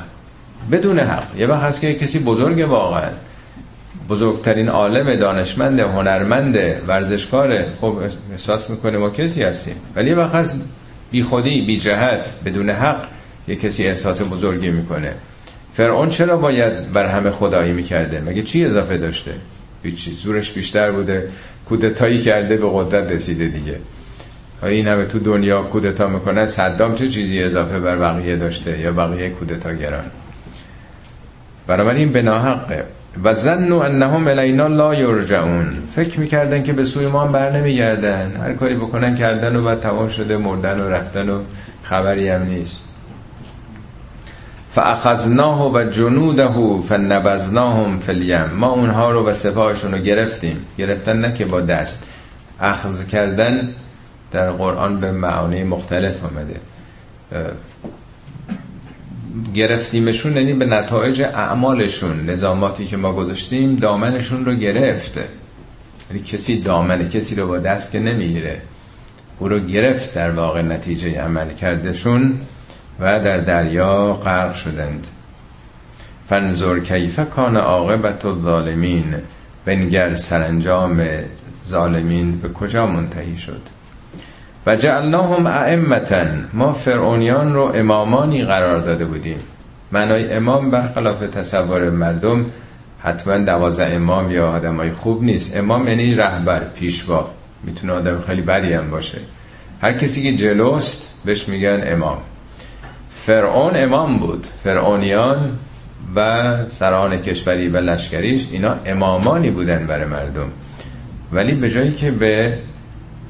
بدون 0.72 1.00
حق. 1.00 1.38
یه 1.38 1.48
وقت 1.48 1.64
هست 1.64 1.82
که 1.82 1.94
کسی 1.94 2.20
بزرگ 2.20 2.70
واقعا 2.70 3.10
بزرگترین 4.10 4.70
عالم 4.70 5.16
دانشمند 5.16 5.80
هنرمند 5.80 6.58
ورزشکار 6.88 7.64
خب 7.82 7.98
احساس 8.32 8.70
می‌کنه 8.70 8.98
ما 8.98 9.10
کسی 9.10 9.44
هستیم. 9.44 9.76
ولی 9.96 10.10
یه 10.10 10.16
وقت 10.16 10.36
هست 10.36 10.66
بی 11.12 11.24
خودی 11.24 11.62
بی 11.62 11.78
جهت 11.78 12.34
بدون 12.46 12.70
حق 12.70 13.06
یه 13.48 13.56
کسی 13.56 13.88
احساس 13.88 14.22
بزرگی 14.22 14.70
می‌کنه. 14.70 15.14
فرعون 15.78 16.10
چرا 16.10 16.38
باید 16.38 16.94
بر 16.94 17.06
همه 17.06 17.32
خدایی 17.32 17.74
می‌کرده؟ 17.74 18.22
مگه 18.22 18.42
چی 18.42 18.66
اضافه 18.66 18.98
داشته؟ 18.98 19.34
هیچی 19.84 20.12
زورش 20.24 20.52
بیشتر 20.52 20.92
بوده. 20.92 21.30
کودتایی 21.66 22.20
کرده 22.20 22.58
به 22.58 22.68
قدرت 22.74 23.12
رسیده 23.12 23.48
دیگه. 23.48 23.76
این 24.64 24.88
همه 24.88 25.06
تو 25.06 25.20
دنیا 25.20 25.62
کودتا 25.62 26.08
می‌کنن؟ 26.08 26.48
صدام 26.48 26.96
چه 26.96 27.10
چیزی 27.10 27.44
اضافه 27.44 27.80
بر 27.80 27.96
بقیه 27.96 28.36
داشته 28.36 28.80
یا 28.80 28.92
بقیه 28.92 29.30
کودتاگران؟ 29.30 30.06
این 31.70 32.12
به 32.12 32.22
ناحقه 32.22 32.84
و 33.24 33.34
زنو 33.34 33.78
انهم 33.78 34.28
الینا 34.28 34.68
لا 34.68 34.96
یرجعون. 34.96 35.68
فکر 35.96 36.20
می‌کردن 36.20 36.64
که 36.64 36.74
به 36.74 36.84
سوی 36.84 37.08
ما 37.08 37.26
هم 37.26 37.32
بر 37.32 37.52
نمیگردن. 37.52 38.32
هر 38.42 38.54
کاری 38.54 38.76
بکنن 38.76 39.16
کردن 39.16 39.56
و 39.56 39.64
بعد 39.64 39.80
تمام 39.80 40.08
شده 40.08 40.38
مردن 40.38 40.80
و 40.80 40.90
رفتن 40.90 41.30
و 41.30 41.42
خبری 41.84 42.30
هم 42.30 42.44
نیست. 42.44 42.87
فاخذناه 44.78 45.74
و 45.74 45.84
جنوده 45.84 46.50
فنبذناهم 46.90 48.00
فی 48.00 48.12
الیم. 48.12 48.46
ما 48.46 48.68
اونها 48.68 49.12
رو 49.12 49.26
و 49.26 49.34
سپاهشون 49.34 49.92
رو 49.92 49.98
گرفتیم. 49.98 50.66
گرفتن 50.78 51.22
نه 51.22 51.34
که 51.34 51.46
با 51.46 51.62
دست. 51.62 52.04
اخذ 52.60 53.06
کردن 53.06 53.74
در 54.32 54.52
قرآن 54.52 55.00
به 55.00 55.12
معانی 55.12 55.64
مختلف 55.64 56.16
آمده. 56.24 56.60
گرفتیمشون 59.54 60.38
یعنی 60.38 60.54
به 60.54 60.66
نتایج 60.66 61.22
اعمالشون. 61.22 62.30
نظاماتی 62.30 62.86
که 62.86 62.98
ما 62.98 63.14
گذاشتیم 63.14 63.76
دامنشون 63.76 64.46
رو 64.46 64.54
گرفته. 64.54 65.24
یعنی 66.10 66.24
کسی 66.24 66.62
دامن 66.62 67.10
کسی 67.10 67.36
رو 67.36 67.48
با 67.48 67.58
دست 67.58 67.92
که 67.92 68.00
نمی‌گیره. 68.00 68.62
او 69.40 69.48
رو 69.48 69.60
گرفت 69.60 70.14
در 70.14 70.32
واقع 70.32 70.62
نتیجه 70.62 71.22
عمل 71.22 71.54
کردشون 71.54 72.40
و 73.00 73.20
در 73.20 73.38
دریا 73.38 74.14
غرق 74.14 74.54
شدند. 74.54 75.08
فنظر 76.30 76.80
کیف 76.80 77.20
کان 77.20 77.58
عاقبت 77.58 78.26
الظالمین 78.26 79.16
بنگر 79.66 80.16
سرانجام 80.16 81.08
ظالمین 81.68 82.40
به 82.40 82.50
کجا 82.50 82.88
منتهی 82.88 83.38
شد. 83.38 83.62
و 84.66 84.76
جعلناهم 84.76 85.46
ائمتا 85.46 86.26
ما 86.54 86.74
فرعونیان 86.74 87.54
رو 87.54 87.72
امامانی 87.76 88.44
قرار 88.44 88.78
داده 88.78 89.06
بودیم. 89.06 89.40
معنای 89.92 90.34
امام 90.34 90.72
برخلاف 90.72 91.20
تصور 91.20 91.90
مردم 91.90 92.46
حتما 93.00 93.38
دوازه 93.38 93.84
امام 93.84 94.32
یا 94.32 94.48
آدمای 94.48 94.92
خوب 94.92 95.24
نیست. 95.24 95.58
امام 95.58 95.88
یعنی 95.88 96.16
رهبر 96.16 96.60
پیشوا. 96.60 97.30
می‌تونه 97.64 97.94
آدم 97.94 98.22
خیلی 98.28 98.42
بدی 98.42 98.74
هم 98.74 98.90
باشه. 98.90 99.18
هر 99.82 99.94
کسی 99.94 100.24
که 100.24 100.38
جلوست 100.38 101.14
بهش 101.26 101.48
میگن 101.48 101.84
امام. 101.86 102.18
فرعون 103.28 103.76
امام 103.76 104.18
بود. 104.18 104.48
فرعونیان 104.64 105.58
و 106.16 106.70
سران 106.70 107.18
کشوری 107.18 107.68
و 107.68 107.78
لشکریش 107.78 108.48
اینا 108.52 108.76
امامانی 108.86 109.52
بودن 109.52 109.88
برای 109.88 110.06
مردم. 110.06 110.52
ولی 111.32 111.52
به 111.52 111.70
جایی 111.70 111.92
که 111.92 112.12
به 112.12 112.58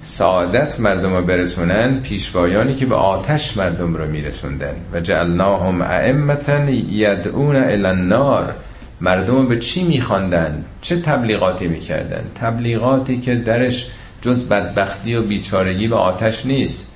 سعادت 0.02 0.80
مردم 0.80 1.16
رو 1.16 1.22
برسونن 1.22 2.00
پیشوایانی 2.00 2.76
که 2.76 2.86
به 2.86 2.96
آتش 2.96 3.58
مردم 3.58 3.96
رو 3.96 4.06
میرسوندن. 4.06 4.76
و 4.94 5.00
جعلناهم 5.00 5.82
ائمتا 5.82 6.70
یدعون 6.70 7.56
الی 7.56 7.86
النار. 7.86 8.54
مردم 9.02 9.36
رو 9.36 9.44
به 9.44 9.60
چی 9.60 9.84
میخواندن؟ 9.84 10.66
چه 10.82 11.02
تبلیغاتی 11.02 11.68
می‌کردن؟ 11.68 12.22
تبلیغاتی 12.36 13.20
که 13.20 13.36
درش 13.36 13.88
جز 14.22 14.44
بدبختی 14.44 15.16
و 15.16 15.22
بیچارگی 15.22 15.88
به 15.88 15.96
آتش 15.96 16.46
نیست. 16.46 16.88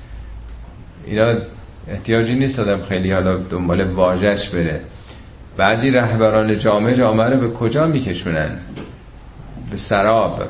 اینا 1.05 1.33
احتیاجی 1.91 2.35
نیست 2.35 2.59
آدم 2.59 2.81
خیلی 2.81 3.11
حالا 3.11 3.37
دنبال 3.37 3.83
واژش 3.83 4.49
بره. 4.49 4.81
بعضی 5.57 5.91
رهبران 5.91 6.57
جامعه 6.57 6.95
جامعه 6.95 7.29
رو 7.29 7.37
به 7.37 7.49
کجا 7.53 7.87
میکشونن؟ 7.87 8.57
به 9.71 9.77
سراب 9.77 10.43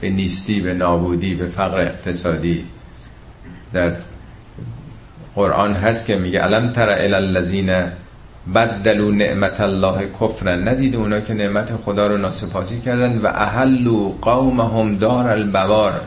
به 0.00 0.10
نیستی 0.10 0.60
به 0.60 0.74
نابودی 0.74 1.34
به 1.34 1.46
فقر 1.46 1.80
اقتصادی. 1.80 2.64
در 3.72 3.92
قرآن 5.34 5.72
هست 5.74 6.06
که 6.06 6.16
میگه 6.16 6.44
الم 6.44 6.72
تر 6.72 6.90
الذین 6.90 7.74
بدلوا 8.54 9.10
نعمت 9.10 9.60
الله 9.60 10.08
کفرن 10.20 10.68
ندید 10.68 10.96
اونا 10.96 11.20
که 11.20 11.34
نعمت 11.34 11.76
خدا 11.76 12.06
رو 12.06 12.16
ناسپاسی 12.16 12.80
کردن 12.80 13.18
و 13.18 13.26
اهلوا 13.26 14.08
قومهم 14.22 14.96
دار 14.96 15.28
البوار. 15.28 16.00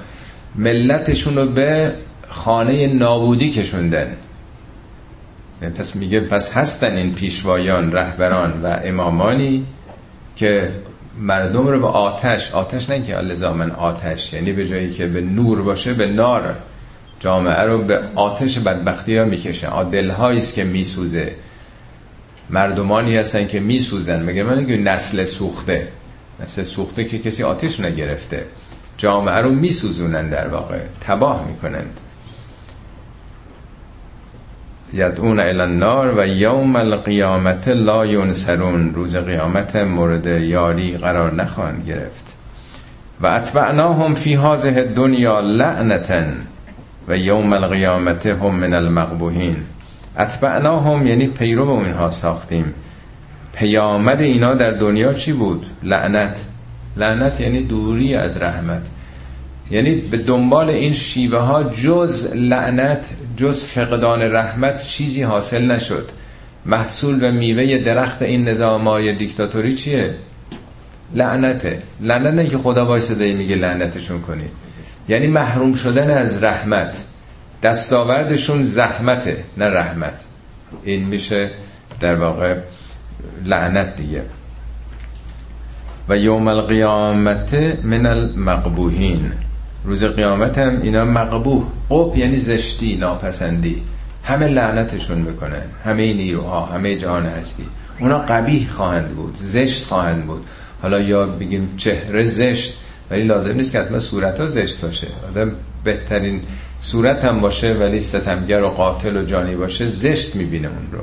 ملتشون 0.55 1.36
رو 1.36 1.45
به 1.45 1.93
خانه 2.30 2.88
نابودی 2.88 3.49
کشوندن. 3.49 4.15
پس 5.77 5.95
میگه 5.95 6.19
پس 6.19 6.51
هستن 6.51 6.97
این 6.97 7.13
پیشوایان 7.13 7.91
رهبران 7.91 8.61
و 8.63 8.80
امامانی 8.84 9.65
که 10.36 10.71
مردم 11.19 11.67
رو 11.67 11.80
به 11.80 11.88
آتش 11.88 12.51
آتش 12.51 12.89
نه 12.89 13.01
که 13.01 13.15
لزامن 13.15 13.71
آتش 13.71 14.34
یعنی 14.34 14.51
به 14.51 14.67
جایی 14.67 14.91
که 14.91 15.07
به 15.07 15.21
نور 15.21 15.61
باشه 15.61 15.93
به 15.93 16.07
نار 16.07 16.55
جامعه 17.19 17.63
رو 17.63 17.82
به 17.82 17.99
آتش 18.15 18.59
بدبختی 18.59 19.17
ها 19.17 19.25
می‌کشه. 19.25 19.84
دلهایی 19.91 20.39
است 20.39 20.53
که 20.53 20.63
میسوزه. 20.63 21.36
مردمانی 22.49 23.17
هستن 23.17 23.47
که 23.47 23.59
میسوزن. 23.59 24.23
مگه 24.23 24.43
من 24.43 24.59
نسل 24.65 25.25
سوخته؟ 25.25 25.88
نسل 26.43 26.63
سوخته 26.63 27.03
که 27.03 27.19
کسی 27.19 27.43
آتش 27.43 27.80
نگرفته. 27.80 28.45
جامعه 28.97 29.38
رو 29.38 29.49
میسوزونن 29.51 30.30
در 30.30 30.47
واقع. 30.47 30.80
تباه 31.01 31.47
می‌کنند. 31.47 31.99
یدعون 34.94 35.40
الى 35.40 35.62
النار 35.62 36.14
و 36.18 36.28
یوم 36.28 36.76
القیامت 36.76 37.68
لا 37.68 38.06
ینصرون. 38.06 38.94
روز 38.94 39.16
قیامت 39.16 39.76
مورد 39.76 40.26
یاری 40.26 40.98
قرار 40.98 41.34
نخواهند 41.34 41.88
گرفت. 41.88 42.26
و 43.22 43.28
اتبعناهم 43.28 44.16
فی 44.16 44.36
هذه 44.36 44.84
دنیا 44.84 45.40
لعنتا 45.40 46.24
و 47.08 47.18
یوم 47.18 47.54
القیامت 47.54 48.26
هم 48.26 48.56
من 48.56 48.74
المقبوهین 48.74 49.56
اتبعناهم 50.20 51.08
یعنی 51.08 51.28
پیرو 51.28 51.70
اینها 51.70 52.12
ساختیم. 52.12 52.74
پیامد 53.54 54.22
اینا 54.22 54.54
در 54.54 54.72
دنیا 54.72 55.14
چی 55.14 55.34
بود؟ 55.34 55.66
لعنت. 55.84 56.38
لعنت 56.98 57.42
یعنی 57.42 57.64
دوری 57.64 58.16
از 58.16 58.38
رحمت. 58.38 58.82
یعنی 59.72 59.95
به 59.95 60.17
دنبال 60.17 60.70
این 60.70 60.93
شیوه 60.93 61.38
ها 61.38 61.63
جز 61.63 62.32
لعنت 62.36 63.05
جز 63.38 63.63
فقدان 63.63 64.22
رحمت 64.22 64.84
چیزی 64.84 65.24
حاصل 65.24 65.72
نشد. 65.72 66.09
محصول 66.65 67.24
و 67.24 67.32
میوه 67.32 67.78
درخت 67.78 68.22
این 68.22 68.47
نظام 68.47 68.88
های 68.88 69.13
دیکتاتوری 69.13 69.76
چیه؟ 69.76 70.15
لعنته. 71.13 71.82
لعنت 72.01 72.34
نه 72.34 72.45
که 72.45 72.57
خدا 72.57 72.86
وایساده 72.86 73.34
میگه 73.34 73.55
لعنتشون 73.55 74.22
کنی. 74.22 74.45
یعنی 75.09 75.28
محروم 75.28 75.74
شدن 75.74 76.17
از 76.17 76.43
رحمت. 76.43 77.03
دستاوردشون 77.63 78.65
زحمته 78.65 79.43
نه 79.57 79.65
رحمت. 79.65 80.24
این 80.84 81.05
میشه 81.05 81.49
در 81.99 82.15
واقع 82.15 82.55
لعنت 83.45 83.95
دیگه. 83.95 84.22
و 86.09 86.17
یوم 86.17 86.47
القیامت 86.47 87.53
من 87.84 88.05
المقبوهین 88.05 89.32
روز 89.84 90.03
قیامت 90.03 90.57
هم 90.57 90.82
اینا 90.82 91.05
مقبوه 91.05 91.67
قب 91.89 92.17
یعنی 92.17 92.38
زشتی 92.38 92.97
ناپسندی. 92.97 93.82
همه 94.23 94.47
لعنتشون 94.47 95.17
می‌کنن. 95.17 95.61
همه 95.86 96.13
نیروها 96.13 96.65
همه 96.65 96.95
جهان 96.95 97.25
هستی. 97.25 97.65
اونا 97.99 98.19
قبیح 98.19 98.69
خواهند 98.69 99.07
بود 99.07 99.36
زشت 99.36 99.86
خواهند 99.86 100.25
بود. 100.25 100.45
حالا 100.82 100.99
یا 100.99 101.25
بگیم 101.25 101.69
چهره 101.77 102.23
زشت 102.23 102.73
ولی 103.11 103.23
لازم 103.23 103.51
نیست 103.51 103.71
که 103.71 103.80
حتما 103.80 103.99
صورت 103.99 104.39
ها 104.39 104.47
زشت 104.47 104.82
باشه. 104.82 105.07
آدم 105.30 105.51
بهترین 105.84 106.41
صورت 106.80 107.25
هم 107.25 107.39
باشه 107.39 107.73
ولی 107.73 107.99
ستمگر 107.99 108.63
و 108.63 108.69
قاتل 108.69 109.17
و 109.17 109.25
جانی 109.25 109.55
باشه 109.55 109.88
زشت 109.88 110.36
می‌بینه 110.36 110.67
اون 110.67 110.91
رو. 110.91 110.99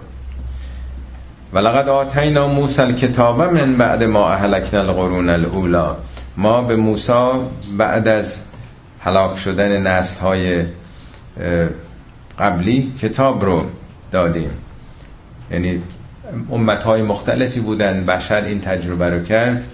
ولقد 1.52 1.88
آتینا 1.88 2.48
موسی 2.48 2.82
الکتاب 2.82 3.42
من 3.42 3.76
بعد 3.76 4.04
ما 4.04 4.30
اهلکنا 4.30 4.80
القرون 4.80 5.30
الاولا 5.30 5.96
ما 6.36 6.62
به 6.62 6.76
موسی 6.76 7.12
بعد 7.78 8.08
از 8.08 8.40
هلاک 9.06 9.38
شدن 9.38 9.86
نسل 9.86 10.20
های 10.20 10.64
قبلی 12.38 12.92
کتاب 13.02 13.44
رو 13.44 13.66
دادیم. 14.10 14.50
یعنی 15.50 15.82
امت 16.52 16.84
های 16.84 17.02
مختلفی 17.02 17.60
بودن 17.60 18.06
بشر 18.06 18.44
این 18.44 18.60
تجربه 18.60 19.10
رو 19.10 19.22
کرد 19.22 19.64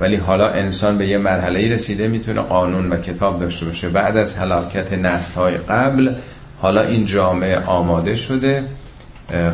ولی 0.00 0.16
حالا 0.16 0.48
انسان 0.48 0.98
به 0.98 1.06
یه 1.06 1.18
مرحله 1.18 1.74
رسیده 1.74 2.08
می‌تونه 2.08 2.40
قانون 2.40 2.90
و 2.90 2.96
کتاب 2.96 3.40
داشته 3.40 3.66
باشه. 3.66 3.88
بعد 3.88 4.16
از 4.16 4.36
هلاکت 4.36 4.92
نسل 4.92 5.34
های 5.34 5.56
قبل 5.56 6.14
حالا 6.60 6.82
این 6.82 7.06
جامعه 7.06 7.58
آماده 7.58 8.14
شده. 8.14 8.64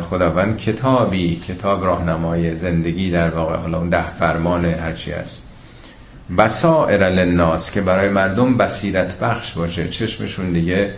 خداوند 0.09 0.57
کتابی 0.57 1.35
کتاب 1.35 1.85
راهنمای 1.85 2.55
زندگی 2.55 3.11
در 3.11 3.29
واقع 3.29 3.55
حالا 3.55 3.77
اون 3.77 3.89
ده 3.89 4.15
فرمان 4.19 4.65
هرچی 4.65 5.11
است 5.11 5.46
بسائر 6.37 7.09
للناس 7.09 7.71
که 7.71 7.81
برای 7.81 8.09
مردم 8.09 8.57
بصیرت 8.57 9.19
بخش 9.19 9.53
باشه. 9.53 9.87
چشمشون 9.87 10.51
دیگه 10.51 10.93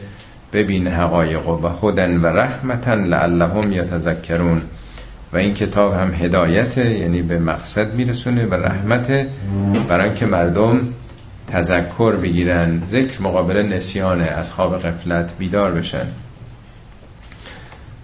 ببین 0.54 0.88
حقایق 0.88 1.48
و 1.48 1.70
خودن 1.70 2.22
و 2.22 2.26
رحمتا 2.26 2.94
لعلهم 2.94 3.74
یتذکرون. 3.74 4.62
و 5.34 5.38
این 5.38 5.54
کتاب 5.54 5.94
هم 5.94 6.14
هدایت 6.14 6.78
یعنی 6.78 7.22
به 7.22 7.40
مقصد 7.40 7.94
میرسونه 7.94 8.46
و 8.46 8.54
رحمت 8.54 9.28
برای 9.88 10.14
که 10.14 10.26
مردم 10.26 10.80
تذکر 11.52 12.12
بگیرن. 12.12 12.82
ذکر 12.88 13.22
مقابل 13.22 13.58
نسیانه 13.58 14.26
از 14.26 14.52
خواب 14.52 14.80
قفلت 14.80 15.32
بیدار 15.40 15.72
بشن. 15.72 16.08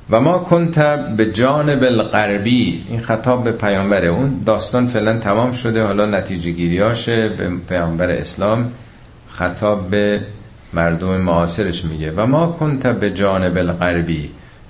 و 0.09 0.21
ما 0.21 0.37
کنت 0.37 0.79
به 1.17 1.31
جانب 1.31 1.83
الغربی. 1.83 2.85
این 2.89 2.99
خطاب 2.99 3.43
به 3.43 3.51
پیامبره 3.51 4.07
اون. 4.07 4.41
داستان 4.45 4.87
فعلا 4.87 5.17
تمام 5.17 5.51
شده. 5.51 5.83
حالا 5.83 6.05
نتیجه 6.05 6.51
گیریاشه 6.51 7.29
به 7.29 7.49
پیامبر 7.69 8.09
اسلام 8.09 8.71
خطاب 9.29 9.89
به 9.89 10.21
مردم 10.73 11.21
معاصرش 11.21 11.85
میگه. 11.85 12.11
و 12.11 12.25
ما 12.25 12.47
کنت 12.47 12.87
به 12.87 13.11
جانب 13.11 13.57
الغربی. 13.57 14.29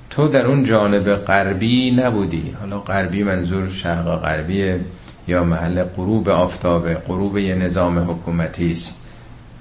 تو 0.09 0.27
در 0.27 0.45
اون 0.45 0.63
جانب 0.63 1.15
غربی 1.15 1.91
نبودی. 1.91 2.55
حالا 2.59 2.79
غربی 2.79 3.23
منظور 3.23 3.69
شرق 3.69 4.21
غربی 4.21 4.73
یا 5.27 5.43
محل 5.43 5.83
غروب 5.83 6.29
آفتاب 6.29 6.93
غروب 6.93 7.37
یه 7.37 7.55
نظام 7.55 7.99
حکومتی 7.99 8.71
است. 8.71 9.01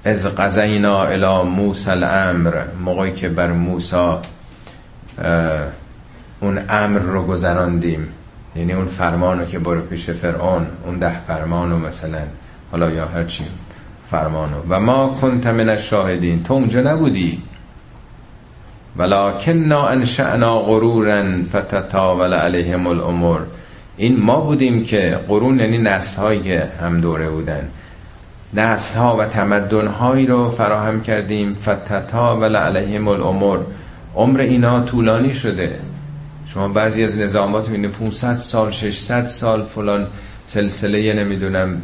از 0.05 0.27
قضینا 0.27 1.05
الی 1.05 1.51
موسی 1.51 1.91
الامر. 1.91 2.55
موقعی 2.85 3.13
که 3.13 3.29
بر 3.29 3.53
موسی 3.53 3.97
اون 6.41 6.59
امر 6.69 6.99
رو 6.99 7.27
گذراندیم. 7.27 8.09
یعنی 8.57 8.73
اون 8.73 8.87
فرمانو 8.87 9.45
که 9.45 9.59
برو 9.59 9.81
پیش 9.81 10.11
فرعون 10.11 10.67
اون 10.87 10.99
ده 10.99 11.21
فرمانو 11.27 11.79
مثلا 11.79 12.19
حالا 12.73 12.91
یا 12.91 13.07
هرچی 13.07 13.45
فرمانو. 14.11 14.57
و 14.69 14.81
ما 14.81 15.17
کنت 15.21 15.47
من 15.47 15.69
الشاهدین 15.69 16.43
تو 16.43 16.55
اونجا 16.55 16.81
نبودی. 16.81 17.43
ولكننا 18.97 19.89
انشأنا 19.89 20.59
غرورا 20.59 21.25
فتتاول 21.53 22.35
علیهم 22.35 22.87
الامور. 22.87 23.41
این 23.97 24.21
ما 24.21 24.41
بودیم 24.41 24.85
که 24.85 25.19
قرون 25.29 25.59
یعنی 25.59 25.79
نسل 25.79 26.17
هایی 26.17 26.53
هم 26.53 27.01
دوره 27.01 27.31
بودن. 27.31 27.69
نسل 28.55 28.99
ها 28.99 29.17
و 29.17 29.25
تمدن 29.25 29.87
هایی 29.87 30.27
رو 30.27 30.51
فراهم 30.51 31.03
کردیم. 31.03 31.55
فتتاول 31.55 32.57
علیهم 32.57 33.09
الامور. 33.09 33.61
عمر 34.17 34.41
اینا 34.41 34.81
طولانی 34.81 35.33
شده. 35.33 35.79
شما 36.47 36.69
بعضی 36.69 37.05
از 37.05 37.17
نظامات 37.17 37.69
می‌بینید 37.69 37.91
500 37.91 38.37
سال 38.37 38.71
600 38.71 39.27
سال 39.27 39.65
فلان 39.65 40.07
سلسله 40.47 41.13
نمی‌دونم 41.13 41.83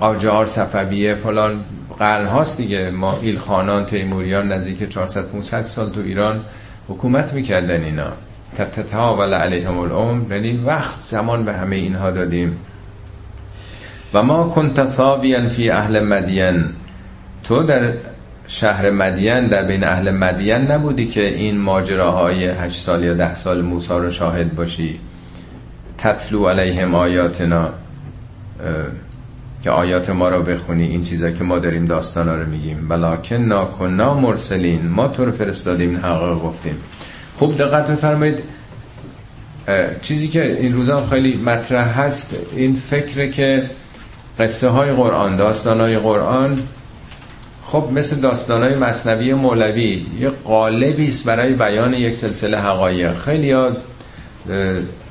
قاجار 0.00 0.46
صفویه 0.46 1.14
فلان 1.14 1.60
قرن 1.98 2.26
هاست 2.26 2.56
دیگه. 2.56 2.90
ما 2.90 3.18
ایل 3.22 3.38
خانان 3.38 3.86
تیموریان 3.86 4.52
نزدیک 4.52 4.88
400 4.88 5.24
500 5.24 5.62
سال 5.62 5.90
تو 5.90 6.00
ایران 6.00 6.40
حکومت 6.88 7.32
می‌کردن 7.34 7.84
اینا. 7.84 8.12
تتتاول 8.56 9.34
علیهم 9.34 9.78
العمر. 9.78 10.34
یعنی 10.34 10.56
وقت 10.66 11.00
زمان 11.00 11.44
به 11.44 11.52
همه 11.52 11.76
اینها 11.76 12.10
دادیم. 12.10 12.56
و 14.14 14.22
ما 14.22 14.48
کنت 14.48 14.90
ثابیا 14.90 15.48
فی 15.48 15.70
اهل 15.70 16.04
مدین. 16.04 16.64
تو 17.44 17.62
در 17.62 17.92
شهر 18.52 18.90
مدین 18.90 19.46
در 19.46 19.62
بین 19.62 19.84
اهل 19.84 20.10
مدین 20.10 20.56
نبودی 20.56 21.06
که 21.06 21.34
این 21.34 21.58
ماجراهای 21.58 22.46
هشت 22.46 22.80
سال 22.80 23.04
یا 23.04 23.14
ده 23.14 23.34
سال 23.34 23.62
موسی 23.62 23.92
رو 23.92 24.10
شاهد 24.10 24.54
باشی؟ 24.54 25.00
تطلو 25.98 26.48
علیهم 26.48 26.94
آیاتنا 26.94 27.68
که 29.62 29.70
آیات 29.70 30.10
ما 30.10 30.28
رو 30.28 30.42
بخونی 30.42 30.84
این 30.84 31.02
چیزا 31.02 31.30
که 31.30 31.44
ما 31.44 31.58
داریم 31.58 31.84
داستانا 31.84 32.36
رو 32.36 32.46
میگیم. 32.46 32.88
بلاکن 32.88 33.36
ناکنا 33.36 34.14
مرسلین 34.14 34.88
ما 34.88 35.08
تو 35.08 35.24
رو 35.24 35.32
فرستادیم 35.32 35.96
حقیق 35.96 36.38
گفتیم. 36.38 36.76
خوب 37.38 37.58
دقت 37.58 37.86
بفرمایید. 37.86 38.42
چیزی 40.02 40.28
که 40.28 40.56
این 40.60 40.74
روزا 40.74 41.06
خیلی 41.06 41.36
مطرح 41.36 42.00
هست 42.00 42.36
این 42.56 42.74
فکره 42.74 43.30
که 43.30 43.70
قصه 44.38 44.68
های 44.68 44.92
قرآن 44.92 45.36
داستان 45.36 45.80
های 45.80 45.98
قرآن 45.98 46.58
خب 47.72 47.88
مثل 47.92 48.16
داستان 48.16 48.62
های 48.62 48.74
مصنوی 48.74 49.34
مولوی 49.34 50.06
یه 50.20 50.28
قالبی 50.44 51.08
است 51.08 51.24
برای 51.24 51.52
بیان 51.52 51.94
یک 51.94 52.14
سلسله 52.14 52.58
حقایق. 52.58 53.18
خیلی 53.18 53.52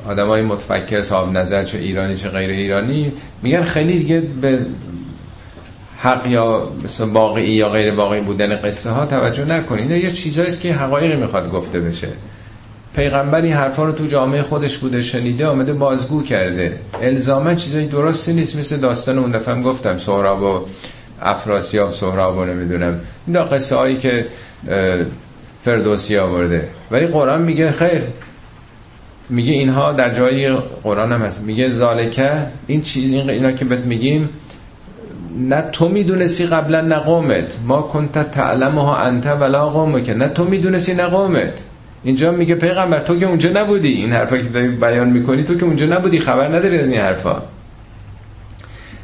آدم 0.08 0.28
های 0.28 0.42
متفکر 0.42 1.02
صاحب 1.02 1.38
نظر 1.38 1.64
چه 1.64 1.78
ایرانی 1.78 2.16
چه 2.16 2.30
غیر 2.30 2.50
ایرانی 2.50 3.12
میگن 3.42 3.64
خیلی 3.64 4.00
دیگه 4.00 4.24
به 4.42 4.60
حق 5.98 6.28
یا 6.28 6.72
مثل 6.84 7.04
واقعی 7.04 7.50
یا 7.50 7.70
غیر 7.70 7.96
واقعی 7.96 8.22
بودن 8.22 8.56
قصه 8.56 8.90
ها 8.90 9.06
توجه 9.06 9.46
نکنید 9.46 9.92
یه 9.92 10.12
چیزهاییست 10.12 10.62
که 10.62 10.74
حقایقی 10.74 11.16
می‌خواد 11.16 11.52
گفته 11.52 11.80
بشه. 11.80 12.08
پیغمبری 12.96 13.50
حرفا 13.50 13.84
رو 13.84 13.92
تو 13.92 14.06
جامعه 14.06 14.42
خودش 14.42 14.78
بوده 14.78 15.02
شنیده 15.02 15.48
آمده 15.48 15.74
بازگو 15.74 16.24
کرده. 16.24 16.80
الزاما 17.02 17.54
چیزای 17.54 17.86
درستی 17.86 18.34
نیست. 18.34 18.56
مثل 18.56 18.78
داستان 18.78 19.18
اون 19.18 19.32
دفعه 19.32 19.62
گفتم 19.62 19.98
سهراب 19.98 20.42
و 20.42 20.66
افراسیاب 21.22 21.92
سهراب 21.92 22.38
و 22.38 22.46
نمی‌دونم. 22.46 23.00
این 23.28 23.44
قصه 23.46 23.76
هایی 23.76 23.98
که 23.98 24.26
فردوسی 25.64 26.18
آورده. 26.18 26.68
ولی 26.92 27.08
قرآن 27.08 27.42
میگه 27.42 27.72
خیر. 27.72 28.02
میگه 29.30 29.54
اینها 29.54 29.92
در 29.92 30.14
جای 30.14 30.52
قرآن 30.84 31.12
هم 31.12 31.22
هست. 31.22 31.42
میگه 31.42 31.70
زالکه 31.70 32.32
این 32.68 32.82
چیز 32.82 33.12
این 33.12 33.30
اینا 33.30 33.52
که 33.52 33.66
بهت 33.66 33.80
میگیم 33.80 34.30
نه 35.40 35.62
تو 35.72 35.90
می‌دونستی 35.90 36.46
قبلا 36.46 36.82
نه 36.82 37.00
ما 37.66 37.82
کنت 37.82 38.38
ها 38.38 38.98
انت 38.98 39.26
ولا 39.26 39.70
قومه 39.70 40.02
که 40.02 40.14
نه 40.14 40.28
تو 40.28 40.46
می‌دونستی 40.46 40.94
نه 40.94 41.54
اینجا 42.04 42.32
میگه 42.32 42.56
پیغمبر 42.56 43.00
تو 43.00 43.20
که 43.20 43.26
اونجا 43.26 43.50
نبودی. 43.50 43.94
این 43.94 44.14
حرفا 44.14 44.38
که 44.38 44.44
داری 44.44 44.68
بیان 44.68 45.10
می‌کنی 45.10 45.44
تو 45.44 45.56
که 45.56 45.66
اونجا 45.66 45.86
نبودی. 45.86 46.20
خبر 46.20 46.48
نداری 46.48 46.80
از 46.80 46.90
این 46.90 47.00
حرفا. 47.00 47.42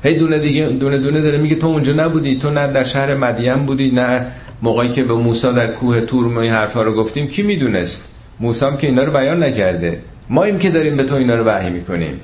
هی 0.06 0.16
دونه 0.16 0.40
دیگه 0.40 0.66
دونه 0.66 0.98
دونه 0.98 1.22
داره 1.22 1.38
میگه 1.38 1.56
تو 1.56 1.68
اونجا 1.68 1.94
نبودی. 1.94 2.36
تو 2.36 2.50
نه 2.50 2.68
در 2.68 2.84
شهر 2.84 3.14
مدین 3.16 3.54
بودی 3.54 3.92
نه 3.92 4.26
موقعی 4.62 4.92
که 4.92 5.04
به 5.04 5.14
موسی 5.14 5.54
در 5.54 5.68
کوه 5.68 6.02
تور 6.02 6.28
ما 6.28 6.42
حرفا 6.42 6.82
رو 6.82 6.94
گفتیم. 6.94 7.28
کی 7.28 7.44
می‌دونست؟ 7.44 8.12
موسی 8.40 8.66
هم 8.66 8.78
که 8.78 8.88
اینا 8.88 9.04
رو 9.04 9.12
بیان 9.12 9.44
نکرده. 9.44 10.00
ما 10.30 10.44
این 10.44 10.60
که 10.60 10.70
داریم 10.70 10.96
به 10.98 11.04
تو 11.04 11.16
اینا 11.16 11.36
رو 11.36 11.44
وحی 11.44 11.70
می‌کنیم. 11.70 12.20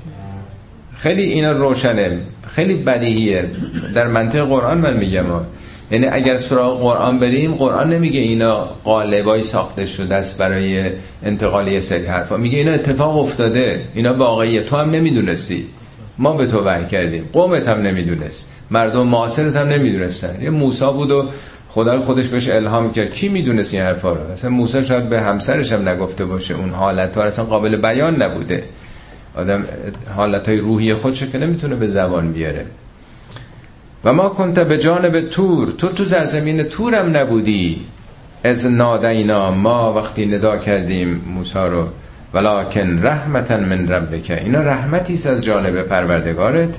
خیلی 0.96 1.22
اینا 1.22 1.52
روشنه. 1.52 2.18
خیلی 2.48 2.74
بدیهیه. 2.74 3.50
در 3.94 4.06
منطق 4.06 4.44
قرآن 4.44 4.78
من 4.78 4.96
میگم. 4.96 5.24
یعنی 5.90 6.06
اگر 6.06 6.36
سراغ 6.36 6.80
قرآن 6.80 7.18
بریم 7.18 7.54
قرآن 7.54 7.92
نمیگه 7.92 8.20
اینا 8.20 8.54
قالبای 8.84 9.42
ساخته 9.42 9.86
شده 9.86 10.14
است 10.14 10.38
برای 10.38 10.90
انتقالی 11.24 11.80
سری 11.80 12.06
حرفا. 12.06 12.36
میگه 12.36 12.58
اینا 12.58 12.72
اتفاق 12.72 13.16
افتاده. 13.16 13.80
اینا 13.94 14.14
واقعیه. 14.14 14.62
تو 14.62 14.76
هم 14.76 14.90
نمی‌دونستی. 14.90 15.64
ما 16.22 16.32
به 16.32 16.46
تو 16.46 16.64
وحی 16.64 16.86
کردیم. 16.86 17.28
قومت 17.32 17.68
هم 17.68 17.80
نمی‌دونست. 17.80 18.48
مردم 18.70 19.06
معاصرت 19.06 19.56
هم 19.56 19.66
نمی‌دونستن. 19.68 20.42
یه 20.42 20.50
موسی 20.50 20.84
بود 20.84 21.10
و 21.10 21.28
خدا 21.68 22.00
خودش 22.00 22.28
بهش 22.28 22.48
الهام 22.48 22.92
کرد. 22.92 23.14
کی 23.14 23.28
می‌دونست 23.28 23.74
این 23.74 23.82
حرفا 23.82 24.12
رو؟ 24.12 24.30
اصلا 24.32 24.50
موسی 24.50 24.84
شاید 24.84 25.08
به 25.08 25.20
همسرش 25.20 25.72
هم 25.72 25.88
نگفته 25.88 26.24
باشه. 26.24 26.54
اون 26.54 26.70
حالت 26.70 27.16
ها 27.16 27.22
اصلا 27.22 27.44
قابل 27.44 27.76
بیان 27.76 28.22
نبوده. 28.22 28.64
آدم 29.36 29.64
حالت 30.16 30.48
های 30.48 30.58
روحی 30.58 30.94
خودش 30.94 31.24
که 31.24 31.38
نمی‌تونه 31.38 31.74
به 31.74 31.86
زبان 31.86 32.32
بیاره. 32.32 32.66
و 34.04 34.12
ما 34.12 34.28
کنت 34.28 34.58
به 34.58 34.78
جانب 34.78 35.20
تور. 35.20 35.72
تو 35.78 35.88
تو 35.88 36.04
زرزمین 36.04 36.62
تورم 36.62 37.16
نبودی. 37.16 37.80
از 38.44 38.66
نادینا 38.66 39.50
ما 39.50 39.92
وقتی 39.92 40.26
ندا 40.26 40.56
کردیم 40.56 41.20
موسی 41.34 41.58
رو. 41.58 41.88
ولکن 42.34 43.00
رحمتا 43.02 43.56
من 43.56 43.88
ربک. 43.88 44.30
اینا 44.44 44.60
رحمتی 44.60 45.28
از 45.28 45.44
جانب 45.44 45.82
پروردگارت. 45.82 46.74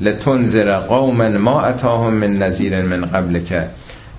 لتنذر 0.00 0.78
قوما 0.78 1.28
ما 1.28 1.60
اتاهم 1.60 2.14
من 2.14 2.38
نذیر 2.38 2.82
من 2.82 3.04
قبلک. 3.04 3.62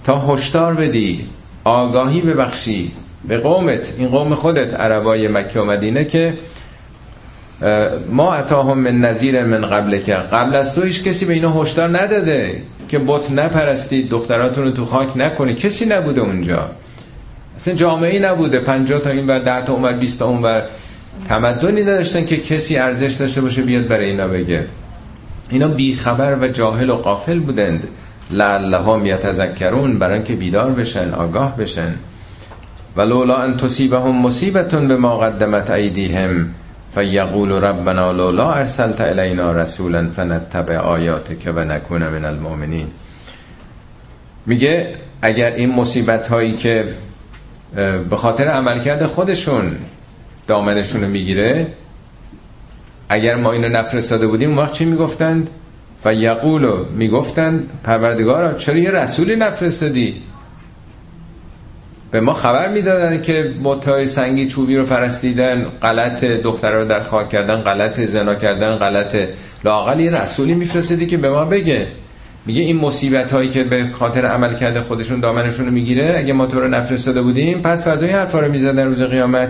تا 0.04 0.20
هشدار 0.20 0.74
بدی 0.74 1.26
آگاهی 1.64 2.22
ببخشی 2.22 2.92
به 3.28 3.38
قومت. 3.38 3.94
این 3.98 4.08
قوم 4.08 4.36
خودت 4.36 4.74
عربای 4.74 5.28
مکه 5.28 5.60
و 5.60 5.66
مدینه 5.66 6.06
که 6.06 6.34
ما 8.12 8.34
اتاهم 8.34 8.78
من 8.78 9.02
نظیر 9.02 9.44
من 9.44 9.62
قبل 9.62 9.98
که 9.98 10.14
قبل 10.14 10.56
از 10.56 10.76
تو 10.76 10.82
هیچ 10.82 11.04
کسی 11.04 11.26
به 11.26 11.34
اینا 11.34 11.62
هشدار 11.62 11.98
نداده 12.00 12.64
که 12.88 13.00
بت 13.00 13.32
نپرستید 13.32 14.10
دختراتون 14.10 14.64
رو 14.64 14.72
تو 14.72 14.86
خاک 14.86 15.18
نکنی. 15.18 15.54
کسی 15.54 15.86
نبوده 15.86 16.22
اونجا. 16.22 16.70
اصلا 17.60 17.74
جامعه 17.74 18.20
نبوده. 18.20 18.60
50 18.60 19.02
تا 19.02 19.10
این 19.10 19.28
بر 19.28 19.40
10 19.40 19.62
تا 19.62 19.74
اونور 19.74 19.94
20 19.94 20.20
تا 20.20 20.26
اونور 20.26 20.64
تمدنی 21.30 21.82
نداشتن 21.82 22.26
که 22.26 22.38
کسی 22.38 22.78
ارزش 22.78 23.14
داشته 23.14 23.42
باشه 23.42 23.62
بیاد 23.62 23.88
برای 23.88 24.10
اینا 24.10 24.28
بگه. 24.28 24.66
اینا 25.50 25.68
بیخبر 25.68 26.38
و 26.42 26.48
جاهل 26.48 26.90
و 26.90 26.96
قافل 26.96 27.40
بودند. 27.40 27.88
لعلهم 28.32 29.06
یتذکرون 29.06 30.00
برای 30.00 30.24
که 30.24 30.34
بیدار 30.34 30.72
بشن 30.72 31.14
آگاه 31.14 31.58
بشن. 31.58 31.96
ولولا 32.98 33.36
ان 33.36 33.58
تصیبهم 33.58 34.22
مصیبتون 34.22 34.88
به 34.88 34.96
ما 34.96 35.18
قدمت 35.18 35.70
ایدیهم 35.70 36.50
فیقول 36.96 37.52
ربنا 37.52 38.12
لولا 38.12 38.54
ارسلت 38.54 39.02
الینا 39.02 39.52
رسولا 39.52 40.10
فنتبع 40.16 40.78
آیاتک 40.78 41.54
و 41.56 41.66
نکون 41.66 42.08
من 42.08 42.26
المؤمنین. 42.26 42.88
میگه 44.46 44.88
اگر 45.22 45.52
این 45.52 45.72
مصیبت 45.72 46.28
هایی 46.28 46.54
که 46.54 46.88
به 48.10 48.16
خاطر 48.16 48.48
عملکرد 48.48 49.06
خودشون 49.06 49.76
دامنشون 50.48 51.02
رو 51.02 51.08
می‌گیره. 51.08 51.68
اگر 53.10 53.36
ما 53.36 53.52
اینو 53.52 53.70
نفرستاده 53.70 54.28
بودیم 54.28 54.58
وقت 54.58 54.74
چی 54.74 54.86
می‌گفتند؟ 54.86 55.50
و 56.06 56.14
یقولو 56.14 56.86
می‌گفتن 56.86 57.64
پروردگارا 57.84 58.54
چرا 58.54 58.78
یه 58.78 58.92
رسولی 58.92 59.36
نفرستادی؟ 59.36 60.22
به 62.12 62.20
ما 62.20 62.34
خبر 62.34 62.70
می‌دادن 62.70 63.22
که 63.22 63.54
بتای 63.64 64.06
سنگی 64.06 64.48
چوبی 64.48 64.78
رو 64.78 64.86
پرستیدن 64.86 65.64
غلط 65.64 66.24
دختر 66.24 66.72
رو 66.72 66.86
در 66.86 67.04
خاک 67.04 67.30
کردن 67.30 67.56
غلط 67.56 68.00
زنا 68.00 68.36
کردن 68.36 68.76
غلط 68.76 69.16
لاقل 69.64 70.00
یه 70.00 70.12
رسولی 70.12 70.54
میفرستدی 70.54 71.08
که 71.08 71.18
به 71.18 71.30
ما 71.30 71.46
بگه. 71.46 71.88
میگه 72.50 72.62
این 72.62 72.78
مصیبت 72.78 73.32
هایی 73.32 73.50
که 73.50 73.64
به 73.64 73.86
خاطر 74.00 74.26
عمل 74.26 74.56
کرده 74.56 74.82
خودشون 74.82 75.20
دامنشون 75.20 75.66
رو 75.66 75.72
می‌گیره 75.72 76.16
اگه 76.18 76.34
ما 76.34 76.46
تو 76.46 76.60
رو 76.60 76.68
نفرستاده 76.68 77.22
بودیم 77.22 77.62
پس 77.62 77.84
فردای 77.84 78.10
حرفا 78.10 78.40
رو 78.40 78.52
می‌زدن 78.52 78.88
روز 78.88 79.02
قیامت. 79.02 79.50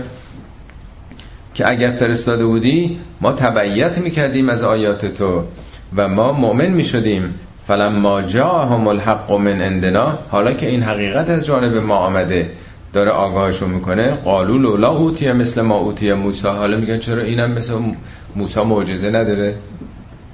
که 1.54 1.68
اگر 1.70 1.90
فرستاده 1.90 2.44
بودی 2.44 2.98
ما 3.20 3.32
تبعیت 3.32 3.98
می‌کردیم 3.98 4.48
از 4.48 4.62
آیات 4.62 5.06
تو 5.06 5.44
و 5.96 6.08
ما 6.08 6.32
مؤمن 6.32 6.66
می‌شدیم. 6.66 7.34
فلما 7.66 8.22
جاءهم 8.22 8.86
الحق 8.86 9.32
من 9.32 9.60
عندنا 9.60 10.18
حالا 10.30 10.52
که 10.52 10.68
این 10.68 10.82
حقیقت 10.82 11.30
از 11.30 11.46
جانب 11.46 11.76
ما 11.76 11.96
آمده 11.96 12.50
داره 12.92 13.10
آگاهشون 13.10 13.70
می‌کنه 13.70 14.10
قالو 14.10 14.58
لولا 14.58 14.88
اوتی 14.88 15.32
مثل 15.32 15.60
ما 15.60 15.76
اوتی 15.76 16.12
موسی. 16.12 16.48
حالا 16.48 16.76
میگن 16.76 16.98
چرا 16.98 17.22
اینم 17.22 17.50
مثل 17.50 17.74
موسی 18.36 18.60
معجزه 18.60 19.10
نداره؟ 19.10 19.54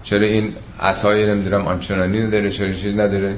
چرا 0.03 0.27
این 0.27 0.53
عصای 0.81 1.27
نمی‌دونم 1.27 1.67
آنچنانی 1.67 2.23
نداره 2.23 2.51
چرا 2.51 2.73
چیز 2.73 2.95
نداره. 2.95 3.37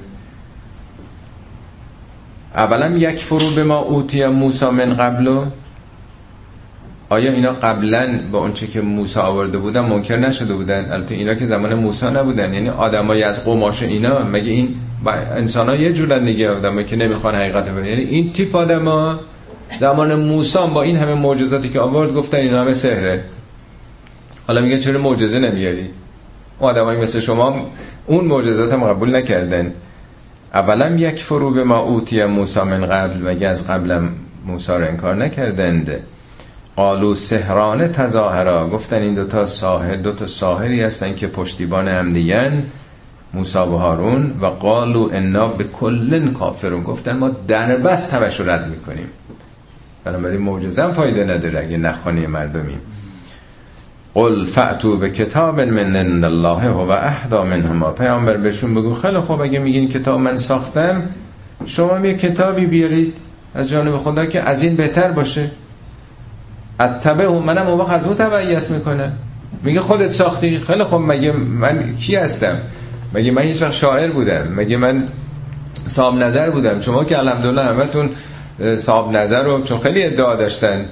اولا 2.55 2.97
یک 2.97 3.18
فرو 3.18 3.51
به 3.51 3.64
ما 3.64 3.78
اوتی 3.78 4.26
موسی 4.26 4.66
من 4.66 4.95
قبلو. 4.95 5.45
آیا 7.09 7.32
اینا 7.32 7.53
قبلا 7.53 8.20
با 8.32 8.39
اونچه 8.39 8.66
که 8.66 8.80
موسی 8.80 9.20
آورده 9.20 9.59
بودن 9.59 9.80
منکر 9.80 10.16
نشده 10.16 10.55
بودن؟ 10.55 10.93
البته 10.93 11.14
اینا 11.14 11.34
که 11.34 11.47
زمان 11.47 11.74
موسی 11.74 12.07
نبودن. 12.07 12.55
یعنی 12.55 12.68
آدمای 12.68 13.22
از 13.22 13.45
قماش 13.45 13.82
اینا 13.82 14.22
مگه 14.22 14.51
این 14.51 14.74
انسان 15.36 15.68
ها 15.68 15.74
یه 15.74 15.93
جورن 15.93 16.24
دیگه 16.24 16.51
آدمایی 16.51 16.86
که 16.86 16.97
نمی‌خوان 16.97 17.34
حقیقت 17.34 17.70
ببینن 17.70 17.86
یعنی 17.86 18.03
این 18.03 18.32
تیپ 18.32 18.57
آدما 18.57 19.20
زمان 19.78 20.14
موسی 20.14 20.59
با 20.74 20.82
این 20.82 20.97
همه 20.97 21.14
معجزاتی 21.14 21.68
که 21.68 21.80
آورد 21.80 22.14
گفتن 22.14 22.39
اینا 22.39 22.61
همه 22.61 22.74
سحره. 22.74 23.24
حالا 24.47 24.61
میگه 24.61 24.78
چرا 24.78 25.01
معجزه 25.01 25.39
نمیاری؟ 25.39 25.91
آدمایی 26.61 27.00
مثل 27.00 27.20
شما 27.20 27.66
اون 28.06 28.24
معجزات 28.24 28.72
هم 28.72 28.84
قبول 28.84 29.16
نکردن. 29.16 29.72
اولا 30.54 30.90
یک 30.96 31.22
فرو 31.22 31.50
به 31.50 31.64
ما 31.64 31.78
اوتی 31.78 32.24
موسی 32.24 32.61
من 32.61 32.86
قبل 32.86 33.30
مگه 33.30 33.48
از 33.48 33.66
قبلم 33.66 34.11
موسی 34.46 34.72
رو 34.72 34.84
انکار 34.84 35.14
نکردند؟ 35.14 35.90
قالو 36.76 37.14
سهرانه 37.14 37.88
تظاهرا. 37.88 38.68
گفتن 38.68 39.02
این 39.02 39.14
دوتا 39.14 39.46
ساهر 39.46 39.94
دوتا 39.94 40.26
ساهری 40.26 40.82
هستن 40.82 41.14
که 41.14 41.26
پشتیبان 41.26 41.88
هم 41.88 42.12
دیگن 42.12 42.62
موسی 43.34 43.59
و 43.59 43.76
هارون. 43.76 44.34
و 44.40 44.46
قالو 44.46 45.09
انا 45.12 45.48
به 45.48 45.64
کلن 45.64 46.32
کافرون. 46.32 46.82
گفتن 46.82 47.16
ما 47.16 47.28
در 47.48 47.76
بس 47.76 48.14
همش 48.14 48.40
رو 48.40 48.50
رد 48.50 48.68
می‌کنیم. 48.68 49.06
بنابراین 50.04 50.40
معجزه 50.40 50.92
فایده 50.92 51.24
نداره 51.24 51.61
اگه 51.61 51.76
نخوانی 51.76 52.26
مردمیم 52.26 52.80
قل 54.19 54.45
فعتو 54.45 54.97
به 54.97 55.11
کتاب 55.11 55.61
من 55.61 55.97
عند 55.97 56.25
الله 56.25 56.69
و 56.69 56.91
اهدا 56.91 57.45
منهما. 57.45 57.91
پیامبر 57.91 58.37
بهشون 58.37 58.75
بگو 58.75 58.95
خیلی 58.95 59.19
خوب 59.19 59.41
اگه 59.41 59.59
میگین 59.59 59.89
کتاب 59.89 60.21
من 60.21 60.39
ساختم 60.39 61.03
شما 61.66 62.07
یه 62.07 62.14
کتابی 62.14 62.66
بیارید 62.66 63.14
از 63.55 63.69
جانب 63.69 63.99
خدا 63.99 64.27
که 64.27 64.41
از 64.41 64.62
این 64.62 64.77
بهتر 64.77 65.11
باشه. 65.11 65.51
اتبه 66.81 67.29
منم 67.29 67.66
اون 67.66 67.79
وقت 67.81 67.91
از 67.91 68.07
اون 68.07 68.16
تبعیت 68.16 68.71
می‌کنه. 68.71 69.12
میگه 69.62 69.81
خودت 69.81 70.12
ساختی؟ 70.12 70.59
خیلی 70.59 70.85
خب 70.85 71.03
مگه 71.07 71.33
من 71.33 71.97
کی 71.97 72.16
هستم؟ 72.16 72.57
مگه 73.14 73.31
من 73.31 73.43
هیچ 73.43 73.62
وقت 73.62 73.73
شاعر 73.73 74.11
بودم؟ 74.11 74.49
مگه 74.57 74.77
من 74.77 75.09
صاحب 75.87 76.23
نظر 76.23 76.51
بودم؟ 76.51 76.81
شما 76.81 77.05
که 77.05 77.19
الحمدلله 77.19 77.62
همتون 77.62 78.11
صاحب 78.77 79.16
نظر 79.16 79.43
رو 79.43 79.62
چون 79.62 79.81
خیلی 79.81 80.03
ادعا 80.03 80.35
داشتن 80.35 80.85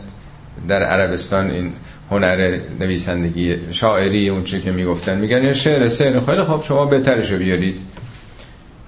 در 0.68 0.82
عربستان 0.82 1.50
این 1.50 1.72
هنر 2.10 2.58
نویسندگی 2.80 3.56
شاعری 3.72 4.28
اون 4.28 4.44
چی 4.44 4.60
که 4.60 4.72
می‌گفتن. 4.72 5.18
میگن 5.18 5.44
یا 5.44 5.52
شعر 5.52 5.88
سعر 5.88 6.20
خیلی 6.20 6.42
خب 6.42 6.62
شما 6.62 6.84
بهترشو 6.84 7.38
بیارید. 7.38 7.80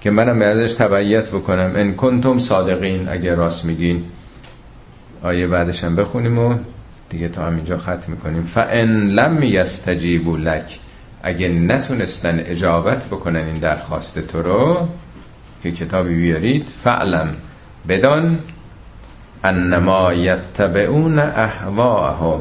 که 0.01 0.11
منم 0.11 0.41
ازش 0.41 0.73
تبعیت 0.73 1.31
بکنم. 1.31 1.71
ان 1.75 1.95
کنتم 1.95 2.39
صادقین. 2.39 3.09
اگر 3.09 3.35
راست 3.35 3.65
میگین. 3.65 4.03
آیه 5.23 5.47
بعدش 5.47 5.83
هم 5.83 5.95
بخونیم 5.95 6.39
و 6.39 6.55
دیگه 7.09 7.29
تا 7.29 7.45
همینجا 7.45 7.77
ختم 7.77 8.03
می‌کنیم. 8.07 8.43
فان 8.43 9.09
لم 9.09 9.43
یستجیبوا 9.43 10.37
لک. 10.37 10.79
اگه 11.23 11.49
نتونستن 11.49 12.39
اجابت 12.39 13.05
بکنن 13.05 13.45
این 13.45 13.59
درخواست 13.59 14.19
تو 14.19 14.41
رو 14.41 14.87
که 15.63 15.71
کتابی 15.71 16.15
بیارید. 16.15 16.67
فعلم 16.83 17.35
بدان. 17.87 18.39
انما 19.43 20.13
یتبعون 20.13 21.19
اهواهم 21.19 22.39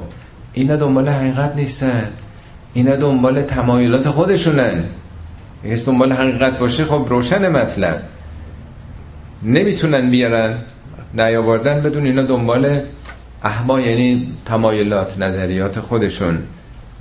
اینا 0.59 0.77
دنبال 0.77 1.09
حقیقت 1.09 1.57
نیستن. 1.57 2.09
اینا 2.75 2.97
دنبال 2.97 3.43
تمایلات 3.43 4.11
خودشونن. 4.11 4.85
اگه 5.65 5.77
دنبال 5.77 6.13
حقیقت 6.13 6.59
باشه 6.59 6.85
خب 6.85 7.07
روشن 7.09 7.49
مطلب. 7.49 8.03
نمی‌تونن 9.43 10.11
بیارن 10.11 10.55
نیاوردن 11.15 11.81
بدون 11.81 12.05
اینا 12.05 12.23
دنبال 12.23 12.81
احما 13.43 13.81
یعنی 13.81 14.35
تمایلات 14.47 15.19
نظریات 15.19 15.81
خودشون. 15.81 16.39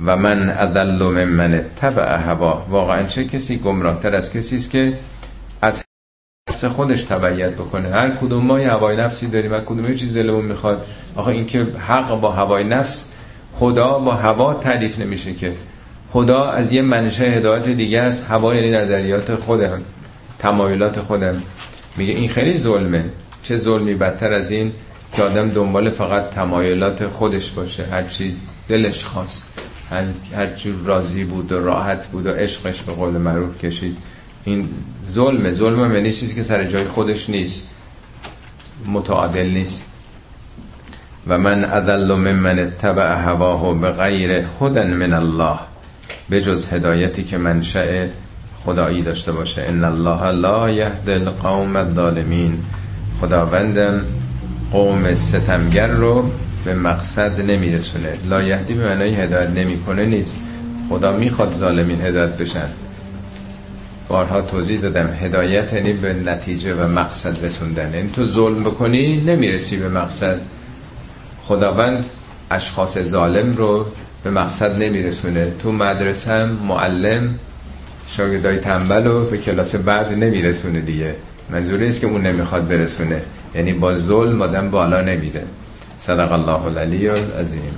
و 0.06 0.16
من 0.16 0.50
اضل 0.50 1.26
من 1.26 1.62
تبع 1.76 2.16
هوا. 2.16 2.66
واقعا 2.70 3.04
چه 3.04 3.26
کسی 3.26 3.58
گمراهتر 3.58 4.16
از 4.16 4.32
کسی 4.34 4.56
است 4.56 4.70
که 4.72 4.94
از 5.62 5.84
نفس 6.50 6.66
خودش 6.66 7.02
تبعیت 7.02 7.54
بکنه؟ 7.54 7.90
هر 7.90 8.10
کدوم 8.10 8.46
ما 8.46 8.60
یه 8.60 8.72
هوای 8.72 8.98
نفسی 8.98 9.28
داریم. 9.28 9.52
و 9.52 9.60
کدوم 9.60 9.96
چیز 9.96 10.14
دلمون 10.14 10.46
می‌خواد. 10.46 10.86
آخه 11.16 11.28
این 11.28 11.46
که 11.46 11.68
حق 11.88 12.20
با 12.22 12.32
هوای 12.32 12.64
نفس 12.64 13.14
خدا 13.60 14.00
با 14.00 14.14
هوا 14.14 14.54
تعریف 14.54 15.00
نمیشه 15.00 15.34
که 15.34 15.54
خدا 16.14 16.50
از 16.50 16.72
یه 16.72 16.82
منشه 16.82 17.24
هدایت 17.24 17.68
دیگه 17.68 18.02
است. 18.02 18.24
هوا 18.30 18.56
یعنی 18.56 18.72
نظریات 18.72 19.36
خودم 19.36 19.82
تمایلات 20.40 21.02
خودم. 21.02 21.44
میگه 21.98 22.14
این 22.14 22.30
خیلی 22.30 22.58
ظلمه. 22.58 23.06
چه 23.44 23.58
ظلمی؟ 23.58 23.94
بدتر 23.94 24.34
از 24.34 24.52
این 24.52 24.72
که 25.14 25.24
آدم 25.24 25.50
دنبال 25.50 25.90
فقط 25.90 26.30
تمایلات 26.30 27.08
خودش 27.08 27.52
باشه. 27.52 27.86
هرچی 27.86 28.36
دلش 28.68 29.06
خواست 29.06 29.44
هر 29.90 30.04
هرچی 30.36 30.74
راضی 30.86 31.24
بود 31.24 31.52
و 31.52 31.66
راحت 31.66 32.08
بود 32.08 32.26
و 32.26 32.30
عشقش 32.30 32.82
به 32.82 32.92
قول 32.92 33.18
معروف 33.18 33.66
کشید. 33.66 33.98
این 34.46 34.70
ظلمه. 35.12 35.54
ظلم 35.54 35.96
یعنی 35.96 36.12
چیزی 36.12 36.36
که 36.36 36.44
سر 36.44 36.64
جای 36.64 36.84
خودش 36.84 37.30
نیست. 37.30 37.68
متعادل 38.86 39.46
نیست. 39.46 39.84
و 41.30 41.38
من 41.38 41.64
اذل 41.66 42.14
ممن 42.14 42.60
اتبع 42.60 43.16
هواه 43.16 43.80
به 43.82 43.92
غیر 43.92 44.44
هدن 44.62 44.94
من 44.94 45.14
الله. 45.14 45.60
به 46.30 46.42
جز 46.42 46.68
هدایتی 46.68 47.24
که 47.24 47.38
منشأ 47.38 48.08
خدایی 48.66 49.02
داشته 49.02 49.32
باشه. 49.32 49.62
ان 49.62 49.84
الله 49.84 50.32
لا 50.32 50.70
یهد 50.70 51.10
القوم 51.10 51.76
الظالمین. 51.76 52.60
خداوندم 53.22 54.02
قوم 54.72 55.16
ستمگر 55.16 55.88
رو 55.88 56.30
به 56.66 56.76
مقصد 56.76 57.42
نمیرسونه. 57.52 58.14
لا 58.30 58.44
یهدی 58.44 58.74
به 58.74 58.84
معنای 58.84 59.16
هدایت 59.16 59.50
نمی‌کنه 59.50 60.06
نیست. 60.06 60.36
خدا 60.90 61.18
می‌خواد 61.18 61.56
ظالمین 61.60 62.02
هدایت 62.02 62.38
بشن. 62.38 62.68
بارها 64.08 64.42
توضیح 64.42 64.80
دادم. 64.80 65.10
هدایت 65.22 65.74
یعنی 65.74 65.94
به 65.94 66.14
نتیجه 66.14 66.74
و 66.74 66.88
مقصد 66.88 67.46
رسوندن. 67.46 67.94
یعنی 67.94 68.10
تو 68.10 68.26
ظلم 68.26 68.64
بکنی 68.64 69.18
نمی‌رسی 69.22 69.78
به 69.78 69.90
مقصد. 69.90 70.40
خداوند 71.48 72.06
اشخاص 72.52 72.98
ظالم 72.98 73.56
رو 73.56 73.86
به 74.24 74.30
مقصد 74.30 74.84
نمیرسونه. 74.84 75.52
تو 75.60 75.72
مدرسه 75.72 76.32
هم 76.32 76.50
معلم 76.50 77.40
شاگردای 78.10 78.58
تنبل 78.58 79.04
رو 79.04 79.26
به 79.26 79.38
کلاس 79.38 79.76
بعد 79.76 80.14
نمیرسونه 80.14 80.80
دیگه. 80.80 81.16
منظوری 81.50 81.88
است 81.88 82.02
که 82.02 82.08
اون 82.08 82.22
نمی‌خواد 82.22 82.68
برسونه. 82.68 83.22
یعنی 83.56 83.74
با 83.74 83.96
ظلم 83.96 84.42
آدم 84.42 84.70
بالا 84.70 85.02
نمیده 85.02 85.44
صدق 86.00 86.32
الله 86.32 86.66
العلی 86.66 87.10
العظیم. 87.10 87.76